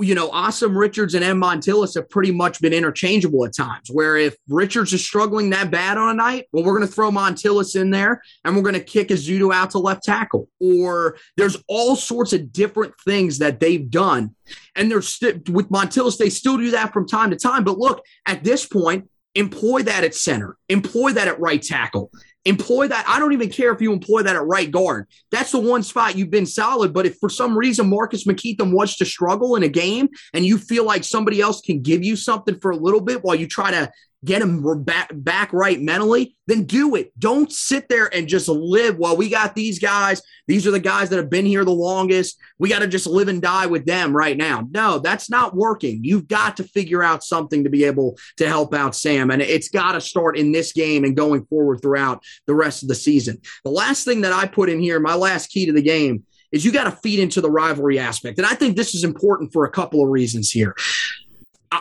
you 0.00 0.14
know, 0.14 0.30
Asim 0.30 0.76
Richards 0.76 1.14
and 1.14 1.24
M. 1.24 1.38
Montilus 1.38 1.94
have 1.94 2.08
pretty 2.08 2.32
much 2.32 2.60
been 2.60 2.72
interchangeable 2.72 3.44
at 3.44 3.54
times. 3.54 3.90
Where 3.90 4.16
if 4.16 4.36
Richards 4.48 4.92
is 4.92 5.04
struggling 5.04 5.50
that 5.50 5.70
bad 5.70 5.98
on 5.98 6.10
a 6.10 6.14
night, 6.14 6.46
well, 6.52 6.64
we're 6.64 6.76
going 6.76 6.88
to 6.88 6.92
throw 6.92 7.10
Montilus 7.10 7.76
in 7.76 7.90
there 7.90 8.22
and 8.44 8.56
we're 8.56 8.62
going 8.62 8.74
to 8.74 8.80
kick 8.80 9.08
Ezeudu 9.08 9.52
out 9.52 9.70
to 9.70 9.78
left 9.78 10.02
tackle. 10.02 10.48
Or 10.60 11.16
there's 11.36 11.62
all 11.68 11.96
sorts 11.96 12.32
of 12.32 12.52
different 12.52 12.94
things 13.04 13.38
that 13.38 13.60
they've 13.60 13.90
done. 13.90 14.34
And 14.74 14.90
there's 14.90 15.08
st- 15.08 15.48
with 15.50 15.70
Montilus, 15.70 16.16
they 16.16 16.30
still 16.30 16.56
do 16.56 16.70
that 16.70 16.92
from 16.92 17.06
time 17.06 17.30
to 17.30 17.36
time. 17.36 17.64
But 17.64 17.78
look, 17.78 18.04
at 18.26 18.42
this 18.42 18.66
point, 18.66 19.08
employ 19.34 19.82
that 19.82 20.04
at 20.04 20.14
center, 20.14 20.56
employ 20.68 21.12
that 21.12 21.28
at 21.28 21.40
right 21.40 21.60
tackle. 21.60 22.10
Employ 22.46 22.88
that. 22.88 23.06
I 23.08 23.18
don't 23.18 23.32
even 23.32 23.48
care 23.48 23.72
if 23.72 23.80
you 23.80 23.92
employ 23.92 24.22
that 24.22 24.36
at 24.36 24.44
right 24.44 24.70
guard. 24.70 25.06
That's 25.30 25.52
the 25.52 25.58
one 25.58 25.82
spot 25.82 26.16
you've 26.16 26.30
been 26.30 26.44
solid. 26.44 26.92
But 26.92 27.06
if 27.06 27.16
for 27.18 27.30
some 27.30 27.56
reason 27.56 27.88
Marcus 27.88 28.26
McKethan 28.26 28.72
wants 28.72 28.98
to 28.98 29.06
struggle 29.06 29.56
in 29.56 29.62
a 29.62 29.68
game 29.68 30.08
and 30.34 30.44
you 30.44 30.58
feel 30.58 30.84
like 30.84 31.04
somebody 31.04 31.40
else 31.40 31.62
can 31.62 31.80
give 31.80 32.04
you 32.04 32.16
something 32.16 32.58
for 32.60 32.70
a 32.70 32.76
little 32.76 33.00
bit 33.00 33.24
while 33.24 33.34
you 33.34 33.48
try 33.48 33.70
to 33.70 33.90
get 34.24 34.42
him 34.42 34.84
back, 34.84 35.10
back 35.12 35.52
right 35.52 35.80
mentally, 35.80 36.36
then 36.46 36.64
do 36.64 36.94
it. 36.94 37.12
Don't 37.18 37.52
sit 37.52 37.88
there 37.88 38.12
and 38.14 38.28
just 38.28 38.48
live. 38.48 38.98
Well, 38.98 39.16
we 39.16 39.28
got 39.28 39.54
these 39.54 39.78
guys. 39.78 40.22
These 40.46 40.66
are 40.66 40.70
the 40.70 40.80
guys 40.80 41.10
that 41.10 41.16
have 41.16 41.30
been 41.30 41.46
here 41.46 41.64
the 41.64 41.70
longest. 41.70 42.38
We 42.58 42.68
got 42.68 42.80
to 42.80 42.88
just 42.88 43.06
live 43.06 43.28
and 43.28 43.40
die 43.40 43.66
with 43.66 43.86
them 43.86 44.16
right 44.16 44.36
now. 44.36 44.66
No, 44.70 44.98
that's 44.98 45.30
not 45.30 45.54
working. 45.54 46.00
You've 46.02 46.28
got 46.28 46.56
to 46.58 46.64
figure 46.64 47.02
out 47.02 47.24
something 47.24 47.64
to 47.64 47.70
be 47.70 47.84
able 47.84 48.16
to 48.38 48.48
help 48.48 48.74
out 48.74 48.96
Sam. 48.96 49.30
And 49.30 49.42
it's 49.42 49.68
got 49.68 49.92
to 49.92 50.00
start 50.00 50.36
in 50.36 50.52
this 50.52 50.72
game 50.72 51.04
and 51.04 51.16
going 51.16 51.44
forward 51.46 51.80
throughout 51.82 52.22
the 52.46 52.54
rest 52.54 52.82
of 52.82 52.88
the 52.88 52.94
season. 52.94 53.40
The 53.64 53.70
last 53.70 54.04
thing 54.04 54.22
that 54.22 54.32
I 54.32 54.46
put 54.46 54.70
in 54.70 54.80
here, 54.80 55.00
my 55.00 55.14
last 55.14 55.48
key 55.48 55.66
to 55.66 55.72
the 55.72 55.82
game, 55.82 56.24
is 56.52 56.64
you 56.64 56.70
got 56.70 56.84
to 56.84 56.92
feed 56.92 57.18
into 57.18 57.40
the 57.40 57.50
rivalry 57.50 57.98
aspect. 57.98 58.38
And 58.38 58.46
I 58.46 58.54
think 58.54 58.76
this 58.76 58.94
is 58.94 59.02
important 59.02 59.52
for 59.52 59.64
a 59.64 59.70
couple 59.70 60.04
of 60.04 60.08
reasons 60.08 60.52
here. 60.52 60.76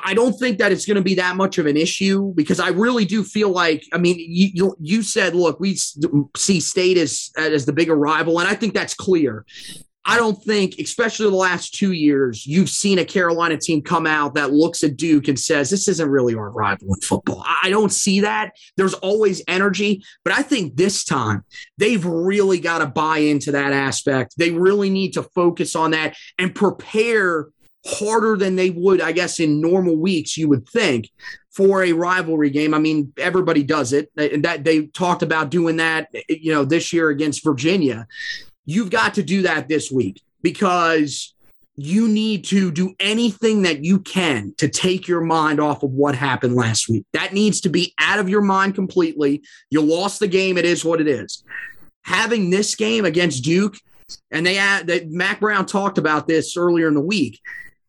I 0.03 0.13
don't 0.13 0.33
think 0.33 0.57
that 0.59 0.71
it's 0.71 0.85
going 0.85 0.95
to 0.97 1.03
be 1.03 1.15
that 1.15 1.35
much 1.35 1.57
of 1.57 1.65
an 1.65 1.77
issue 1.77 2.33
because 2.35 2.59
I 2.59 2.69
really 2.69 3.05
do 3.05 3.23
feel 3.23 3.49
like 3.49 3.83
I 3.93 3.97
mean 3.97 4.15
you 4.19 4.75
you 4.79 5.03
said 5.03 5.35
look 5.35 5.59
we 5.59 5.75
see 6.37 6.59
state 6.59 6.97
as 6.97 7.31
as 7.37 7.65
the 7.65 7.73
bigger 7.73 7.95
rival 7.95 8.39
and 8.39 8.47
I 8.47 8.55
think 8.55 8.73
that's 8.73 8.93
clear. 8.93 9.45
I 10.05 10.17
don't 10.17 10.41
think, 10.43 10.75
especially 10.79 11.29
the 11.29 11.35
last 11.35 11.73
two 11.75 11.93
years, 11.93 12.45
you've 12.45 12.69
seen 12.69 12.99
a 12.99 13.05
Carolina 13.05 13.57
team 13.57 13.81
come 13.81 14.05
out 14.05 14.33
that 14.33 14.51
looks 14.51 14.83
at 14.83 14.97
Duke 14.97 15.29
and 15.29 15.39
says, 15.39 15.69
This 15.69 15.87
isn't 15.87 16.09
really 16.09 16.35
our 16.35 16.51
rival 16.51 16.93
in 16.93 16.99
football. 16.99 17.43
I 17.45 17.69
don't 17.69 17.91
see 17.91 18.19
that. 18.19 18.51
There's 18.75 18.95
always 18.95 19.41
energy, 19.47 20.03
but 20.25 20.33
I 20.33 20.41
think 20.41 20.75
this 20.75 21.05
time 21.05 21.45
they've 21.77 22.05
really 22.05 22.59
got 22.59 22.79
to 22.79 22.85
buy 22.85 23.19
into 23.19 23.53
that 23.53 23.71
aspect. 23.71 24.33
They 24.37 24.51
really 24.51 24.89
need 24.89 25.11
to 25.13 25.23
focus 25.23 25.73
on 25.73 25.91
that 25.91 26.17
and 26.37 26.53
prepare 26.53 27.47
harder 27.85 28.37
than 28.37 28.55
they 28.55 28.69
would, 28.69 29.01
I 29.01 29.11
guess, 29.11 29.39
in 29.39 29.61
normal 29.61 29.97
weeks, 29.97 30.37
you 30.37 30.47
would 30.49 30.67
think, 30.69 31.09
for 31.51 31.83
a 31.83 31.93
rivalry 31.93 32.49
game. 32.49 32.73
I 32.73 32.79
mean, 32.79 33.13
everybody 33.17 33.63
does 33.63 33.93
it. 33.93 34.09
And 34.17 34.43
That 34.43 34.63
they 34.63 34.87
talked 34.87 35.21
about 35.21 35.49
doing 35.49 35.77
that, 35.77 36.09
you 36.29 36.51
know, 36.51 36.65
this 36.65 36.93
year 36.93 37.09
against 37.09 37.43
Virginia. 37.43 38.07
You've 38.65 38.89
got 38.89 39.15
to 39.15 39.23
do 39.23 39.41
that 39.43 39.67
this 39.67 39.91
week 39.91 40.21
because 40.41 41.33
you 41.75 42.07
need 42.07 42.45
to 42.45 42.71
do 42.71 42.93
anything 42.99 43.63
that 43.63 43.83
you 43.83 43.99
can 43.99 44.53
to 44.57 44.69
take 44.69 45.07
your 45.07 45.21
mind 45.21 45.59
off 45.59 45.83
of 45.83 45.91
what 45.91 46.15
happened 46.15 46.55
last 46.55 46.87
week. 46.87 47.05
That 47.13 47.33
needs 47.33 47.61
to 47.61 47.69
be 47.69 47.93
out 47.99 48.19
of 48.19 48.29
your 48.29 48.41
mind 48.41 48.75
completely. 48.75 49.43
You 49.69 49.81
lost 49.81 50.19
the 50.19 50.27
game. 50.27 50.57
It 50.57 50.65
is 50.65 50.85
what 50.85 51.01
it 51.01 51.07
is. 51.07 51.43
Having 52.03 52.51
this 52.51 52.75
game 52.75 53.05
against 53.05 53.43
Duke, 53.43 53.75
and 54.29 54.45
they 54.45 54.55
that 54.55 55.09
Mack 55.09 55.39
Brown 55.39 55.65
talked 55.65 55.97
about 55.97 56.27
this 56.27 56.55
earlier 56.57 56.87
in 56.87 56.93
the 56.93 57.01
week 57.01 57.39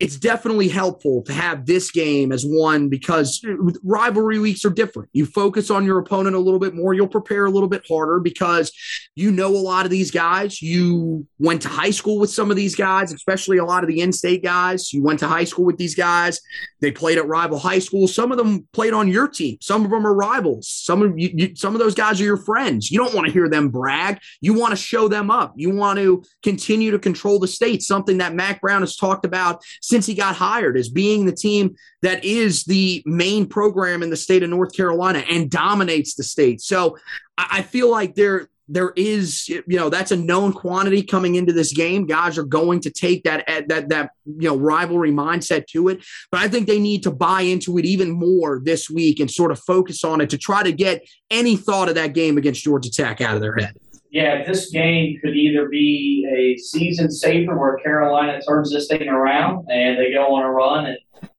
it's 0.01 0.17
definitely 0.17 0.69
helpful 0.69 1.23
to 1.23 1.33
have 1.33 1.67
this 1.67 1.91
game 1.91 2.33
as 2.33 2.45
one 2.45 2.89
because 2.89 3.45
rivalry 3.85 4.39
weeks 4.41 4.65
are 4.65 4.71
different. 4.71 5.09
You 5.13 5.25
focus 5.25 5.71
on 5.71 5.85
your 5.85 5.99
opponent 5.99 6.35
a 6.35 6.41
little 6.41 6.59
bit 6.59 6.75
more, 6.75 6.95
you'll 6.95 7.07
prepare 7.07 7.47
a 7.47 7.51
little 7.51 7.69
bit 7.69 7.85
harder 7.89 8.19
because 8.19 8.73
you 9.15 9.31
know 9.31 9.49
a 9.49 9.57
lot 9.57 9.85
of 9.85 9.91
these 9.91 10.11
guys. 10.11 10.61
You 10.61 11.27
went 11.39 11.63
to 11.63 11.69
high 11.69 11.91
school 11.91 12.19
with 12.19 12.31
some 12.31 12.51
of 12.51 12.57
these 12.57 12.75
guys, 12.75 13.13
especially 13.13 13.59
a 13.59 13.65
lot 13.65 13.85
of 13.85 13.89
the 13.89 14.01
in 14.01 14.13
state 14.13 14.43
guys. 14.43 14.93
You 14.93 15.03
went 15.03 15.21
to 15.21 15.29
high 15.29 15.45
school 15.45 15.65
with 15.65 15.79
these 15.79 15.95
guys. 15.95 16.41
They 16.81 16.91
played 16.91 17.19
at 17.19 17.29
rival 17.29 17.59
high 17.59 17.79
school. 17.79 18.09
Some 18.09 18.33
of 18.33 18.39
them 18.39 18.67
played 18.73 18.93
on 18.93 19.09
your 19.09 19.29
team. 19.29 19.59
Some 19.61 19.85
of 19.85 19.91
them 19.91 20.07
are 20.07 20.15
rivals. 20.15 20.69
Some 20.69 21.03
of 21.03 21.19
you, 21.19 21.31
you 21.35 21.57
some 21.57 21.75
of 21.75 21.81
those 21.81 21.95
guys 21.95 22.21
are 22.21 22.25
your 22.25 22.37
friends. 22.37 22.91
You 22.91 22.99
don't 22.99 23.15
want 23.15 23.27
to 23.27 23.33
hear 23.33 23.49
them 23.49 23.69
brag. 23.69 24.19
You 24.41 24.55
want 24.55 24.73
to 24.73 24.77
show 24.77 25.07
them 25.07 25.31
up. 25.31 25.55
You 25.57 25.71
want 25.71 25.99
to 26.01 26.25
continue 26.43 26.91
to 26.91 26.99
control 26.99 27.39
the 27.39 27.49
state, 27.49 27.83
something 27.83 28.19
that 28.19 28.35
Mack 28.35 28.61
Brown 28.61 28.83
has 28.83 28.97
talked 28.97 29.25
about 29.25 29.63
since 29.85 30.07
he 30.07 30.15
got 30.15 30.35
hired 30.35 30.77
as 30.77 30.89
being 30.89 31.27
the 31.27 31.33
team 31.33 31.77
that 32.03 32.25
is 32.25 32.65
the 32.65 33.03
main 33.05 33.47
program 33.47 34.03
in 34.03 34.11
the 34.11 34.17
state 34.17 34.43
of 34.43 34.49
North 34.51 34.75
Carolina 34.75 35.23
and 35.31 35.51
dominates 35.51 36.15
the 36.15 36.25
state. 36.25 36.61
So 36.63 36.97
I 37.37 37.63
feel 37.63 37.91
like 37.91 38.15
there 38.15 38.49
there 38.67 38.95
is 38.97 39.47
you 39.47 39.63
know 39.69 39.91
that's 39.91 40.11
a 40.11 40.17
known 40.17 40.51
quantity 40.51 41.03
coming 41.03 41.35
into 41.35 41.53
this 41.53 41.73
game. 41.75 42.07
Guys 42.07 42.39
are 42.39 42.45
going 42.45 42.81
to 42.81 42.91
take 42.91 43.25
that 43.25 43.45
that 43.69 43.91
that 43.91 44.11
you 44.25 44.49
know 44.49 44.57
rivalry 44.57 45.11
mindset 45.11 45.67
to 45.69 45.89
it. 45.89 46.03
But 46.31 46.41
i 46.41 46.49
think 46.49 46.67
they 46.67 46.81
need 46.81 47.03
to 47.03 47.11
buy 47.11 47.43
into 47.43 47.77
it 47.77 47.85
even 47.85 48.11
more 48.11 48.63
this 48.65 48.89
week 48.89 49.21
and 49.21 49.31
sort 49.31 49.53
of 49.53 49.59
focus 49.61 50.03
on 50.03 50.23
it 50.23 50.31
to 50.31 50.39
try 50.39 50.63
to 50.63 50.73
get 50.73 51.07
any 51.31 51.57
thought 51.57 51.91
of 51.91 51.97
that 51.97 52.15
game 52.15 52.39
against 52.39 52.65
georgia 52.65 52.91
tech 52.91 53.21
out 53.21 53.35
of 53.35 53.43
their 53.43 53.57
head 53.57 53.75
yeah, 54.15 54.45
this 54.45 54.71
game 54.71 55.19
could 55.21 55.35
either 55.35 55.69
be 55.69 56.25
a 56.33 56.57
season 56.63 57.11
saver 57.11 57.59
where 57.59 57.79
Carolina 57.79 58.41
turns 58.43 58.73
this 58.73 58.87
thing 58.87 59.09
around 59.09 59.67
and 59.69 59.99
they 59.99 60.13
go 60.13 60.37
on 60.37 60.45
a 60.45 60.51
run 60.53 60.87
and, 60.87 60.99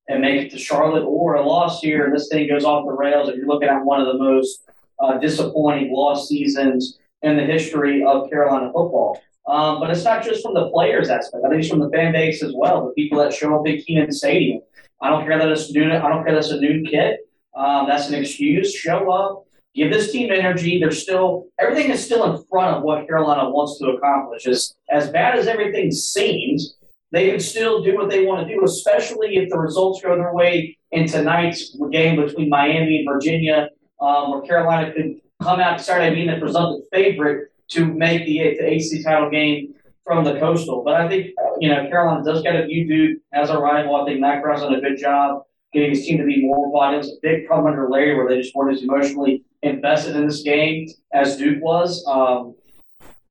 and 0.09 0.21
make 0.21 0.41
it 0.41 0.51
to 0.51 0.59
Charlotte, 0.59 1.05
or 1.05 1.35
a 1.35 1.47
loss 1.47 1.79
here 1.79 2.03
and 2.03 2.13
this 2.13 2.27
thing 2.27 2.49
goes 2.49 2.65
off 2.65 2.85
the 2.85 2.91
rails 2.91 3.29
If 3.29 3.37
you're 3.37 3.47
looking 3.47 3.69
at 3.69 3.85
one 3.85 4.01
of 4.01 4.07
the 4.07 4.21
most 4.21 4.65
uh, 4.99 5.17
disappointing 5.19 5.93
loss 5.93 6.27
seasons 6.27 6.99
in 7.21 7.37
the 7.37 7.43
history 7.43 8.03
of 8.03 8.29
Carolina 8.29 8.65
football. 8.65 9.21
Um, 9.47 9.79
but 9.79 9.89
it's 9.89 10.03
not 10.03 10.25
just 10.25 10.43
from 10.43 10.53
the 10.53 10.69
players 10.69 11.09
aspect. 11.09 11.45
I 11.45 11.49
think 11.49 11.61
it's 11.61 11.69
from 11.69 11.79
the 11.79 11.89
fan 11.91 12.11
base 12.11 12.43
as 12.43 12.51
well. 12.53 12.87
The 12.87 12.91
people 12.91 13.19
that 13.19 13.33
show 13.33 13.57
up 13.57 13.65
at 13.65 13.85
Kenan 13.85 14.11
Stadium. 14.11 14.59
I 15.01 15.09
don't 15.09 15.25
care 15.25 15.39
that 15.39 15.47
it's 15.47 15.71
new. 15.71 15.85
I 15.85 16.09
don't 16.09 16.25
care 16.25 16.33
that 16.33 16.39
it's 16.39 16.51
a 16.51 16.59
new 16.59 16.83
kit. 16.83 17.19
Um, 17.55 17.87
that's 17.87 18.09
an 18.09 18.15
excuse. 18.15 18.75
Show 18.75 19.09
up, 19.09 19.44
give 19.75 19.91
this 19.91 20.11
team 20.11 20.31
energy. 20.31 20.79
They're 20.79 20.91
still 20.91 21.47
everything 21.59 21.91
is 21.91 22.03
still 22.03 22.23
in 22.33 22.43
front 22.45 22.77
of 22.77 22.83
what 22.83 23.07
Carolina 23.07 23.49
wants 23.49 23.77
to 23.79 23.89
accomplish. 23.89 24.47
As 24.47 24.75
as 24.89 25.09
bad 25.09 25.37
as 25.37 25.47
everything 25.47 25.91
seems, 25.91 26.75
they 27.11 27.29
can 27.29 27.39
still 27.39 27.83
do 27.83 27.95
what 27.95 28.09
they 28.09 28.25
want 28.25 28.47
to 28.47 28.53
do, 28.53 28.63
especially 28.63 29.37
if 29.37 29.49
the 29.49 29.57
results 29.57 30.01
go 30.01 30.15
their 30.15 30.33
way 30.33 30.77
in 30.91 31.07
tonight's 31.07 31.75
game 31.91 32.15
between 32.15 32.49
Miami 32.49 32.99
and 32.99 33.07
Virginia, 33.11 33.69
um, 33.99 34.31
where 34.31 34.41
Carolina 34.41 34.93
could 34.93 35.19
come 35.41 35.59
out 35.59 35.81
Saturday 35.81 36.15
being 36.15 36.27
the 36.27 36.37
presumptive 36.37 36.87
favorite 36.91 37.51
to 37.67 37.85
make 37.85 38.25
the, 38.25 38.37
the 38.57 38.75
ACC 38.75 39.03
title 39.03 39.29
game 39.29 39.73
from 40.03 40.23
the 40.23 40.39
Coastal. 40.39 40.83
But 40.83 40.95
I 40.95 41.09
think 41.09 41.31
you 41.59 41.69
know 41.69 41.87
Carolina 41.89 42.23
does 42.23 42.41
get 42.41 42.55
a 42.55 42.65
view 42.65 42.87
dude 42.87 43.17
as 43.33 43.49
a 43.49 43.57
rival. 43.57 43.95
I 43.95 44.05
think 44.05 44.21
Mack 44.21 44.41
Brown's 44.41 44.61
done 44.61 44.75
a 44.75 44.81
good 44.81 44.97
job 44.97 45.43
his 45.83 46.05
team 46.05 46.17
to 46.17 46.25
be 46.25 46.45
more 46.45 46.71
bought. 46.71 46.93
It 46.93 47.05
a 47.05 47.17
big 47.21 47.45
problem 47.45 47.73
under 47.73 47.89
Larry 47.89 48.15
where 48.15 48.27
they 48.27 48.41
just 48.41 48.55
weren't 48.55 48.75
as 48.75 48.83
emotionally 48.83 49.43
invested 49.61 50.15
in 50.15 50.27
this 50.27 50.41
game 50.41 50.87
as 51.13 51.37
Duke 51.37 51.61
was. 51.61 52.05
Um, 52.07 52.55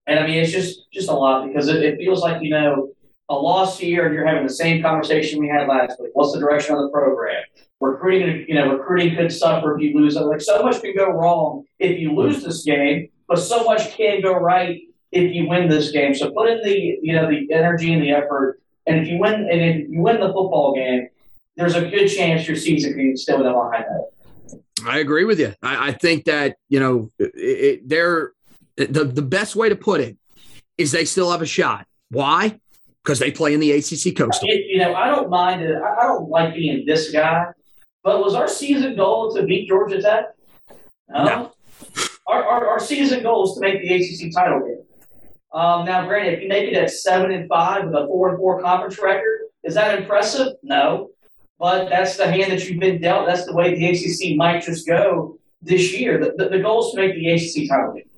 and 0.07 0.19
I 0.19 0.27
mean, 0.27 0.39
it's 0.39 0.53
just 0.53 0.91
just 0.93 1.09
a 1.09 1.13
lot 1.13 1.47
because 1.47 1.69
it, 1.69 1.83
it, 1.83 1.97
feels 1.99 2.21
like 2.21 2.43
you 2.43 2.51
know 2.51 2.91
a 3.31 3.35
loss 3.35 3.79
here, 3.79 4.07
and 4.07 4.15
you're 4.15 4.27
having 4.27 4.47
the 4.47 4.53
same 4.53 4.83
conversation 4.83 5.41
we 5.41 5.49
had 5.49 5.67
last 5.67 5.99
week. 6.01 6.11
What's 6.13 6.33
the 6.33 6.41
direction 6.41 6.75
of 6.75 6.83
the 6.83 6.89
program? 6.91 7.43
Recruiting, 7.81 8.45
you 8.47 8.55
know, 8.55 8.77
recruiting 8.77 9.17
could 9.17 9.33
suffer 9.33 9.75
if 9.75 9.83
you 9.83 9.99
lose. 9.99 10.17
Like 10.17 10.41
so 10.41 10.63
much 10.63 10.83
can 10.83 10.95
go 10.95 11.11
wrong 11.11 11.65
if 11.79 11.99
you 11.99 12.15
lose 12.15 12.45
this 12.45 12.65
game, 12.65 13.09
but 13.29 13.37
so 13.37 13.65
much 13.65 13.97
can 13.97 14.21
go 14.21 14.35
right 14.35 14.81
if 15.11 15.33
you 15.33 15.49
win 15.49 15.69
this 15.69 15.91
game. 15.91 16.15
So 16.15 16.31
put 16.33 16.51
in 16.51 16.61
the 16.63 16.99
you 17.03 17.15
know 17.15 17.29
the 17.29 17.51
energy 17.53 17.93
and 17.95 18.03
the 18.03 18.11
effort, 18.11 18.61
and 18.87 19.01
if 19.01 19.09
you 19.09 19.19
win 19.19 19.35
and 19.35 19.61
if 19.61 19.89
you 19.89 20.03
win 20.03 20.21
the 20.21 20.27
football 20.27 20.75
game, 20.75 21.09
there's 21.57 21.75
a 21.75 21.89
good 21.89 22.09
chance 22.09 22.47
your 22.47 22.57
season 22.57 22.95
can 22.95 23.17
still 23.17 23.39
go 23.39 23.69
behind 23.71 23.85
that. 23.85 24.11
I 24.87 24.99
agree 24.99 25.25
with 25.25 25.39
you. 25.39 25.55
I, 25.63 25.89
I 25.89 25.93
think 25.93 26.25
that 26.25 26.57
you 26.69 26.81
know 26.81 27.11
it, 27.19 27.33
it, 27.35 27.89
they're 27.89 28.33
the 28.77 29.05
the 29.05 29.23
best 29.23 29.57
way 29.57 29.69
to 29.69 29.77
put 29.77 30.01
it 30.01 30.17
is 30.77 30.93
they 30.93 31.05
still 31.05 31.31
have 31.31 31.43
a 31.43 31.47
shot. 31.47 31.87
Why? 32.11 32.59
Because 33.03 33.19
they 33.19 33.31
play 33.31 33.55
in 33.55 33.61
the 33.61 33.73
ACC 33.73 34.17
Coastal. 34.17 34.49
It, 34.49 34.67
you 34.67 34.79
know, 34.79 34.95
I 34.95 35.09
don't 35.09 35.31
mind 35.31 35.63
it. 35.63 35.77
I, 35.77 36.01
I 36.01 36.03
don't 36.05 36.29
like 36.29 36.55
being 36.55 36.85
this 36.87 37.11
guy, 37.11 37.47
but 38.03 38.23
was 38.23 38.35
our 38.35 38.49
season 38.49 38.97
goal 38.97 39.35
to 39.35 39.45
beat 39.45 39.69
Georgia 39.69 40.01
Tech? 40.01 40.25
No. 41.09 41.25
no. 41.25 41.53
Our, 42.27 42.43
our, 42.43 42.69
our, 42.69 42.81
season 42.81 43.23
goal 43.23 43.47
is 43.47 43.55
to 43.55 43.61
make 43.61 43.83
the 43.83 43.95
ACC 43.95 44.33
title 44.35 44.61
game. 44.61 44.83
Um, 45.53 45.85
now, 45.85 46.07
granted, 46.07 46.33
if 46.33 46.41
you 46.41 46.49
make 46.49 46.67
it 46.67 46.75
at 46.75 46.91
seven 46.91 47.33
and 47.33 47.47
five 47.51 47.85
with 47.85 47.95
a 47.95 48.07
four 48.07 48.31
and 48.31 48.39
four 48.39 48.63
conference 48.63 48.99
record, 48.99 49.41
is 49.63 49.75
that 49.75 49.99
impressive? 49.99 50.55
No 50.63 51.11
but 51.59 51.89
that's 51.89 52.17
the 52.17 52.31
hand 52.31 52.53
that 52.53 52.69
you've 52.69 52.81
been 52.81 53.01
dealt. 53.01 53.27
That's 53.27 53.47
the 53.47 53.55
way 53.55 53.75
the 53.75 53.87
ACC 53.87 54.37
might 54.37 54.63
just 54.63 54.87
go 54.87 55.39
this 55.63 55.97
year. 55.99 56.19
The, 56.19 56.35
the, 56.37 56.51
the 56.51 56.61
goal 56.61 56.87
is 56.87 56.93
to 56.93 57.01
make 57.01 57.15
the 57.15 57.31
ACC 57.31 57.69
title 57.69 57.95
game. 57.95 58.11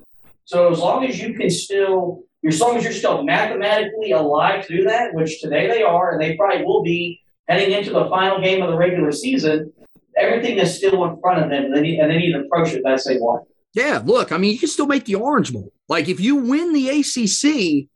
So 0.45 0.70
as 0.70 0.78
long 0.78 1.05
as 1.05 1.20
you 1.20 1.34
can 1.34 1.51
still 1.51 2.22
as 2.47 2.61
long 2.61 2.76
as 2.76 2.84
you're 2.84 2.93
still 2.93 3.24
mathematically 3.24 4.12
alive 4.12 4.66
to 4.66 4.76
do 4.76 4.84
that, 4.84 5.14
which 5.14 5.41
today 5.41 5.66
they 5.66 5.82
are, 5.82 6.12
and 6.12 6.20
they 6.20 6.37
probably 6.37 6.64
will 6.64 6.82
be 6.82 7.20
heading 7.49 7.72
into 7.72 7.91
the 7.91 8.09
final 8.09 8.41
game 8.41 8.62
of 8.62 8.70
the 8.70 8.76
regular 8.76 9.11
season, 9.11 9.72
everything 10.16 10.59
is 10.59 10.76
still 10.76 11.05
in 11.05 11.20
front 11.20 11.43
of 11.43 11.51
them, 11.51 11.64
and 11.64 11.76
they 11.76 11.80
need, 11.80 11.99
and 11.99 12.11
they 12.11 12.18
need 12.18 12.32
to 12.32 12.41
approach 12.41 12.72
it 12.72 12.84
best 12.84 13.07
they 13.07 13.18
want. 13.18 13.47
Yeah, 13.74 14.01
look, 14.05 14.32
I 14.32 14.39
mean, 14.39 14.53
you 14.53 14.59
can 14.59 14.68
still 14.68 14.87
make 14.87 15.05
the 15.05 15.16
Orange 15.16 15.53
Bowl. 15.53 15.72
Like 15.89 16.09
if 16.09 16.20
you 16.20 16.37
win 16.37 16.72
the 16.72 16.89
ACC, 16.89 17.89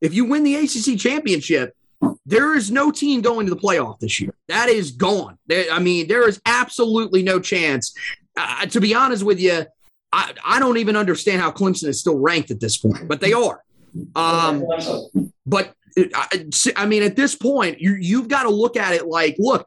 if 0.00 0.14
you 0.14 0.24
win 0.24 0.44
the 0.44 0.56
ACC 0.56 0.98
championship, 0.98 1.75
there 2.24 2.56
is 2.56 2.70
no 2.70 2.90
team 2.90 3.20
going 3.20 3.46
to 3.46 3.54
the 3.54 3.60
playoff 3.60 3.98
this 4.00 4.20
year. 4.20 4.34
That 4.48 4.68
is 4.68 4.92
gone. 4.92 5.38
I 5.50 5.78
mean, 5.78 6.08
there 6.08 6.28
is 6.28 6.40
absolutely 6.44 7.22
no 7.22 7.40
chance. 7.40 7.94
Uh, 8.36 8.66
to 8.66 8.80
be 8.80 8.94
honest 8.94 9.22
with 9.22 9.40
you, 9.40 9.64
I, 10.12 10.32
I 10.44 10.58
don't 10.58 10.78
even 10.78 10.96
understand 10.96 11.40
how 11.40 11.50
Clemson 11.50 11.88
is 11.88 12.00
still 12.00 12.18
ranked 12.18 12.50
at 12.50 12.60
this 12.60 12.76
point, 12.76 13.08
but 13.08 13.20
they 13.20 13.32
are. 13.32 13.62
Um, 14.14 14.64
but 15.46 15.72
I, 16.14 16.46
I 16.76 16.86
mean, 16.86 17.02
at 17.02 17.16
this 17.16 17.34
point, 17.34 17.80
you, 17.80 17.94
you've 17.94 18.28
got 18.28 18.42
to 18.42 18.50
look 18.50 18.76
at 18.76 18.92
it 18.92 19.06
like, 19.06 19.36
look, 19.38 19.66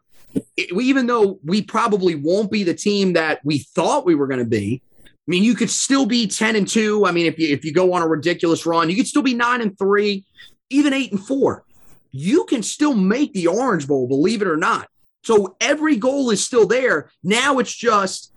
even 0.58 1.08
though 1.08 1.40
we 1.44 1.62
probably 1.64 2.16
won't 2.16 2.52
be 2.52 2.64
the 2.64 2.74
team 2.74 3.14
that 3.14 3.40
we 3.44 3.60
thought 3.60 4.06
we 4.06 4.16
were 4.16 4.28
going 4.28 4.40
to 4.40 4.46
be, 4.46 4.82
I 4.96 5.30
mean, 5.30 5.44
you 5.44 5.56
could 5.56 5.70
still 5.70 6.06
be 6.06 6.28
10 6.28 6.56
and 6.56 6.68
2. 6.68 7.06
I 7.06 7.12
mean, 7.12 7.28
if 7.28 7.38
you 7.38 7.50
if 7.54 7.64
you 7.64 7.72
go 7.72 7.94
on 7.94 8.02
a 8.02 8.08
ridiculous 8.08 8.66
run, 8.66 8.90
you 8.90 8.96
could 8.96 9.08
still 9.08 9.22
be 9.22 9.36
9 9.36 9.62
and 9.62 9.78
3, 9.78 10.26
even 10.72 10.94
8 10.94 11.12
and 11.12 11.24
4. 11.24 11.64
You 12.12 12.46
can 12.46 12.64
still 12.64 12.96
make 12.96 13.34
the 13.34 13.48
Orange 13.48 13.88
Bowl, 13.88 14.08
believe 14.08 14.42
it 14.42 14.48
or 14.48 14.58
not. 14.58 14.88
So 15.24 15.56
every 15.60 15.98
goal 15.98 16.30
is 16.32 16.44
still 16.44 16.66
there. 16.66 17.10
Now 17.24 17.60
it's 17.60 17.74
just 17.74 18.34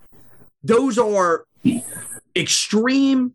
those 0.62 0.98
are 0.98 1.44
extreme 2.36 3.34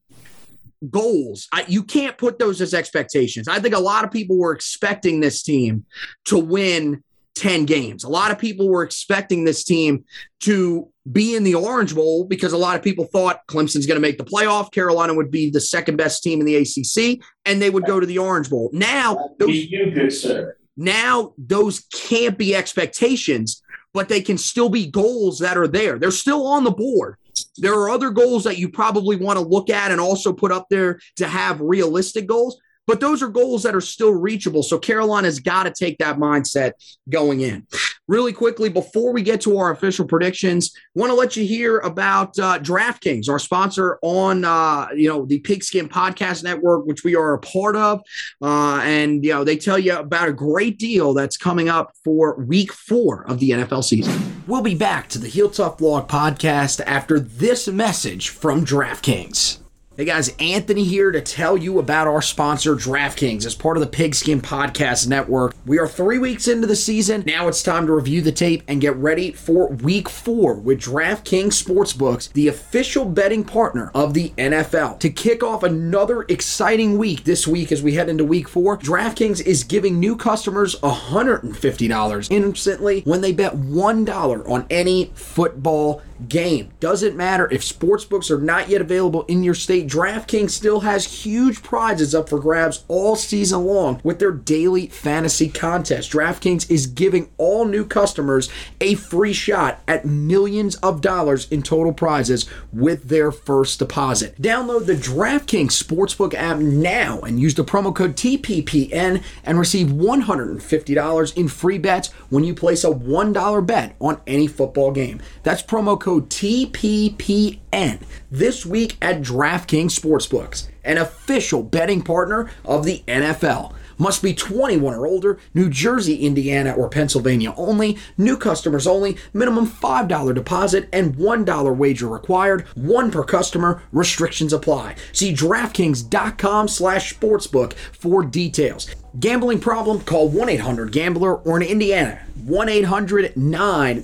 goals. 0.89 1.47
I, 1.51 1.65
you 1.67 1.83
can't 1.83 2.17
put 2.17 2.39
those 2.39 2.61
as 2.61 2.73
expectations. 2.73 3.47
I 3.47 3.59
think 3.59 3.75
a 3.75 3.79
lot 3.79 4.03
of 4.03 4.11
people 4.11 4.37
were 4.37 4.53
expecting 4.53 5.19
this 5.19 5.41
team 5.41 5.85
to 6.25 6.37
win 6.37 7.03
10 7.35 7.65
games. 7.65 8.03
A 8.03 8.09
lot 8.09 8.31
of 8.31 8.39
people 8.39 8.67
were 8.67 8.83
expecting 8.83 9.43
this 9.43 9.63
team 9.63 10.05
to 10.41 10.91
be 11.11 11.35
in 11.35 11.43
the 11.43 11.55
Orange 11.55 11.95
Bowl 11.95 12.25
because 12.25 12.53
a 12.53 12.57
lot 12.57 12.75
of 12.75 12.83
people 12.83 13.05
thought 13.05 13.45
Clemson's 13.47 13.85
going 13.85 13.95
to 13.95 14.01
make 14.01 14.17
the 14.17 14.25
playoff. 14.25 14.71
Carolina 14.71 15.13
would 15.13 15.31
be 15.31 15.49
the 15.49 15.61
second 15.61 15.95
best 15.95 16.23
team 16.23 16.39
in 16.39 16.45
the 16.45 16.55
ACC, 16.55 17.23
and 17.45 17.61
they 17.61 17.69
would 17.69 17.85
go 17.85 17.99
to 17.99 18.05
the 18.05 18.17
Orange 18.17 18.49
Bowl. 18.49 18.69
Now, 18.73 19.31
those, 19.39 19.55
you 19.55 19.91
good 19.91 20.11
sir. 20.11 20.57
Now 20.75 21.33
those 21.37 21.81
can't 21.93 22.37
be 22.37 22.55
expectations, 22.55 23.61
but 23.93 24.09
they 24.09 24.21
can 24.21 24.37
still 24.37 24.69
be 24.69 24.85
goals 24.85 25.39
that 25.39 25.57
are 25.57 25.67
there. 25.67 25.97
They're 25.97 26.11
still 26.11 26.45
on 26.45 26.63
the 26.63 26.71
board. 26.71 27.17
There 27.57 27.73
are 27.73 27.89
other 27.89 28.09
goals 28.09 28.43
that 28.45 28.57
you 28.57 28.69
probably 28.69 29.15
want 29.15 29.37
to 29.39 29.45
look 29.45 29.69
at 29.69 29.91
and 29.91 30.01
also 30.01 30.33
put 30.33 30.51
up 30.51 30.67
there 30.69 30.99
to 31.17 31.27
have 31.27 31.61
realistic 31.61 32.27
goals. 32.27 32.59
But 32.87 33.01
those 33.01 33.21
are 33.21 33.27
goals 33.27 33.63
that 33.63 33.75
are 33.75 33.81
still 33.81 34.13
reachable. 34.13 34.63
So 34.63 34.79
Carolina's 34.79 35.39
got 35.39 35.63
to 35.63 35.71
take 35.71 35.97
that 35.99 36.17
mindset 36.17 36.71
going 37.09 37.41
in. 37.41 37.67
Really 38.07 38.31
quickly, 38.31 38.69
before 38.69 39.11
we 39.11 39.21
get 39.21 39.41
to 39.41 39.57
our 39.57 39.71
official 39.71 40.05
predictions, 40.05 40.71
want 40.95 41.09
to 41.09 41.13
let 41.13 41.35
you 41.35 41.45
hear 41.45 41.79
about 41.79 42.39
uh, 42.39 42.57
DraftKings, 42.59 43.27
our 43.27 43.37
sponsor 43.37 43.99
on 44.01 44.45
uh, 44.45 44.87
you 44.95 45.09
know 45.09 45.25
the 45.25 45.39
Pigskin 45.39 45.89
Podcast 45.89 46.43
Network, 46.43 46.85
which 46.85 47.03
we 47.03 47.15
are 47.15 47.33
a 47.33 47.39
part 47.39 47.75
of, 47.75 48.01
uh, 48.41 48.79
and 48.83 49.25
you 49.25 49.33
know 49.33 49.43
they 49.43 49.57
tell 49.57 49.77
you 49.77 49.97
about 49.97 50.29
a 50.29 50.33
great 50.33 50.79
deal 50.79 51.13
that's 51.13 51.35
coming 51.35 51.67
up 51.67 51.91
for 52.05 52.35
Week 52.35 52.71
Four 52.71 53.23
of 53.23 53.39
the 53.39 53.49
NFL 53.49 53.83
season. 53.83 54.17
We'll 54.47 54.61
be 54.61 54.75
back 54.75 55.09
to 55.09 55.19
the 55.19 55.27
Heel 55.27 55.49
Tough 55.49 55.77
Blog 55.77 56.07
podcast 56.07 56.79
after 56.85 57.19
this 57.19 57.67
message 57.67 58.29
from 58.29 58.65
DraftKings. 58.65 59.59
Hey 59.97 60.05
guys, 60.05 60.31
Anthony 60.39 60.83
here 60.83 61.11
to 61.11 61.21
tell 61.21 61.57
you 61.57 61.79
about 61.79 62.05
our 62.05 62.21
sponsor, 62.21 62.75
DraftKings, 62.75 63.47
as 63.47 63.55
part 63.55 63.77
of 63.77 63.81
the 63.81 63.87
Pigskin 63.87 64.41
Podcast 64.41 65.07
Network. 65.07 65.55
We 65.65 65.79
are 65.79 65.87
three 65.87 66.19
weeks 66.19 66.47
into 66.47 66.67
the 66.67 66.75
season. 66.75 67.23
Now 67.25 67.47
it's 67.47 67.63
time 67.63 67.87
to 67.87 67.93
review 67.93 68.21
the 68.21 68.31
tape 68.31 68.61
and 68.67 68.79
get 68.79 68.95
ready 68.97 69.31
for 69.31 69.69
week 69.69 70.07
four 70.07 70.53
with 70.53 70.81
DraftKings 70.81 71.63
Sportsbooks, 71.63 72.31
the 72.33 72.47
official 72.47 73.05
betting 73.05 73.43
partner 73.43 73.89
of 73.95 74.13
the 74.13 74.33
NFL. 74.37 74.99
To 74.99 75.09
kick 75.09 75.41
off 75.41 75.63
another 75.63 76.27
exciting 76.29 76.99
week 76.99 77.23
this 77.23 77.47
week 77.47 77.71
as 77.71 77.81
we 77.81 77.95
head 77.95 78.07
into 78.07 78.23
week 78.23 78.47
four, 78.47 78.77
DraftKings 78.77 79.41
is 79.47 79.63
giving 79.63 79.99
new 79.99 80.15
customers 80.15 80.75
$150 80.81 82.27
instantly 82.29 83.01
when 83.01 83.21
they 83.21 83.31
bet 83.31 83.53
$1 83.53 84.47
on 84.47 84.67
any 84.69 85.11
football 85.15 86.03
game. 86.27 86.71
Doesn't 86.79 87.15
matter 87.15 87.47
if 87.51 87.61
sportsbooks 87.61 88.31
are 88.31 88.39
not 88.39 88.69
yet 88.69 88.81
available 88.81 89.23
in 89.23 89.43
your 89.43 89.53
state, 89.53 89.86
DraftKings 89.87 90.49
still 90.49 90.81
has 90.81 91.23
huge 91.23 91.63
prizes 91.63 92.13
up 92.13 92.27
for 92.27 92.39
grabs 92.39 92.83
all 92.87 93.15
season 93.15 93.63
long 93.65 94.01
with 94.03 94.19
their 94.19 94.31
daily 94.31 94.87
fantasy 94.87 95.47
contest. 95.47 96.11
DraftKings 96.11 96.69
is 96.69 96.87
giving 96.87 97.29
all 97.37 97.65
new 97.65 97.85
customers 97.85 98.49
a 98.81 98.95
free 98.95 99.33
shot 99.33 99.81
at 99.87 100.05
millions 100.05 100.75
of 100.77 101.01
dollars 101.01 101.47
in 101.49 101.63
total 101.63 101.93
prizes 101.93 102.45
with 102.73 103.07
their 103.07 103.31
first 103.31 103.79
deposit. 103.79 104.35
Download 104.41 104.85
the 104.85 104.93
DraftKings 104.93 105.81
Sportsbook 105.81 106.33
app 106.33 106.57
now 106.57 107.19
and 107.21 107.39
use 107.39 107.55
the 107.55 107.63
promo 107.63 107.95
code 107.95 108.15
TPPN 108.15 109.23
and 109.45 109.59
receive 109.59 109.87
$150 109.87 111.37
in 111.37 111.47
free 111.47 111.77
bets 111.77 112.09
when 112.29 112.43
you 112.43 112.53
place 112.53 112.83
a 112.83 112.89
$1 112.89 113.65
bet 113.65 113.95
on 114.01 114.19
any 114.27 114.47
football 114.47 114.91
game. 114.91 115.21
That's 115.43 115.63
promo 115.63 115.97
code 115.99 116.17
code 116.17 116.29
TPPN 116.29 117.99
this 118.29 118.65
week 118.65 118.97
at 119.01 119.21
DraftKings 119.21 119.97
Sportsbooks, 119.97 120.67
an 120.83 120.97
official 120.97 121.63
betting 121.63 122.01
partner 122.01 122.49
of 122.65 122.85
the 122.85 123.03
NFL. 123.07 123.73
Must 123.97 124.21
be 124.21 124.33
21 124.33 124.93
or 124.93 125.07
older, 125.07 125.39
New 125.53 125.69
Jersey, 125.69 126.25
Indiana, 126.25 126.73
or 126.73 126.89
Pennsylvania 126.89 127.53
only, 127.57 127.97
new 128.17 128.37
customers 128.37 128.85
only, 128.85 129.17
minimum 129.33 129.67
$5 129.67 130.33
deposit 130.33 130.87
and 130.93 131.15
$1 131.15 131.75
wager 131.75 132.07
required, 132.07 132.61
one 132.75 133.11
per 133.11 133.23
customer, 133.23 133.81
restrictions 133.91 134.53
apply. 134.53 134.95
See 135.11 135.33
DraftKings.com 135.33 136.67
slash 136.67 137.13
sportsbook 137.13 137.73
for 137.73 138.23
details. 138.23 138.87
Gambling 139.19 139.59
problem? 139.59 140.01
Call 140.01 140.29
1 140.29 140.49
800 140.49 140.91
Gambler 140.91 141.35
or 141.37 141.59
in 141.59 141.67
Indiana, 141.67 142.19
1 142.43 142.69
800 142.69 143.35
9 143.35 144.03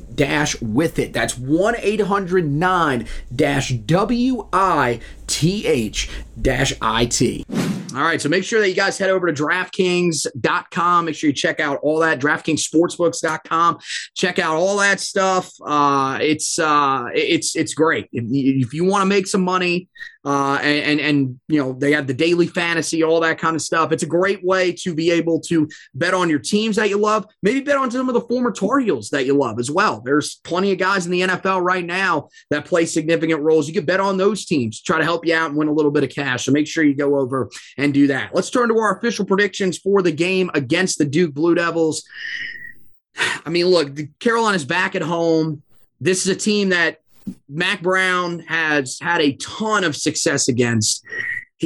with 0.62 0.98
it. 0.98 1.14
That's 1.14 1.38
1 1.38 1.76
800 1.78 2.50
9 2.50 3.08
W 3.36 4.48
I 4.52 5.00
T 5.28 5.68
H 5.68 6.10
I 6.82 7.06
T. 7.06 7.46
All 7.96 8.02
right, 8.02 8.20
so 8.20 8.28
make 8.28 8.44
sure 8.44 8.60
that 8.60 8.70
you 8.70 8.76
guys 8.76 8.98
head 8.98 9.12
over 9.12 9.32
to 9.32 9.44
DraftKings.com. 9.44 11.06
Make 11.06 11.16
sure 11.16 11.28
you 11.28 11.34
check 11.34 11.60
out 11.60 11.80
all 11.84 12.00
that. 12.00 12.20
DraftKingsSportsbooks.com. 12.20 13.78
Check 14.16 14.40
out 14.40 14.56
all 14.56 14.78
that 14.78 15.00
stuff. 15.00 15.54
Uh, 15.64 16.18
it's 16.20 16.58
uh, 16.58 17.06
it's 17.14 17.56
it's 17.56 17.76
great. 17.76 18.10
If, 18.12 18.24
if 18.32 18.74
you 18.74 18.86
want 18.86 19.04
to 19.04 19.06
make 19.06 19.28
some 19.28 19.44
money, 19.44 19.90
uh, 20.26 20.58
and, 20.62 21.00
and, 21.00 21.00
and 21.02 21.40
you 21.48 21.60
know 21.60 21.74
they 21.74 21.92
have 21.92 22.08
the 22.08 22.14
daily 22.14 22.48
fantasy, 22.48 23.04
all 23.04 23.20
that 23.20 23.38
kind 23.38 23.56
of 23.56 23.62
stuff. 23.62 23.92
It's 23.92 24.04
a 24.04 24.08
great 24.08 24.44
way 24.44 24.72
to 24.74 24.94
be 24.94 25.12
able 25.12 25.42
to 25.42 25.68
bet 25.94 26.14
on 26.14 26.30
your 26.30 26.40
teams 26.40 26.78
that 26.78 26.90
you 26.90 26.98
love. 26.98 27.26
Maybe 27.42 27.60
bet 27.60 27.78
on 27.78 27.92
some 27.92 28.08
of 28.08 28.14
the 28.14 28.22
former 28.22 28.52
Tar 28.52 28.80
Heels 28.80 29.10
that 29.10 29.26
you 29.26 29.34
love 29.34 29.60
as 29.60 29.70
well. 29.70 30.02
There's 30.04 30.36
plenty 30.36 30.72
of 30.72 30.78
guys 30.78 31.06
in 31.06 31.12
the 31.12 31.22
NFL 31.22 31.62
right 31.62 31.86
now 31.86 32.30
that 32.50 32.66
play 32.66 32.86
significant 32.86 33.42
roles. 33.42 33.68
You 33.68 33.74
could 33.74 33.86
bet 33.86 34.00
on 34.00 34.18
those 34.18 34.46
teams, 34.46 34.82
try 34.82 34.98
to 34.98 35.04
help 35.04 35.26
you 35.26 35.36
out 35.36 35.50
and 35.50 35.58
win 35.58 35.68
a 35.68 35.74
little 35.74 35.92
bit 35.92 36.04
of 36.04 36.10
cash. 36.10 36.46
So 36.46 36.52
make 36.52 36.68
sure 36.68 36.84
you 36.84 36.96
go 36.96 37.18
over 37.20 37.50
and 37.78 37.94
do 37.94 38.08
that. 38.08 38.34
Let's 38.34 38.50
turn 38.50 38.70
to 38.70 38.78
our 38.78 38.98
official 38.98 39.26
predictions 39.26 39.78
for 39.78 40.02
the 40.02 40.12
game 40.12 40.50
against 40.54 40.98
the 40.98 41.06
Duke 41.06 41.34
Blue 41.34 41.56
Devils. 41.56 42.04
I 43.46 43.50
mean, 43.50 43.68
look, 43.68 43.98
Carolina's 44.20 44.66
back 44.66 44.96
at 44.96 45.02
home. 45.02 45.64
This 46.00 46.26
is 46.26 46.28
a 46.28 46.36
team 46.36 46.70
that 46.70 47.00
Mack 47.50 47.82
Brown 47.82 48.40
has 48.40 48.98
had 49.02 49.22
a 49.22 49.34
ton 49.34 49.84
of 49.84 49.96
success 49.96 50.48
against 50.48 51.06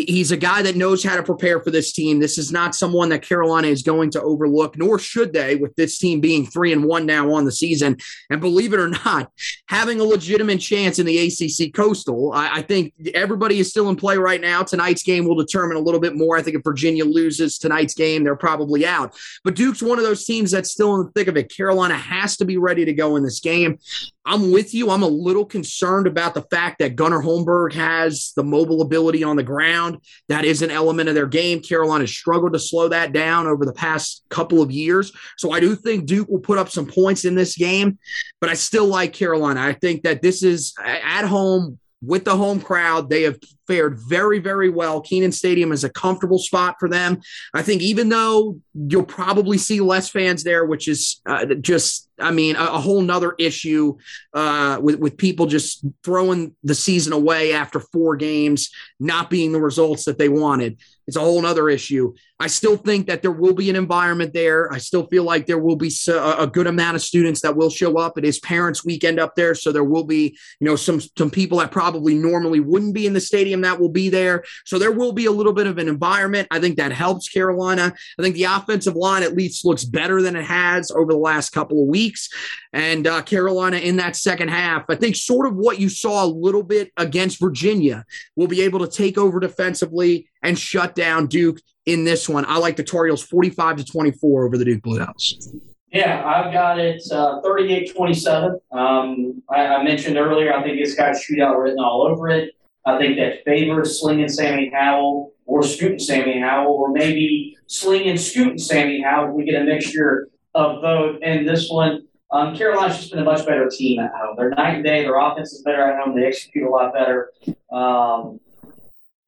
he's 0.06 0.32
a 0.32 0.38
guy 0.38 0.62
that 0.62 0.76
knows 0.76 1.04
how 1.04 1.16
to 1.16 1.24
prepare 1.24 1.60
for 1.60 1.72
this 1.72 1.92
team. 1.92 2.20
This 2.20 2.38
is 2.38 2.52
not 2.52 2.76
someone 2.76 3.10
that 3.10 3.22
Carolina 3.22 3.68
is 3.68 3.82
going 3.82 4.12
to 4.12 4.22
overlook, 4.22 4.78
nor 4.78 5.00
should 5.00 5.34
they, 5.34 5.56
with 5.56 5.76
this 5.76 5.98
team 5.98 6.20
being 6.20 6.46
three 6.46 6.74
and 6.74 6.84
one 6.84 7.06
now 7.06 7.32
on 7.34 7.46
the 7.46 7.52
season. 7.52 7.98
And 8.30 8.42
believe 8.42 8.74
it 8.74 8.80
or 8.80 8.90
not, 8.90 9.32
having 9.68 10.00
a 10.00 10.04
legitimate 10.04 10.60
chance 10.60 11.00
in 11.00 11.06
the 11.06 11.18
ACC 11.18 11.74
Coastal. 11.74 12.32
I, 12.34 12.58
I 12.58 12.62
think 12.62 12.94
everybody 13.14 13.60
is 13.60 13.70
still 13.70 13.90
in 13.90 13.96
play 13.96 14.18
right 14.18 14.42
now. 14.42 14.64
Tonight's 14.64 15.04
game 15.04 15.26
will 15.26 15.36
determine 15.36 15.78
a 15.78 15.82
little 15.82 16.00
bit 16.00 16.16
more. 16.16 16.38
I 16.38 16.42
think 16.42 16.58
if 16.58 16.64
Virginia 16.64 17.06
loses 17.06 17.58
tonight's 17.58 17.94
game, 17.94 18.24
they're 18.24 18.36
probably 18.36 18.86
out. 18.86 19.16
But 19.44 19.56
Duke's 19.56 19.82
one 19.82 19.98
of 19.98 20.06
those 20.06 20.26
teams 20.26 20.52
that's 20.52 20.72
still 20.72 20.96
in 20.96 21.06
the 21.06 21.12
thick 21.12 21.28
of 21.28 21.38
it. 21.38 21.56
Carolina 21.56 21.96
has 21.96 22.38
to 22.38 22.46
be 22.46 22.58
ready 22.58 22.86
to 22.86 22.94
go 22.94 23.16
in 23.16 23.24
this 23.24 23.40
game. 23.40 23.80
I'm 24.28 24.52
with 24.52 24.74
you. 24.74 24.92
I'm 24.92 25.04
a 25.04 25.08
little 25.08 25.46
concerned 25.46 26.06
about 26.06 26.34
the 26.34 26.42
fact 26.42 26.80
that 26.80 26.98
Gunnar 26.98 27.22
Holmberg 27.22 27.74
has 27.74 28.34
the 28.36 28.44
mobile 28.44 28.82
ability 28.82 29.24
on 29.24 29.38
the 29.38 29.44
ground. 29.44 30.00
That 30.28 30.44
is 30.44 30.62
an 30.62 30.70
element 30.70 31.08
of 31.08 31.16
their 31.16 31.28
game. 31.28 31.62
Carolina 31.62 32.04
has 32.04 32.12
struggled 32.12 32.52
to 32.52 32.60
slow 32.60 32.90
that 32.90 33.14
down 33.14 33.48
over 33.48 33.66
the 33.66 33.72
past 33.72 34.26
couple 34.30 34.62
of 34.62 34.70
years. 34.70 35.14
So 35.38 35.52
I 35.52 35.62
do 35.62 35.76
think 35.76 36.06
Duke 36.06 36.28
will 36.28 36.40
put 36.40 36.58
up 36.58 36.70
some 36.70 36.86
points 36.86 37.24
in 37.24 37.36
this 37.36 37.56
game, 37.56 37.98
but 38.42 38.50
I 38.50 38.56
still 38.56 38.88
like 38.88 39.14
Carolina. 39.14 39.62
I 39.62 39.72
think 39.72 40.04
that 40.04 40.22
this 40.22 40.44
is 40.44 40.74
at 40.84 41.26
home 41.26 41.80
with 42.02 42.26
the 42.26 42.36
home 42.36 42.60
crowd. 42.60 43.10
They 43.10 43.24
have 43.24 43.40
fared 43.68 44.00
very, 44.00 44.40
very 44.40 44.70
well. 44.70 45.02
Kenan 45.02 45.32
Stadium 45.32 45.72
is 45.72 45.84
a 45.84 45.90
comfortable 45.90 46.40
spot 46.40 46.76
for 46.80 46.90
them. 46.90 47.20
I 47.54 47.62
think 47.62 47.82
even 47.82 48.10
though 48.10 48.60
you'll 48.74 49.04
probably 49.04 49.58
see 49.58 49.82
less 49.82 50.10
fans 50.10 50.44
there, 50.44 50.66
which 50.66 50.88
is 50.88 51.22
uh, 51.26 51.46
just 51.46 52.08
I 52.20 52.32
mean, 52.32 52.56
a, 52.56 52.64
a 52.64 52.80
whole 52.80 53.02
nother 53.02 53.36
issue 53.38 53.98
uh, 54.34 54.80
with 54.82 55.00
with 55.00 55.18
people 55.18 55.46
just 55.46 55.86
throwing 56.04 56.56
the 56.64 56.76
season 56.76 57.14
away 57.14 57.54
after 57.54 57.80
four 57.80 58.16
games, 58.16 58.70
not 59.00 59.30
being 59.30 59.52
the 59.52 59.62
results 59.62 60.06
that 60.06 60.18
they 60.18 60.30
wanted. 60.30 60.80
It's 61.08 61.16
a 61.16 61.22
whole 61.22 61.46
other 61.46 61.70
issue. 61.70 62.14
I 62.38 62.48
still 62.48 62.76
think 62.76 63.08
that 63.08 63.22
there 63.22 63.32
will 63.32 63.54
be 63.54 63.70
an 63.70 63.78
environment 63.78 64.34
there. 64.34 64.72
I 64.74 64.78
still 64.78 65.08
feel 65.08 65.24
like 65.24 65.46
there 65.46 65.58
will 65.58 65.78
be 65.78 65.90
a 66.10 66.46
good 66.46 66.68
amount 66.68 66.98
of 66.98 67.02
students 67.02 67.42
that 67.42 67.56
will 67.56 67.70
show 67.70 67.98
up. 67.98 68.18
It 68.18 68.26
is 68.26 68.40
Parents 68.40 68.84
Weekend 68.84 69.18
up 69.18 69.34
there, 69.36 69.56
so 69.56 69.72
there 69.72 69.86
will 69.86 70.04
be, 70.04 70.38
you 70.60 70.66
know, 70.66 70.76
some 70.76 71.00
some 71.00 71.30
people 71.30 71.60
that 71.60 71.72
probably 71.72 72.16
normally 72.16 72.60
wouldn't 72.60 72.94
be 72.94 73.08
in 73.08 73.14
the 73.14 73.22
stadium 73.22 73.57
that 73.62 73.80
will 73.80 73.90
be 73.90 74.10
there. 74.10 74.44
So 74.66 74.80
there 74.80 74.92
will 74.92 75.12
be 75.12 75.26
a 75.26 75.32
little 75.32 75.54
bit 75.54 75.68
of 75.68 75.78
an 75.78 75.88
environment. 75.88 76.48
I 76.52 76.60
think 76.60 76.78
that 76.78 76.92
helps 76.92 77.30
Carolina. 77.30 77.94
I 78.20 78.22
think 78.22 78.36
the 78.36 78.46
offensive 78.46 78.96
line 78.96 79.24
at 79.24 79.36
least 79.36 79.66
looks 79.66 79.84
better 79.84 80.22
than 80.22 80.36
it 80.36 80.46
has 80.46 80.92
over 80.92 81.12
the 81.12 81.20
last 81.20 81.52
couple 81.52 81.82
of 81.82 81.88
weeks. 81.88 82.30
And 82.74 83.08
uh, 83.08 83.22
Carolina 83.22 83.78
in 83.78 83.98
that 83.98 84.16
second 84.16 84.50
half, 84.50 84.86
I 84.90 84.96
think 84.96 85.16
sort 85.16 85.48
of 85.48 85.56
what 85.56 85.80
you 85.80 85.90
saw 85.90 86.26
a 86.26 86.28
little 86.28 86.64
bit 86.64 86.92
against 86.98 87.40
Virginia 87.40 88.06
will 88.36 88.48
be 88.48 88.62
able 88.62 88.80
to 88.80 88.88
take 88.88 89.18
over 89.18 89.40
defensively 89.40 90.30
and 90.44 90.58
shut 90.58 90.96
down 90.96 91.28
Duke 91.28 91.60
in 91.86 92.04
this 92.04 92.30
one. 92.30 92.46
I 92.46 92.58
like 92.58 92.76
the 92.76 92.84
Tar 92.84 93.06
Heels 93.06 93.24
45 93.24 93.78
to 93.78 93.86
24 93.86 94.46
over 94.46 94.58
the 94.58 94.66
Duke 94.66 94.84
Blue 94.84 95.00
Devils. 95.00 95.56
Yeah, 95.92 96.22
I've 96.26 96.52
got 96.52 96.80
it 96.80 97.02
uh, 97.12 97.42
38 97.42 97.96
27. 97.96 98.60
Um, 98.72 99.42
I, 99.50 99.68
I, 99.68 99.84
mentioned 99.84 100.18
earlier, 100.18 100.54
I 100.54 100.62
think 100.62 100.80
it's 100.80 100.96
got 100.96 101.16
shootout 101.16 101.58
written 101.58 101.80
all 101.80 102.06
over 102.06 102.28
it. 102.30 102.54
I 102.88 102.98
think 102.98 103.18
that 103.18 103.44
favors 103.44 104.00
slinging 104.00 104.30
Sammy 104.30 104.72
Howell 104.74 105.34
or 105.46 105.62
scooting 105.62 106.00
Sammy 106.00 106.40
Howell, 106.40 106.74
or 106.74 106.92
maybe 106.92 107.58
slinging 107.68 108.18
scooting 108.18 108.58
Sammy 108.58 109.02
Howell. 109.02 109.34
We 109.34 109.44
get 109.44 109.62
a 109.62 109.66
mixture 109.66 110.30
of 110.56 110.82
both. 110.82 111.20
And 111.22 111.48
this 111.48 111.70
one, 111.70 112.08
um, 112.32 112.56
Carolina's 112.56 112.98
just 112.98 113.12
been 113.12 113.20
a 113.20 113.26
much 113.26 113.46
better 113.46 113.70
team 113.70 114.00
at 114.00 114.12
home. 114.12 114.36
They're 114.38 114.52
night 114.52 114.76
and 114.76 114.84
day. 114.86 115.02
Their 115.02 115.20
offense 115.20 115.52
is 115.52 115.64
better 115.64 115.82
at 115.82 116.02
home. 116.02 116.16
They 116.16 116.26
execute 116.26 116.66
a 116.66 116.70
lot 116.70 116.94
better. 116.94 117.32
Um, 117.72 118.40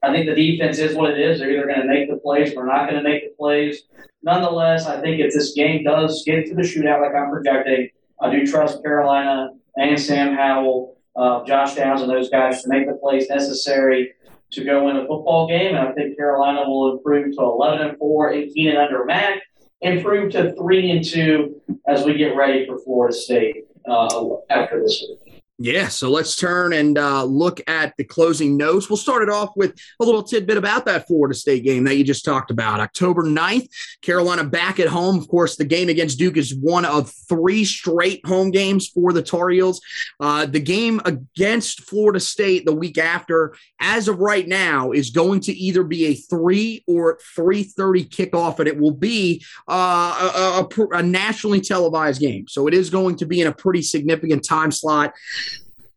I 0.02 0.10
think 0.10 0.26
the 0.26 0.34
defense 0.34 0.78
is 0.78 0.96
what 0.96 1.10
it 1.10 1.20
is. 1.20 1.38
They're 1.38 1.50
either 1.50 1.66
going 1.66 1.82
to 1.82 1.86
make 1.86 2.10
the 2.10 2.16
plays 2.16 2.54
or 2.54 2.64
not 2.64 2.88
going 2.88 3.02
to 3.02 3.08
make 3.08 3.24
the 3.24 3.34
plays. 3.38 3.82
Nonetheless, 4.22 4.86
I 4.86 5.02
think 5.02 5.20
if 5.20 5.34
this 5.34 5.52
game 5.52 5.84
does 5.84 6.22
get 6.24 6.46
to 6.46 6.54
the 6.54 6.62
shootout 6.62 7.02
like 7.02 7.14
I'm 7.14 7.30
projecting, 7.30 7.90
I 8.22 8.30
do 8.30 8.46
trust 8.46 8.82
Carolina 8.82 9.50
and 9.76 10.00
Sam 10.00 10.34
Howell, 10.34 10.96
uh, 11.20 11.44
Josh 11.44 11.74
Downs, 11.74 12.00
and 12.00 12.10
those 12.10 12.30
guys 12.30 12.62
to 12.62 12.68
make 12.68 12.86
the 12.86 12.94
plays 12.94 13.28
necessary 13.28 14.14
to 14.52 14.64
go 14.64 14.86
win 14.86 14.96
a 14.96 15.06
football 15.06 15.46
game. 15.46 15.76
And 15.76 15.88
I 15.88 15.92
think 15.92 16.16
Carolina 16.16 16.68
will 16.68 16.96
improve 16.96 17.36
to 17.36 17.42
11 17.42 17.88
and 17.88 17.98
4 17.98 18.32
in 18.32 18.68
and 18.68 18.78
under 18.78 19.04
Mack, 19.04 19.42
improve 19.82 20.32
to 20.32 20.54
3 20.54 20.90
and 20.90 21.04
2 21.04 21.60
as 21.86 22.04
we 22.04 22.14
get 22.14 22.34
ready 22.36 22.66
for 22.66 22.78
Florida 22.78 23.14
State 23.14 23.66
uh, 23.88 24.28
after 24.48 24.82
this 24.82 25.04
week. 25.08 25.39
Yeah, 25.62 25.88
so 25.88 26.10
let's 26.10 26.36
turn 26.36 26.72
and 26.72 26.96
uh, 26.96 27.22
look 27.22 27.60
at 27.68 27.94
the 27.98 28.04
closing 28.04 28.56
notes. 28.56 28.88
We'll 28.88 28.96
start 28.96 29.22
it 29.22 29.28
off 29.28 29.50
with 29.56 29.78
a 30.00 30.04
little 30.06 30.22
tidbit 30.22 30.56
about 30.56 30.86
that 30.86 31.06
Florida 31.06 31.34
State 31.34 31.64
game 31.64 31.84
that 31.84 31.98
you 31.98 32.02
just 32.02 32.24
talked 32.24 32.50
about. 32.50 32.80
October 32.80 33.24
9th, 33.24 33.68
Carolina 34.00 34.42
back 34.42 34.80
at 34.80 34.88
home. 34.88 35.18
Of 35.18 35.28
course, 35.28 35.56
the 35.56 35.66
game 35.66 35.90
against 35.90 36.18
Duke 36.18 36.38
is 36.38 36.54
one 36.54 36.86
of 36.86 37.12
three 37.28 37.66
straight 37.66 38.24
home 38.24 38.50
games 38.50 38.88
for 38.88 39.12
the 39.12 39.22
Tar 39.22 39.50
Heels. 39.50 39.82
Uh, 40.18 40.46
the 40.46 40.60
game 40.60 40.98
against 41.04 41.82
Florida 41.82 42.20
State 42.20 42.64
the 42.64 42.74
week 42.74 42.96
after, 42.96 43.54
as 43.80 44.08
of 44.08 44.18
right 44.18 44.48
now, 44.48 44.92
is 44.92 45.10
going 45.10 45.40
to 45.40 45.52
either 45.52 45.84
be 45.84 46.06
a 46.06 46.14
3 46.14 46.84
or 46.86 47.18
3.30 47.36 48.08
kickoff, 48.08 48.60
and 48.60 48.66
it 48.66 48.80
will 48.80 48.94
be 48.94 49.44
uh, 49.68 50.64
a, 50.74 50.80
a, 50.80 50.86
a 50.96 51.02
nationally 51.02 51.60
televised 51.60 52.22
game. 52.22 52.48
So 52.48 52.66
it 52.66 52.72
is 52.72 52.88
going 52.88 53.16
to 53.16 53.26
be 53.26 53.42
in 53.42 53.46
a 53.46 53.52
pretty 53.52 53.82
significant 53.82 54.42
time 54.42 54.72
slot. 54.72 55.12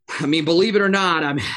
I 0.09 0.25
mean, 0.25 0.45
believe 0.45 0.75
it 0.75 0.81
or 0.81 0.89
not, 0.89 1.23
I'm. 1.23 1.39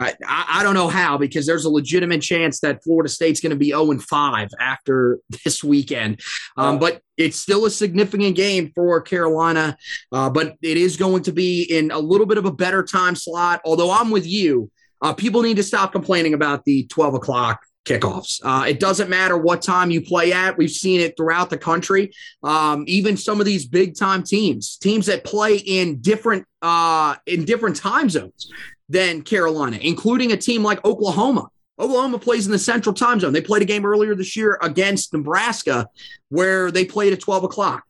I, 0.00 0.14
I 0.28 0.62
don't 0.62 0.74
know 0.74 0.86
how 0.86 1.18
because 1.18 1.44
there's 1.44 1.64
a 1.64 1.70
legitimate 1.70 2.22
chance 2.22 2.60
that 2.60 2.84
Florida 2.84 3.08
State's 3.08 3.40
going 3.40 3.50
to 3.50 3.56
be 3.56 3.70
0 3.70 3.90
and 3.90 4.00
5 4.00 4.48
after 4.60 5.18
this 5.44 5.64
weekend. 5.64 6.20
Um, 6.56 6.78
but 6.78 7.02
it's 7.16 7.36
still 7.36 7.66
a 7.66 7.70
significant 7.70 8.36
game 8.36 8.70
for 8.76 9.00
Carolina. 9.00 9.76
Uh, 10.12 10.30
but 10.30 10.54
it 10.62 10.76
is 10.76 10.96
going 10.96 11.24
to 11.24 11.32
be 11.32 11.62
in 11.64 11.90
a 11.90 11.98
little 11.98 12.26
bit 12.26 12.38
of 12.38 12.44
a 12.44 12.52
better 12.52 12.84
time 12.84 13.16
slot. 13.16 13.60
Although 13.64 13.90
I'm 13.90 14.10
with 14.10 14.24
you, 14.24 14.70
uh, 15.02 15.14
people 15.14 15.42
need 15.42 15.56
to 15.56 15.64
stop 15.64 15.90
complaining 15.90 16.32
about 16.32 16.64
the 16.64 16.86
12 16.86 17.14
o'clock 17.14 17.60
kickoffs. 17.88 18.40
Uh, 18.44 18.66
it 18.66 18.78
doesn't 18.78 19.08
matter 19.08 19.36
what 19.36 19.62
time 19.62 19.90
you 19.90 20.00
play 20.00 20.32
at. 20.32 20.58
We've 20.58 20.70
seen 20.70 21.00
it 21.00 21.16
throughout 21.16 21.50
the 21.50 21.58
country. 21.58 22.12
Um, 22.42 22.84
even 22.86 23.16
some 23.16 23.40
of 23.40 23.46
these 23.46 23.66
big 23.66 23.96
time 23.96 24.22
teams, 24.22 24.76
teams 24.76 25.06
that 25.06 25.24
play 25.24 25.56
in 25.56 26.00
different 26.00 26.46
uh, 26.62 27.16
in 27.26 27.44
different 27.44 27.76
time 27.76 28.10
zones 28.10 28.52
than 28.88 29.22
Carolina, 29.22 29.78
including 29.80 30.32
a 30.32 30.36
team 30.36 30.62
like 30.62 30.84
Oklahoma. 30.84 31.48
Oklahoma 31.80 32.18
plays 32.18 32.46
in 32.46 32.52
the 32.52 32.58
central 32.58 32.94
time 32.94 33.20
zone. 33.20 33.32
They 33.32 33.40
played 33.40 33.62
a 33.62 33.66
game 33.66 33.86
earlier 33.86 34.14
this 34.14 34.36
year 34.36 34.58
against 34.60 35.12
Nebraska 35.12 35.88
where 36.28 36.70
they 36.70 36.84
played 36.84 37.12
at 37.12 37.20
12 37.20 37.44
o'clock. 37.44 37.84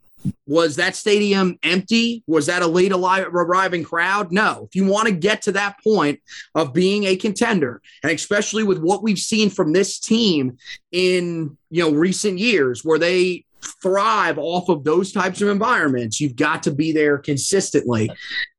Was 0.46 0.76
that 0.76 0.96
stadium 0.96 1.58
empty? 1.62 2.22
Was 2.26 2.46
that 2.46 2.62
a 2.62 2.66
late 2.66 2.92
arriving 2.92 3.84
crowd? 3.84 4.32
No. 4.32 4.68
If 4.68 4.74
you 4.74 4.86
want 4.86 5.06
to 5.08 5.14
get 5.14 5.42
to 5.42 5.52
that 5.52 5.76
point 5.82 6.20
of 6.54 6.72
being 6.72 7.04
a 7.04 7.16
contender, 7.16 7.80
and 8.02 8.12
especially 8.12 8.64
with 8.64 8.78
what 8.78 9.02
we've 9.02 9.18
seen 9.18 9.50
from 9.50 9.72
this 9.72 9.98
team 9.98 10.56
in 10.90 11.56
you 11.70 11.82
know 11.82 11.96
recent 11.96 12.38
years, 12.38 12.84
where 12.84 12.98
they 12.98 13.44
thrive 13.82 14.38
off 14.38 14.68
of 14.68 14.84
those 14.84 15.12
types 15.12 15.42
of 15.42 15.48
environments, 15.48 16.20
you've 16.20 16.36
got 16.36 16.62
to 16.62 16.70
be 16.70 16.92
there 16.92 17.18
consistently. 17.18 18.10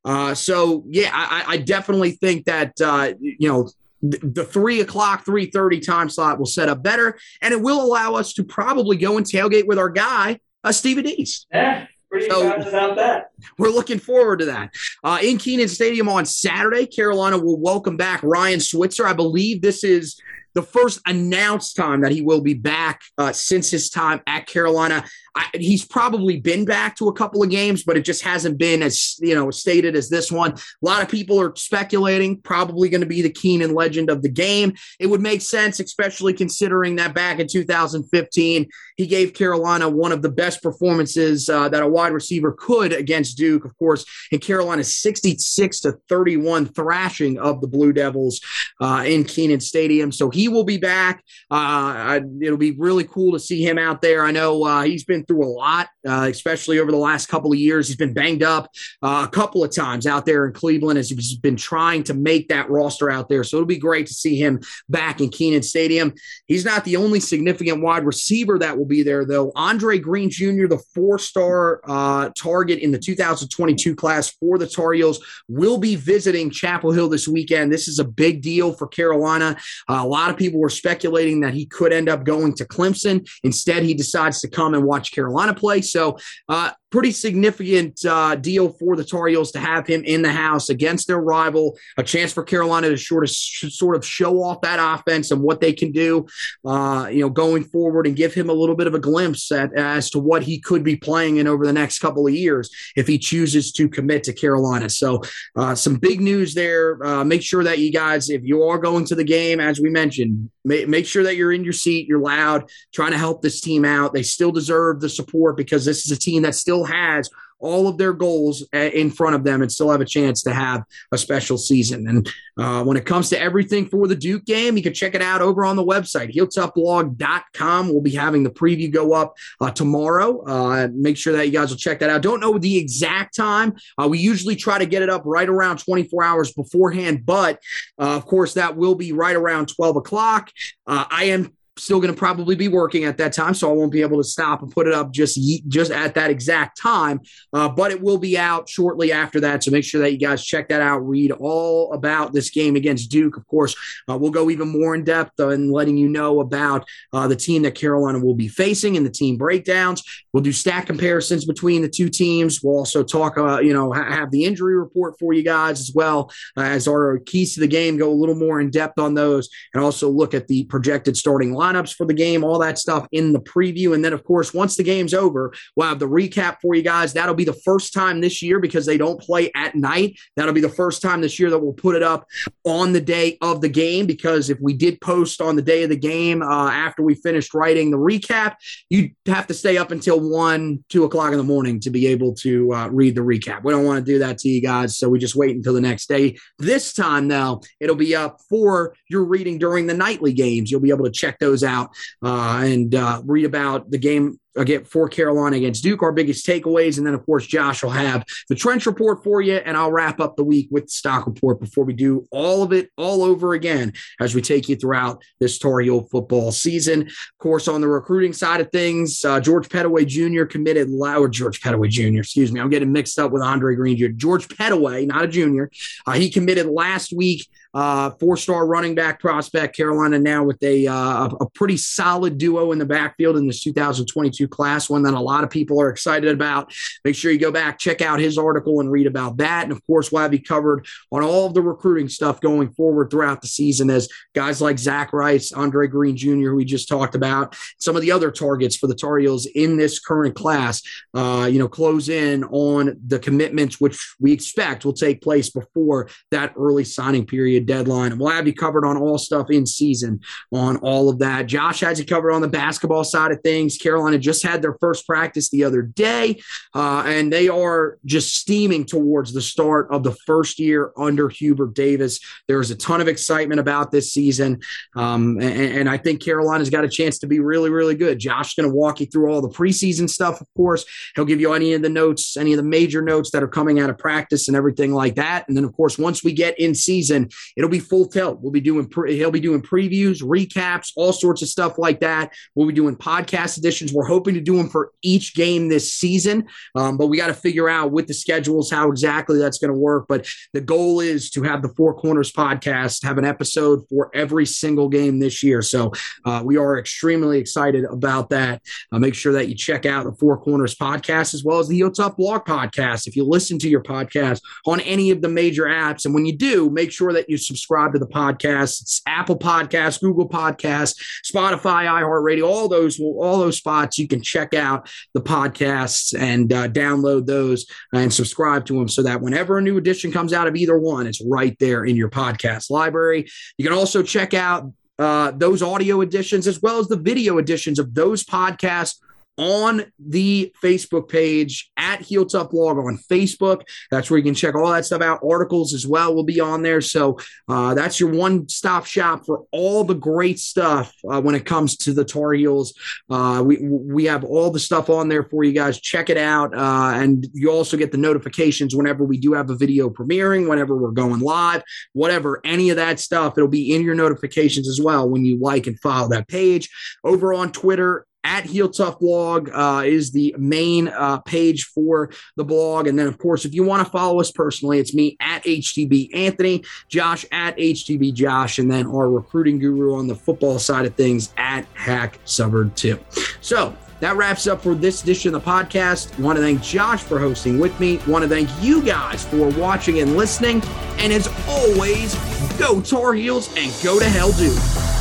Uh, 0.04 0.34
so 0.34 0.84
yeah, 0.88 1.10
I, 1.12 1.44
I, 1.46 1.56
definitely 1.58 2.12
think 2.12 2.44
that 2.46 2.72
uh, 2.80 3.12
you 3.20 3.48
know 3.48 3.68
the 4.02 4.44
three 4.44 4.80
o'clock, 4.80 5.24
three 5.24 5.46
thirty 5.46 5.80
time 5.80 6.08
slot 6.08 6.38
will 6.38 6.46
set 6.46 6.68
up 6.68 6.82
better, 6.82 7.18
and 7.42 7.52
it 7.52 7.60
will 7.60 7.82
allow 7.82 8.14
us 8.14 8.32
to 8.34 8.44
probably 8.44 8.96
go 8.96 9.16
and 9.16 9.26
tailgate 9.26 9.66
with 9.66 9.78
our 9.78 9.90
guy 9.90 10.38
uh, 10.64 10.72
Stevie 10.72 11.02
D's. 11.02 11.46
Yeah. 11.52 11.86
Pretty 12.10 12.28
so, 12.28 12.50
about 12.50 12.96
that. 12.96 13.30
We're 13.56 13.68
looking 13.68 14.00
forward 14.00 14.40
to 14.40 14.46
that. 14.46 14.74
Uh, 15.04 15.18
in 15.22 15.38
Kenan 15.38 15.68
Stadium 15.68 16.08
on 16.08 16.26
Saturday, 16.26 16.84
Carolina 16.84 17.38
will 17.38 17.60
welcome 17.60 17.96
back 17.96 18.20
Ryan 18.24 18.58
Switzer. 18.58 19.06
I 19.06 19.12
believe 19.12 19.62
this 19.62 19.84
is 19.84 20.20
the 20.54 20.62
first 20.62 21.00
announced 21.06 21.76
time 21.76 22.00
that 22.00 22.10
he 22.10 22.22
will 22.22 22.40
be 22.40 22.54
back 22.54 23.00
uh, 23.16 23.30
since 23.30 23.70
his 23.70 23.90
time 23.90 24.20
at 24.26 24.46
Carolina. 24.46 25.04
I, 25.34 25.46
he's 25.54 25.84
probably 25.84 26.40
been 26.40 26.64
back 26.64 26.96
to 26.96 27.08
a 27.08 27.12
couple 27.12 27.42
of 27.42 27.50
games, 27.50 27.84
but 27.84 27.96
it 27.96 28.04
just 28.04 28.22
hasn't 28.22 28.58
been 28.58 28.82
as 28.82 29.16
you 29.20 29.34
know 29.34 29.50
stated 29.50 29.96
as 29.96 30.08
this 30.08 30.30
one. 30.30 30.52
A 30.52 30.58
lot 30.82 31.02
of 31.02 31.08
people 31.08 31.40
are 31.40 31.54
speculating 31.56 32.40
probably 32.40 32.88
going 32.88 33.00
to 33.00 33.06
be 33.06 33.22
the 33.22 33.30
Kenan 33.30 33.74
legend 33.74 34.10
of 34.10 34.22
the 34.22 34.28
game. 34.28 34.74
It 34.98 35.06
would 35.06 35.20
make 35.20 35.42
sense, 35.42 35.80
especially 35.80 36.32
considering 36.32 36.96
that 36.96 37.14
back 37.14 37.38
in 37.38 37.46
2015 37.46 38.68
he 39.00 39.06
gave 39.06 39.32
Carolina 39.32 39.88
one 39.88 40.12
of 40.12 40.20
the 40.20 40.28
best 40.28 40.62
performances 40.62 41.48
uh, 41.48 41.70
that 41.70 41.82
a 41.82 41.88
wide 41.88 42.12
receiver 42.12 42.52
could 42.52 42.92
against 42.92 43.38
Duke. 43.38 43.64
Of 43.64 43.74
course, 43.78 44.04
in 44.30 44.40
Carolina's 44.40 44.94
66 44.94 45.80
to 45.80 45.92
31 46.10 46.66
thrashing 46.66 47.38
of 47.38 47.62
the 47.62 47.66
Blue 47.66 47.94
Devils 47.94 48.42
uh, 48.78 49.04
in 49.06 49.24
Kenan 49.24 49.60
Stadium. 49.60 50.12
So 50.12 50.28
he 50.28 50.48
will 50.48 50.64
be 50.64 50.76
back. 50.76 51.24
Uh, 51.50 52.20
it'll 52.42 52.58
be 52.58 52.72
really 52.72 53.04
cool 53.04 53.32
to 53.32 53.38
see 53.38 53.66
him 53.66 53.78
out 53.78 54.02
there. 54.02 54.22
I 54.22 54.32
know 54.32 54.64
uh, 54.64 54.82
he's 54.82 55.04
been 55.04 55.19
through 55.24 55.44
a 55.44 55.48
lot, 55.48 55.88
uh, 56.06 56.28
especially 56.30 56.78
over 56.78 56.90
the 56.90 56.96
last 56.96 57.26
couple 57.26 57.52
of 57.52 57.58
years. 57.58 57.88
He's 57.88 57.96
been 57.96 58.12
banged 58.12 58.42
up 58.42 58.70
uh, 59.02 59.26
a 59.26 59.30
couple 59.30 59.64
of 59.64 59.74
times 59.74 60.06
out 60.06 60.26
there 60.26 60.46
in 60.46 60.52
Cleveland 60.52 60.98
as 60.98 61.10
he's 61.10 61.36
been 61.36 61.56
trying 61.56 62.02
to 62.04 62.14
make 62.14 62.48
that 62.48 62.70
roster 62.70 63.10
out 63.10 63.28
there. 63.28 63.44
So 63.44 63.56
it'll 63.56 63.66
be 63.66 63.78
great 63.78 64.06
to 64.06 64.14
see 64.14 64.36
him 64.36 64.60
back 64.88 65.20
in 65.20 65.28
Kenan 65.28 65.62
Stadium. 65.62 66.14
He's 66.46 66.64
not 66.64 66.84
the 66.84 66.96
only 66.96 67.20
significant 67.20 67.82
wide 67.82 68.04
receiver 68.04 68.58
that 68.58 68.76
will 68.76 68.86
be 68.86 69.02
there, 69.02 69.24
though. 69.24 69.52
Andre 69.54 69.98
Greene 69.98 70.30
Jr., 70.30 70.66
the 70.66 70.82
four 70.94 71.18
star 71.18 71.80
uh, 71.84 72.30
target 72.36 72.78
in 72.80 72.90
the 72.90 72.98
2022 72.98 73.94
class 73.94 74.30
for 74.30 74.58
the 74.58 74.66
Tar 74.66 74.92
Heels, 74.92 75.20
will 75.48 75.78
be 75.78 75.96
visiting 75.96 76.50
Chapel 76.50 76.92
Hill 76.92 77.08
this 77.08 77.28
weekend. 77.28 77.72
This 77.72 77.88
is 77.88 77.98
a 77.98 78.04
big 78.04 78.42
deal 78.42 78.72
for 78.72 78.86
Carolina. 78.86 79.56
Uh, 79.88 80.00
a 80.02 80.06
lot 80.06 80.30
of 80.30 80.36
people 80.36 80.60
were 80.60 80.70
speculating 80.70 81.40
that 81.40 81.54
he 81.54 81.66
could 81.66 81.92
end 81.92 82.08
up 82.08 82.24
going 82.24 82.54
to 82.54 82.64
Clemson. 82.64 83.28
Instead, 83.44 83.82
he 83.82 83.94
decides 83.94 84.40
to 84.40 84.48
come 84.48 84.74
and 84.74 84.84
watch 84.84 85.09
Carolina 85.10 85.54
play. 85.54 85.82
So 85.82 86.18
uh, 86.48 86.72
pretty 86.90 87.12
significant 87.12 88.04
uh, 88.04 88.34
deal 88.34 88.70
for 88.70 88.96
the 88.96 89.04
Tar 89.04 89.28
Heels 89.28 89.52
to 89.52 89.60
have 89.60 89.86
him 89.86 90.02
in 90.04 90.22
the 90.22 90.32
house 90.32 90.68
against 90.68 91.06
their 91.06 91.20
rival. 91.20 91.78
A 91.96 92.02
chance 92.02 92.32
for 92.32 92.42
Carolina 92.42 92.88
to 92.90 92.96
sort 92.96 93.24
of 93.24 93.30
sort 93.30 93.96
of 93.96 94.04
show 94.04 94.42
off 94.42 94.60
that 94.62 94.78
offense 94.80 95.30
and 95.30 95.40
what 95.40 95.60
they 95.60 95.72
can 95.72 95.92
do, 95.92 96.26
uh, 96.64 97.08
you 97.10 97.20
know, 97.20 97.30
going 97.30 97.64
forward, 97.64 98.06
and 98.06 98.16
give 98.16 98.34
him 98.34 98.50
a 98.50 98.52
little 98.52 98.74
bit 98.74 98.86
of 98.86 98.94
a 98.94 98.98
glimpse 98.98 99.50
at, 99.52 99.72
as 99.74 100.10
to 100.10 100.18
what 100.18 100.42
he 100.42 100.58
could 100.58 100.82
be 100.82 100.96
playing 100.96 101.36
in 101.36 101.46
over 101.46 101.64
the 101.64 101.72
next 101.72 102.00
couple 102.00 102.26
of 102.26 102.34
years 102.34 102.70
if 102.96 103.06
he 103.06 103.18
chooses 103.18 103.72
to 103.72 103.88
commit 103.88 104.24
to 104.24 104.32
Carolina. 104.32 104.88
So, 104.88 105.22
uh, 105.56 105.74
some 105.74 105.96
big 105.96 106.20
news 106.20 106.54
there. 106.54 107.04
Uh, 107.04 107.24
make 107.24 107.42
sure 107.42 107.64
that 107.64 107.78
you 107.78 107.92
guys, 107.92 108.30
if 108.30 108.42
you 108.44 108.64
are 108.64 108.78
going 108.78 109.04
to 109.06 109.14
the 109.14 109.24
game, 109.24 109.60
as 109.60 109.80
we 109.80 109.90
mentioned, 109.90 110.50
make, 110.64 110.88
make 110.88 111.06
sure 111.06 111.22
that 111.22 111.36
you're 111.36 111.52
in 111.52 111.64
your 111.64 111.72
seat, 111.72 112.08
you're 112.08 112.18
loud, 112.18 112.68
trying 112.92 113.12
to 113.12 113.18
help 113.18 113.42
this 113.42 113.60
team 113.60 113.84
out. 113.84 114.12
They 114.12 114.22
still 114.22 114.52
deserve 114.52 115.00
the 115.00 115.08
support 115.08 115.56
because 115.56 115.84
this 115.84 116.04
is 116.04 116.10
a 116.10 116.18
team 116.18 116.42
that 116.42 116.54
still 116.54 116.79
has 116.84 117.30
all 117.60 117.86
of 117.86 117.98
their 117.98 118.12
goals 118.12 118.66
uh, 118.74 118.78
in 118.78 119.10
front 119.10 119.36
of 119.36 119.44
them 119.44 119.62
and 119.62 119.70
still 119.70 119.90
have 119.90 120.00
a 120.00 120.06
chance 120.06 120.42
to 120.42 120.52
have 120.52 120.82
a 121.12 121.18
special 121.18 121.58
season. 121.58 122.08
And 122.08 122.28
uh, 122.58 122.82
when 122.84 122.96
it 122.96 123.06
comes 123.06 123.28
to 123.30 123.40
everything 123.40 123.86
for 123.86 124.08
the 124.08 124.16
Duke 124.16 124.44
game, 124.46 124.76
you 124.76 124.82
can 124.82 124.94
check 124.94 125.14
it 125.14 125.22
out 125.22 125.42
over 125.42 125.64
on 125.64 125.76
the 125.76 125.84
website, 125.84 126.34
heeltopblog.com. 126.34 127.88
We'll 127.88 128.00
be 128.00 128.14
having 128.14 128.42
the 128.42 128.50
preview 128.50 128.90
go 128.90 129.12
up 129.12 129.36
uh, 129.60 129.70
tomorrow. 129.70 130.42
Uh, 130.44 130.88
make 130.92 131.16
sure 131.16 131.34
that 131.34 131.46
you 131.46 131.52
guys 131.52 131.70
will 131.70 131.76
check 131.76 132.00
that 132.00 132.10
out. 132.10 132.22
Don't 132.22 132.40
know 132.40 132.58
the 132.58 132.78
exact 132.78 133.36
time. 133.36 133.74
Uh, 133.98 134.08
we 134.08 134.18
usually 134.18 134.56
try 134.56 134.78
to 134.78 134.86
get 134.86 135.02
it 135.02 135.10
up 135.10 135.22
right 135.24 135.48
around 135.48 135.78
24 135.78 136.24
hours 136.24 136.52
beforehand, 136.52 137.24
but 137.24 137.60
uh, 137.98 138.16
of 138.16 138.26
course, 138.26 138.54
that 138.54 138.76
will 138.76 138.94
be 138.94 139.12
right 139.12 139.36
around 139.36 139.66
12 139.66 139.96
o'clock. 139.96 140.50
I 140.86 141.24
am 141.24 141.52
still 141.80 142.00
going 142.00 142.12
to 142.12 142.18
probably 142.18 142.54
be 142.54 142.68
working 142.68 143.04
at 143.04 143.16
that 143.18 143.32
time, 143.32 143.54
so 143.54 143.70
I 143.70 143.72
won't 143.72 143.92
be 143.92 144.02
able 144.02 144.18
to 144.18 144.24
stop 144.24 144.62
and 144.62 144.70
put 144.70 144.86
it 144.86 144.92
up 144.92 145.12
just 145.12 145.38
just 145.68 145.90
at 145.90 146.14
that 146.14 146.30
exact 146.30 146.80
time. 146.80 147.20
Uh, 147.52 147.68
but 147.68 147.90
it 147.90 148.00
will 148.00 148.18
be 148.18 148.38
out 148.38 148.68
shortly 148.68 149.12
after 149.12 149.40
that, 149.40 149.64
so 149.64 149.70
make 149.70 149.84
sure 149.84 150.00
that 150.00 150.12
you 150.12 150.18
guys 150.18 150.44
check 150.44 150.68
that 150.68 150.80
out. 150.80 150.98
Read 150.98 151.32
all 151.32 151.92
about 151.92 152.32
this 152.32 152.50
game 152.50 152.76
against 152.76 153.10
Duke. 153.10 153.36
Of 153.36 153.46
course, 153.46 153.74
uh, 154.08 154.16
we'll 154.16 154.30
go 154.30 154.50
even 154.50 154.68
more 154.68 154.94
in 154.94 155.04
depth 155.04 155.40
in 155.40 155.70
letting 155.70 155.96
you 155.96 156.08
know 156.08 156.40
about 156.40 156.86
uh, 157.12 157.26
the 157.28 157.36
team 157.36 157.62
that 157.62 157.74
Carolina 157.74 158.18
will 158.18 158.34
be 158.34 158.48
facing 158.48 158.96
and 158.96 159.06
the 159.06 159.10
team 159.10 159.36
breakdowns. 159.36 160.02
We'll 160.32 160.42
do 160.42 160.52
stat 160.52 160.86
comparisons 160.86 161.44
between 161.44 161.82
the 161.82 161.88
two 161.88 162.08
teams. 162.08 162.62
We'll 162.62 162.78
also 162.78 163.02
talk, 163.02 163.38
uh, 163.38 163.60
you 163.60 163.72
know, 163.72 163.92
ha- 163.92 164.10
have 164.10 164.30
the 164.30 164.44
injury 164.44 164.76
report 164.76 165.18
for 165.18 165.32
you 165.32 165.42
guys 165.42 165.80
as 165.80 165.92
well 165.94 166.30
uh, 166.56 166.62
as 166.62 166.86
our 166.86 167.18
keys 167.20 167.54
to 167.54 167.60
the 167.60 167.66
game. 167.66 167.96
Go 167.96 168.10
a 168.10 168.12
little 168.12 168.34
more 168.34 168.60
in 168.60 168.70
depth 168.70 168.98
on 168.98 169.14
those, 169.14 169.48
and 169.74 169.82
also 169.82 170.08
look 170.08 170.34
at 170.34 170.48
the 170.48 170.64
projected 170.64 171.16
starting 171.16 171.52
line 171.52 171.69
lineups 171.70 171.94
for 171.94 172.06
the 172.06 172.14
game, 172.14 172.44
all 172.44 172.58
that 172.58 172.78
stuff 172.78 173.06
in 173.12 173.32
the 173.32 173.40
preview. 173.40 173.94
And 173.94 174.04
then, 174.04 174.12
of 174.12 174.24
course, 174.24 174.52
once 174.54 174.76
the 174.76 174.82
game's 174.82 175.14
over, 175.14 175.52
we'll 175.76 175.88
have 175.88 175.98
the 175.98 176.08
recap 176.08 176.58
for 176.60 176.74
you 176.74 176.82
guys. 176.82 177.12
That'll 177.12 177.34
be 177.34 177.44
the 177.44 177.52
first 177.52 177.92
time 177.92 178.20
this 178.20 178.42
year 178.42 178.60
because 178.60 178.86
they 178.86 178.98
don't 178.98 179.20
play 179.20 179.50
at 179.54 179.74
night. 179.74 180.18
That'll 180.36 180.54
be 180.54 180.60
the 180.60 180.68
first 180.68 181.02
time 181.02 181.20
this 181.20 181.38
year 181.38 181.50
that 181.50 181.58
we'll 181.58 181.72
put 181.72 181.96
it 181.96 182.02
up 182.02 182.26
on 182.64 182.92
the 182.92 183.00
day 183.00 183.38
of 183.40 183.60
the 183.60 183.68
game 183.68 184.06
because 184.06 184.50
if 184.50 184.58
we 184.60 184.74
did 184.74 185.00
post 185.00 185.40
on 185.40 185.56
the 185.56 185.62
day 185.62 185.82
of 185.82 185.90
the 185.90 185.96
game 185.96 186.42
uh, 186.42 186.70
after 186.70 187.02
we 187.02 187.14
finished 187.14 187.54
writing 187.54 187.90
the 187.90 187.98
recap, 187.98 188.56
you'd 188.88 189.12
have 189.26 189.46
to 189.46 189.54
stay 189.54 189.76
up 189.76 189.90
until 189.90 190.20
one, 190.20 190.84
two 190.88 191.04
o'clock 191.04 191.32
in 191.32 191.38
the 191.38 191.44
morning 191.44 191.80
to 191.80 191.90
be 191.90 192.06
able 192.06 192.34
to 192.34 192.72
uh, 192.72 192.88
read 192.88 193.14
the 193.14 193.20
recap. 193.20 193.64
We 193.64 193.72
don't 193.72 193.84
want 193.84 194.04
to 194.04 194.12
do 194.12 194.18
that 194.20 194.38
to 194.38 194.48
you 194.48 194.60
guys. 194.60 194.96
So 194.96 195.08
we 195.08 195.18
just 195.18 195.36
wait 195.36 195.56
until 195.56 195.74
the 195.74 195.80
next 195.80 196.08
day. 196.08 196.36
This 196.58 196.92
time, 196.92 197.28
though, 197.28 197.62
it'll 197.78 197.96
be 197.96 198.14
up 198.14 198.40
for 198.48 198.94
your 199.08 199.24
reading 199.24 199.58
during 199.58 199.86
the 199.86 199.94
nightly 199.94 200.32
games. 200.32 200.70
You'll 200.70 200.80
be 200.80 200.90
able 200.90 201.04
to 201.04 201.10
check 201.10 201.38
those 201.38 201.59
out 201.62 201.90
uh, 202.22 202.60
and 202.64 202.94
uh, 202.94 203.22
read 203.24 203.44
about 203.44 203.90
the 203.90 203.98
game 203.98 204.38
again 204.56 204.84
for 204.84 205.08
Carolina 205.08 205.56
against 205.56 205.82
Duke, 205.82 206.02
our 206.02 206.12
biggest 206.12 206.46
takeaways. 206.46 206.98
And 206.98 207.06
then, 207.06 207.14
of 207.14 207.24
course, 207.24 207.46
Josh 207.46 207.82
will 207.82 207.90
have 207.90 208.24
the 208.48 208.54
trench 208.54 208.86
report 208.86 209.22
for 209.22 209.40
you. 209.40 209.54
And 209.54 209.76
I'll 209.76 209.92
wrap 209.92 210.20
up 210.20 210.36
the 210.36 210.44
week 210.44 210.68
with 210.70 210.84
the 210.84 210.90
stock 210.90 211.26
report 211.26 211.60
before 211.60 211.84
we 211.84 211.92
do 211.92 212.26
all 212.30 212.62
of 212.62 212.72
it 212.72 212.90
all 212.96 213.22
over 213.22 213.54
again 213.54 213.92
as 214.20 214.34
we 214.34 214.42
take 214.42 214.68
you 214.68 214.76
throughout 214.76 215.22
this 215.38 215.58
Tar 215.58 215.80
Heel 215.80 216.02
football 216.10 216.52
season. 216.52 217.02
Of 217.02 217.38
course, 217.38 217.68
on 217.68 217.80
the 217.80 217.88
recruiting 217.88 218.32
side 218.32 218.60
of 218.60 218.70
things, 218.70 219.24
uh, 219.24 219.40
George 219.40 219.68
Pettaway 219.68 220.06
Jr. 220.06 220.44
committed, 220.44 220.88
or 220.90 221.28
George 221.28 221.60
Pettaway 221.60 221.88
Jr., 221.88 222.20
excuse 222.20 222.52
me, 222.52 222.60
I'm 222.60 222.70
getting 222.70 222.92
mixed 222.92 223.18
up 223.18 223.32
with 223.32 223.42
Andre 223.42 223.74
Greene 223.74 223.96
Jr. 223.96 224.08
George 224.08 224.48
Pettaway, 224.48 225.06
not 225.06 225.24
a 225.24 225.28
junior. 225.28 225.70
Uh, 226.06 226.12
he 226.12 226.30
committed 226.30 226.66
last 226.66 227.12
week. 227.12 227.48
Uh, 227.72 228.10
four-star 228.18 228.66
running 228.66 228.96
back 228.96 229.20
prospect, 229.20 229.76
Carolina 229.76 230.18
now 230.18 230.42
with 230.42 230.60
a, 230.64 230.88
uh, 230.88 231.28
a 231.40 231.48
pretty 231.50 231.76
solid 231.76 232.36
duo 232.36 232.72
in 232.72 232.80
the 232.80 232.84
backfield 232.84 233.36
in 233.36 233.46
this 233.46 233.62
2022 233.62 234.39
class, 234.48 234.88
one 234.88 235.02
that 235.02 235.14
a 235.14 235.20
lot 235.20 235.44
of 235.44 235.50
people 235.50 235.80
are 235.80 235.90
excited 235.90 236.30
about. 236.30 236.72
Make 237.04 237.14
sure 237.14 237.32
you 237.32 237.38
go 237.38 237.52
back, 237.52 237.78
check 237.78 238.00
out 238.00 238.20
his 238.20 238.38
article, 238.38 238.80
and 238.80 238.90
read 238.90 239.06
about 239.06 239.38
that. 239.38 239.64
And 239.64 239.72
of 239.72 239.84
course, 239.86 240.10
we'll 240.10 240.22
have 240.22 240.32
you 240.32 240.42
covered 240.42 240.86
on 241.10 241.22
all 241.22 241.46
of 241.46 241.54
the 241.54 241.62
recruiting 241.62 242.08
stuff 242.08 242.40
going 242.40 242.70
forward 242.72 243.10
throughout 243.10 243.40
the 243.40 243.48
season 243.48 243.90
as 243.90 244.08
guys 244.34 244.60
like 244.60 244.78
Zach 244.78 245.12
Rice, 245.12 245.52
Andre 245.52 245.86
Greene 245.86 246.16
Jr., 246.16 246.50
who 246.50 246.56
we 246.56 246.64
just 246.64 246.88
talked 246.88 247.14
about, 247.14 247.56
some 247.78 247.96
of 247.96 248.02
the 248.02 248.12
other 248.12 248.30
targets 248.30 248.76
for 248.76 248.86
the 248.86 248.94
Tar 248.94 249.18
Heels 249.18 249.46
in 249.46 249.76
this 249.76 249.98
current 249.98 250.34
class, 250.34 250.82
uh, 251.14 251.48
you 251.50 251.58
know, 251.58 251.68
close 251.68 252.08
in 252.08 252.44
on 252.44 252.98
the 253.06 253.18
commitments 253.18 253.80
which 253.80 254.14
we 254.20 254.32
expect 254.32 254.84
will 254.84 254.92
take 254.92 255.22
place 255.22 255.50
before 255.50 256.08
that 256.30 256.52
early 256.56 256.84
signing 256.84 257.26
period 257.26 257.66
deadline. 257.66 258.12
And 258.12 258.20
we'll 258.20 258.30
have 258.30 258.46
you 258.46 258.54
covered 258.54 258.84
on 258.84 258.96
all 258.96 259.18
stuff 259.18 259.50
in 259.50 259.66
season 259.66 260.20
on 260.52 260.76
all 260.78 261.08
of 261.08 261.18
that. 261.20 261.46
Josh 261.46 261.80
has 261.80 261.98
you 261.98 262.06
covered 262.06 262.32
on 262.32 262.42
the 262.42 262.48
basketball 262.48 263.04
side 263.04 263.32
of 263.32 263.40
things. 263.42 263.76
Carolina 263.76 264.18
just 264.30 264.44
had 264.44 264.62
their 264.62 264.76
first 264.80 265.06
practice 265.06 265.50
the 265.50 265.64
other 265.64 265.82
day, 265.82 266.40
uh, 266.74 267.02
and 267.04 267.32
they 267.32 267.48
are 267.48 267.98
just 268.04 268.36
steaming 268.36 268.84
towards 268.84 269.32
the 269.32 269.42
start 269.42 269.88
of 269.90 270.04
the 270.04 270.14
first 270.24 270.60
year 270.60 270.92
under 270.96 271.28
Hubert 271.28 271.74
Davis. 271.74 272.20
There's 272.46 272.70
a 272.70 272.76
ton 272.76 273.00
of 273.00 273.08
excitement 273.08 273.58
about 273.58 273.90
this 273.90 274.12
season, 274.12 274.60
um, 274.94 275.40
and, 275.40 275.78
and, 275.78 275.90
I 275.90 275.96
think 275.96 276.22
Carolina's 276.22 276.70
got 276.70 276.84
a 276.84 276.88
chance 276.88 277.18
to 277.18 277.26
be 277.26 277.40
really, 277.40 277.68
really 277.68 277.96
good. 277.96 278.20
Josh's 278.20 278.54
going 278.54 278.68
to 278.68 278.74
walk 278.74 279.00
you 279.00 279.06
through 279.06 279.32
all 279.32 279.40
the 279.40 279.48
preseason 279.48 280.08
stuff, 280.08 280.40
of 280.40 280.46
course. 280.56 280.84
He'll 281.16 281.24
give 281.24 281.40
you 281.40 281.52
any 281.52 281.72
of 281.72 281.82
the 281.82 281.88
notes, 281.88 282.36
any 282.36 282.52
of 282.52 282.58
the 282.58 282.62
major 282.62 283.02
notes 283.02 283.32
that 283.32 283.42
are 283.42 283.48
coming 283.48 283.80
out 283.80 283.90
of 283.90 283.98
practice 283.98 284.46
and 284.46 284.56
everything 284.56 284.94
like 284.94 285.16
that. 285.16 285.48
And 285.48 285.56
then, 285.56 285.64
of 285.64 285.72
course, 285.72 285.98
once 285.98 286.22
we 286.22 286.32
get 286.32 286.56
in 286.60 286.76
season, 286.76 287.28
it'll 287.56 287.70
be 287.70 287.80
full 287.80 288.06
tilt. 288.06 288.40
We'll 288.40 288.52
be 288.52 288.60
doing 288.60 288.88
pre- 288.88 289.16
he'll 289.16 289.32
be 289.32 289.40
doing 289.40 289.62
previews, 289.62 290.22
recaps, 290.22 290.92
all 290.94 291.12
sorts 291.12 291.42
of 291.42 291.48
stuff 291.48 291.76
like 291.76 291.98
that. 292.00 292.32
We'll 292.54 292.68
be 292.68 292.72
doing 292.72 292.94
podcast 292.94 293.58
editions. 293.58 293.92
We're 293.92 294.06
hoping 294.06 294.19
hoping 294.20 294.34
to 294.34 294.40
do 294.42 294.56
them 294.56 294.68
for 294.68 294.92
each 295.00 295.34
game 295.34 295.70
this 295.70 295.94
season, 295.94 296.46
um, 296.74 296.98
but 296.98 297.06
we 297.06 297.16
got 297.16 297.28
to 297.28 297.34
figure 297.34 297.70
out 297.70 297.90
with 297.90 298.06
the 298.06 298.12
schedules 298.12 298.70
how 298.70 298.90
exactly 298.90 299.38
that's 299.38 299.56
going 299.56 299.72
to 299.72 299.78
work. 299.78 300.04
But 300.08 300.26
the 300.52 300.60
goal 300.60 301.00
is 301.00 301.30
to 301.30 301.42
have 301.42 301.62
the 301.62 301.70
Four 301.70 301.94
Corners 301.94 302.30
podcast 302.30 303.02
have 303.02 303.16
an 303.16 303.24
episode 303.24 303.88
for 303.88 304.10
every 304.12 304.44
single 304.44 304.90
game 304.90 305.20
this 305.20 305.42
year. 305.42 305.62
So 305.62 305.92
uh, 306.26 306.42
we 306.44 306.58
are 306.58 306.78
extremely 306.78 307.38
excited 307.38 307.86
about 307.86 308.28
that. 308.28 308.60
Uh, 308.92 308.98
make 308.98 309.14
sure 309.14 309.32
that 309.32 309.48
you 309.48 309.54
check 309.54 309.86
out 309.86 310.04
the 310.04 310.12
Four 310.12 310.36
Corners 310.36 310.74
podcast 310.74 311.32
as 311.32 311.42
well 311.42 311.58
as 311.58 311.68
the 311.68 311.76
Heel 311.76 311.90
Tough 311.90 312.18
Blog 312.18 312.44
podcast. 312.44 313.06
If 313.06 313.16
you 313.16 313.24
listen 313.24 313.58
to 313.60 313.70
your 313.70 313.82
podcast 313.82 314.42
on 314.66 314.80
any 314.80 315.10
of 315.10 315.22
the 315.22 315.30
major 315.30 315.64
apps, 315.64 316.04
and 316.04 316.12
when 316.12 316.26
you 316.26 316.36
do, 316.36 316.68
make 316.68 316.92
sure 316.92 317.14
that 317.14 317.30
you 317.30 317.38
subscribe 317.38 317.94
to 317.94 317.98
the 317.98 318.06
podcast. 318.06 318.82
It's 318.82 319.00
Apple 319.06 319.38
Podcasts, 319.38 319.98
Google 319.98 320.28
Podcasts, 320.28 320.94
Spotify, 321.24 321.86
iHeartRadio, 321.86 322.46
all 322.46 322.68
those 322.68 323.00
all 323.00 323.38
those 323.38 323.56
spots 323.56 323.98
you 323.98 324.09
can 324.10 324.22
check 324.22 324.52
out 324.52 324.90
the 325.14 325.20
podcasts 325.20 326.18
and 326.18 326.52
uh, 326.52 326.68
download 326.68 327.26
those 327.26 327.66
and 327.94 328.12
subscribe 328.12 328.66
to 328.66 328.74
them 328.74 328.88
so 328.88 329.02
that 329.02 329.20
whenever 329.20 329.58
a 329.58 329.62
new 329.62 329.78
edition 329.78 330.12
comes 330.12 330.32
out 330.32 330.46
of 330.46 330.56
either 330.56 330.78
one, 330.78 331.06
it's 331.06 331.22
right 331.24 331.56
there 331.58 331.84
in 331.84 331.96
your 331.96 332.10
podcast 332.10 332.70
library. 332.70 333.26
You 333.56 333.64
can 333.64 333.72
also 333.72 334.02
check 334.02 334.34
out 334.34 334.72
uh, 334.98 335.30
those 335.30 335.62
audio 335.62 336.02
editions 336.02 336.46
as 336.46 336.60
well 336.60 336.78
as 336.78 336.88
the 336.88 336.96
video 336.96 337.38
editions 337.38 337.78
of 337.78 337.94
those 337.94 338.22
podcasts 338.22 338.96
on 339.40 339.84
the 339.98 340.54
Facebook 340.62 341.08
page 341.08 341.70
at 341.78 342.02
Heel 342.02 342.26
Tough 342.26 342.50
Blog 342.50 342.76
on 342.76 342.98
Facebook. 343.10 343.62
That's 343.90 344.10
where 344.10 344.18
you 344.18 344.24
can 344.24 344.34
check 344.34 344.54
all 344.54 344.70
that 344.70 344.84
stuff 344.84 345.00
out. 345.00 345.20
Articles 345.26 345.72
as 345.72 345.86
well 345.86 346.14
will 346.14 346.24
be 346.24 346.40
on 346.40 346.62
there. 346.62 346.82
So 346.82 347.18
uh, 347.48 347.72
that's 347.72 347.98
your 347.98 348.10
one 348.10 348.48
stop 348.50 348.84
shop 348.84 349.24
for 349.24 349.44
all 349.50 349.82
the 349.82 349.94
great 349.94 350.38
stuff 350.38 350.92
uh, 351.10 351.22
when 351.22 351.34
it 351.34 351.46
comes 351.46 351.78
to 351.78 351.94
the 351.94 352.04
Tar 352.04 352.34
Heels. 352.34 352.74
Uh, 353.08 353.42
we, 353.44 353.56
we 353.62 354.04
have 354.04 354.24
all 354.24 354.50
the 354.50 354.60
stuff 354.60 354.90
on 354.90 355.08
there 355.08 355.24
for 355.24 355.42
you 355.42 355.52
guys. 355.52 355.80
Check 355.80 356.10
it 356.10 356.18
out. 356.18 356.54
Uh, 356.54 356.92
and 356.94 357.26
you 357.32 357.50
also 357.50 357.78
get 357.78 357.92
the 357.92 357.98
notifications 357.98 358.76
whenever 358.76 359.04
we 359.04 359.16
do 359.16 359.32
have 359.32 359.48
a 359.48 359.56
video 359.56 359.88
premiering, 359.88 360.50
whenever 360.50 360.76
we're 360.76 360.90
going 360.90 361.20
live, 361.20 361.62
whatever, 361.94 362.42
any 362.44 362.68
of 362.68 362.76
that 362.76 363.00
stuff. 363.00 363.38
It'll 363.38 363.48
be 363.48 363.74
in 363.74 363.82
your 363.82 363.94
notifications 363.94 364.68
as 364.68 364.82
well 364.82 365.08
when 365.08 365.24
you 365.24 365.38
like 365.38 365.66
and 365.66 365.80
follow 365.80 366.10
that 366.10 366.28
page. 366.28 366.68
Over 367.04 367.32
on 367.32 367.52
Twitter, 367.52 368.04
at 368.24 368.44
Heel 368.44 368.68
Tough 368.68 368.98
Blog 368.98 369.50
uh, 369.52 369.82
is 369.84 370.12
the 370.12 370.34
main 370.38 370.88
uh, 370.88 371.18
page 371.20 371.64
for 371.66 372.10
the 372.36 372.44
blog. 372.44 372.86
And 372.86 372.98
then, 372.98 373.06
of 373.06 373.18
course, 373.18 373.44
if 373.44 373.54
you 373.54 373.64
want 373.64 373.84
to 373.84 373.90
follow 373.90 374.20
us 374.20 374.30
personally, 374.30 374.78
it's 374.78 374.94
me 374.94 375.16
at 375.20 375.44
HTB 375.44 376.14
Anthony, 376.14 376.64
Josh 376.88 377.24
at 377.32 377.56
HTB 377.56 378.14
Josh, 378.14 378.58
and 378.58 378.70
then 378.70 378.86
our 378.86 379.10
recruiting 379.10 379.58
guru 379.58 379.94
on 379.94 380.06
the 380.06 380.14
football 380.14 380.58
side 380.58 380.86
of 380.86 380.94
things 380.94 381.32
at 381.36 381.64
Hack 381.74 382.18
Suburb 382.24 382.74
2. 382.74 382.98
So, 383.40 383.74
that 384.00 384.16
wraps 384.16 384.46
up 384.46 384.62
for 384.62 384.74
this 384.74 385.02
edition 385.02 385.34
of 385.34 385.44
the 385.44 385.50
podcast. 385.50 386.18
Want 386.18 386.36
to 386.36 386.42
thank 386.42 386.62
Josh 386.62 387.02
for 387.02 387.18
hosting 387.18 387.58
with 387.58 387.78
me. 387.78 387.98
Want 388.08 388.22
to 388.22 388.28
thank 388.28 388.48
you 388.62 388.82
guys 388.82 389.24
for 389.26 389.50
watching 389.50 390.00
and 390.00 390.16
listening. 390.16 390.62
And 390.98 391.12
as 391.12 391.28
always, 391.46 392.14
go 392.58 392.80
Tar 392.80 393.12
Heels 393.12 393.54
and 393.56 393.70
go 393.84 393.98
to 393.98 394.08
hell, 394.08 394.32
dude. 394.32 394.99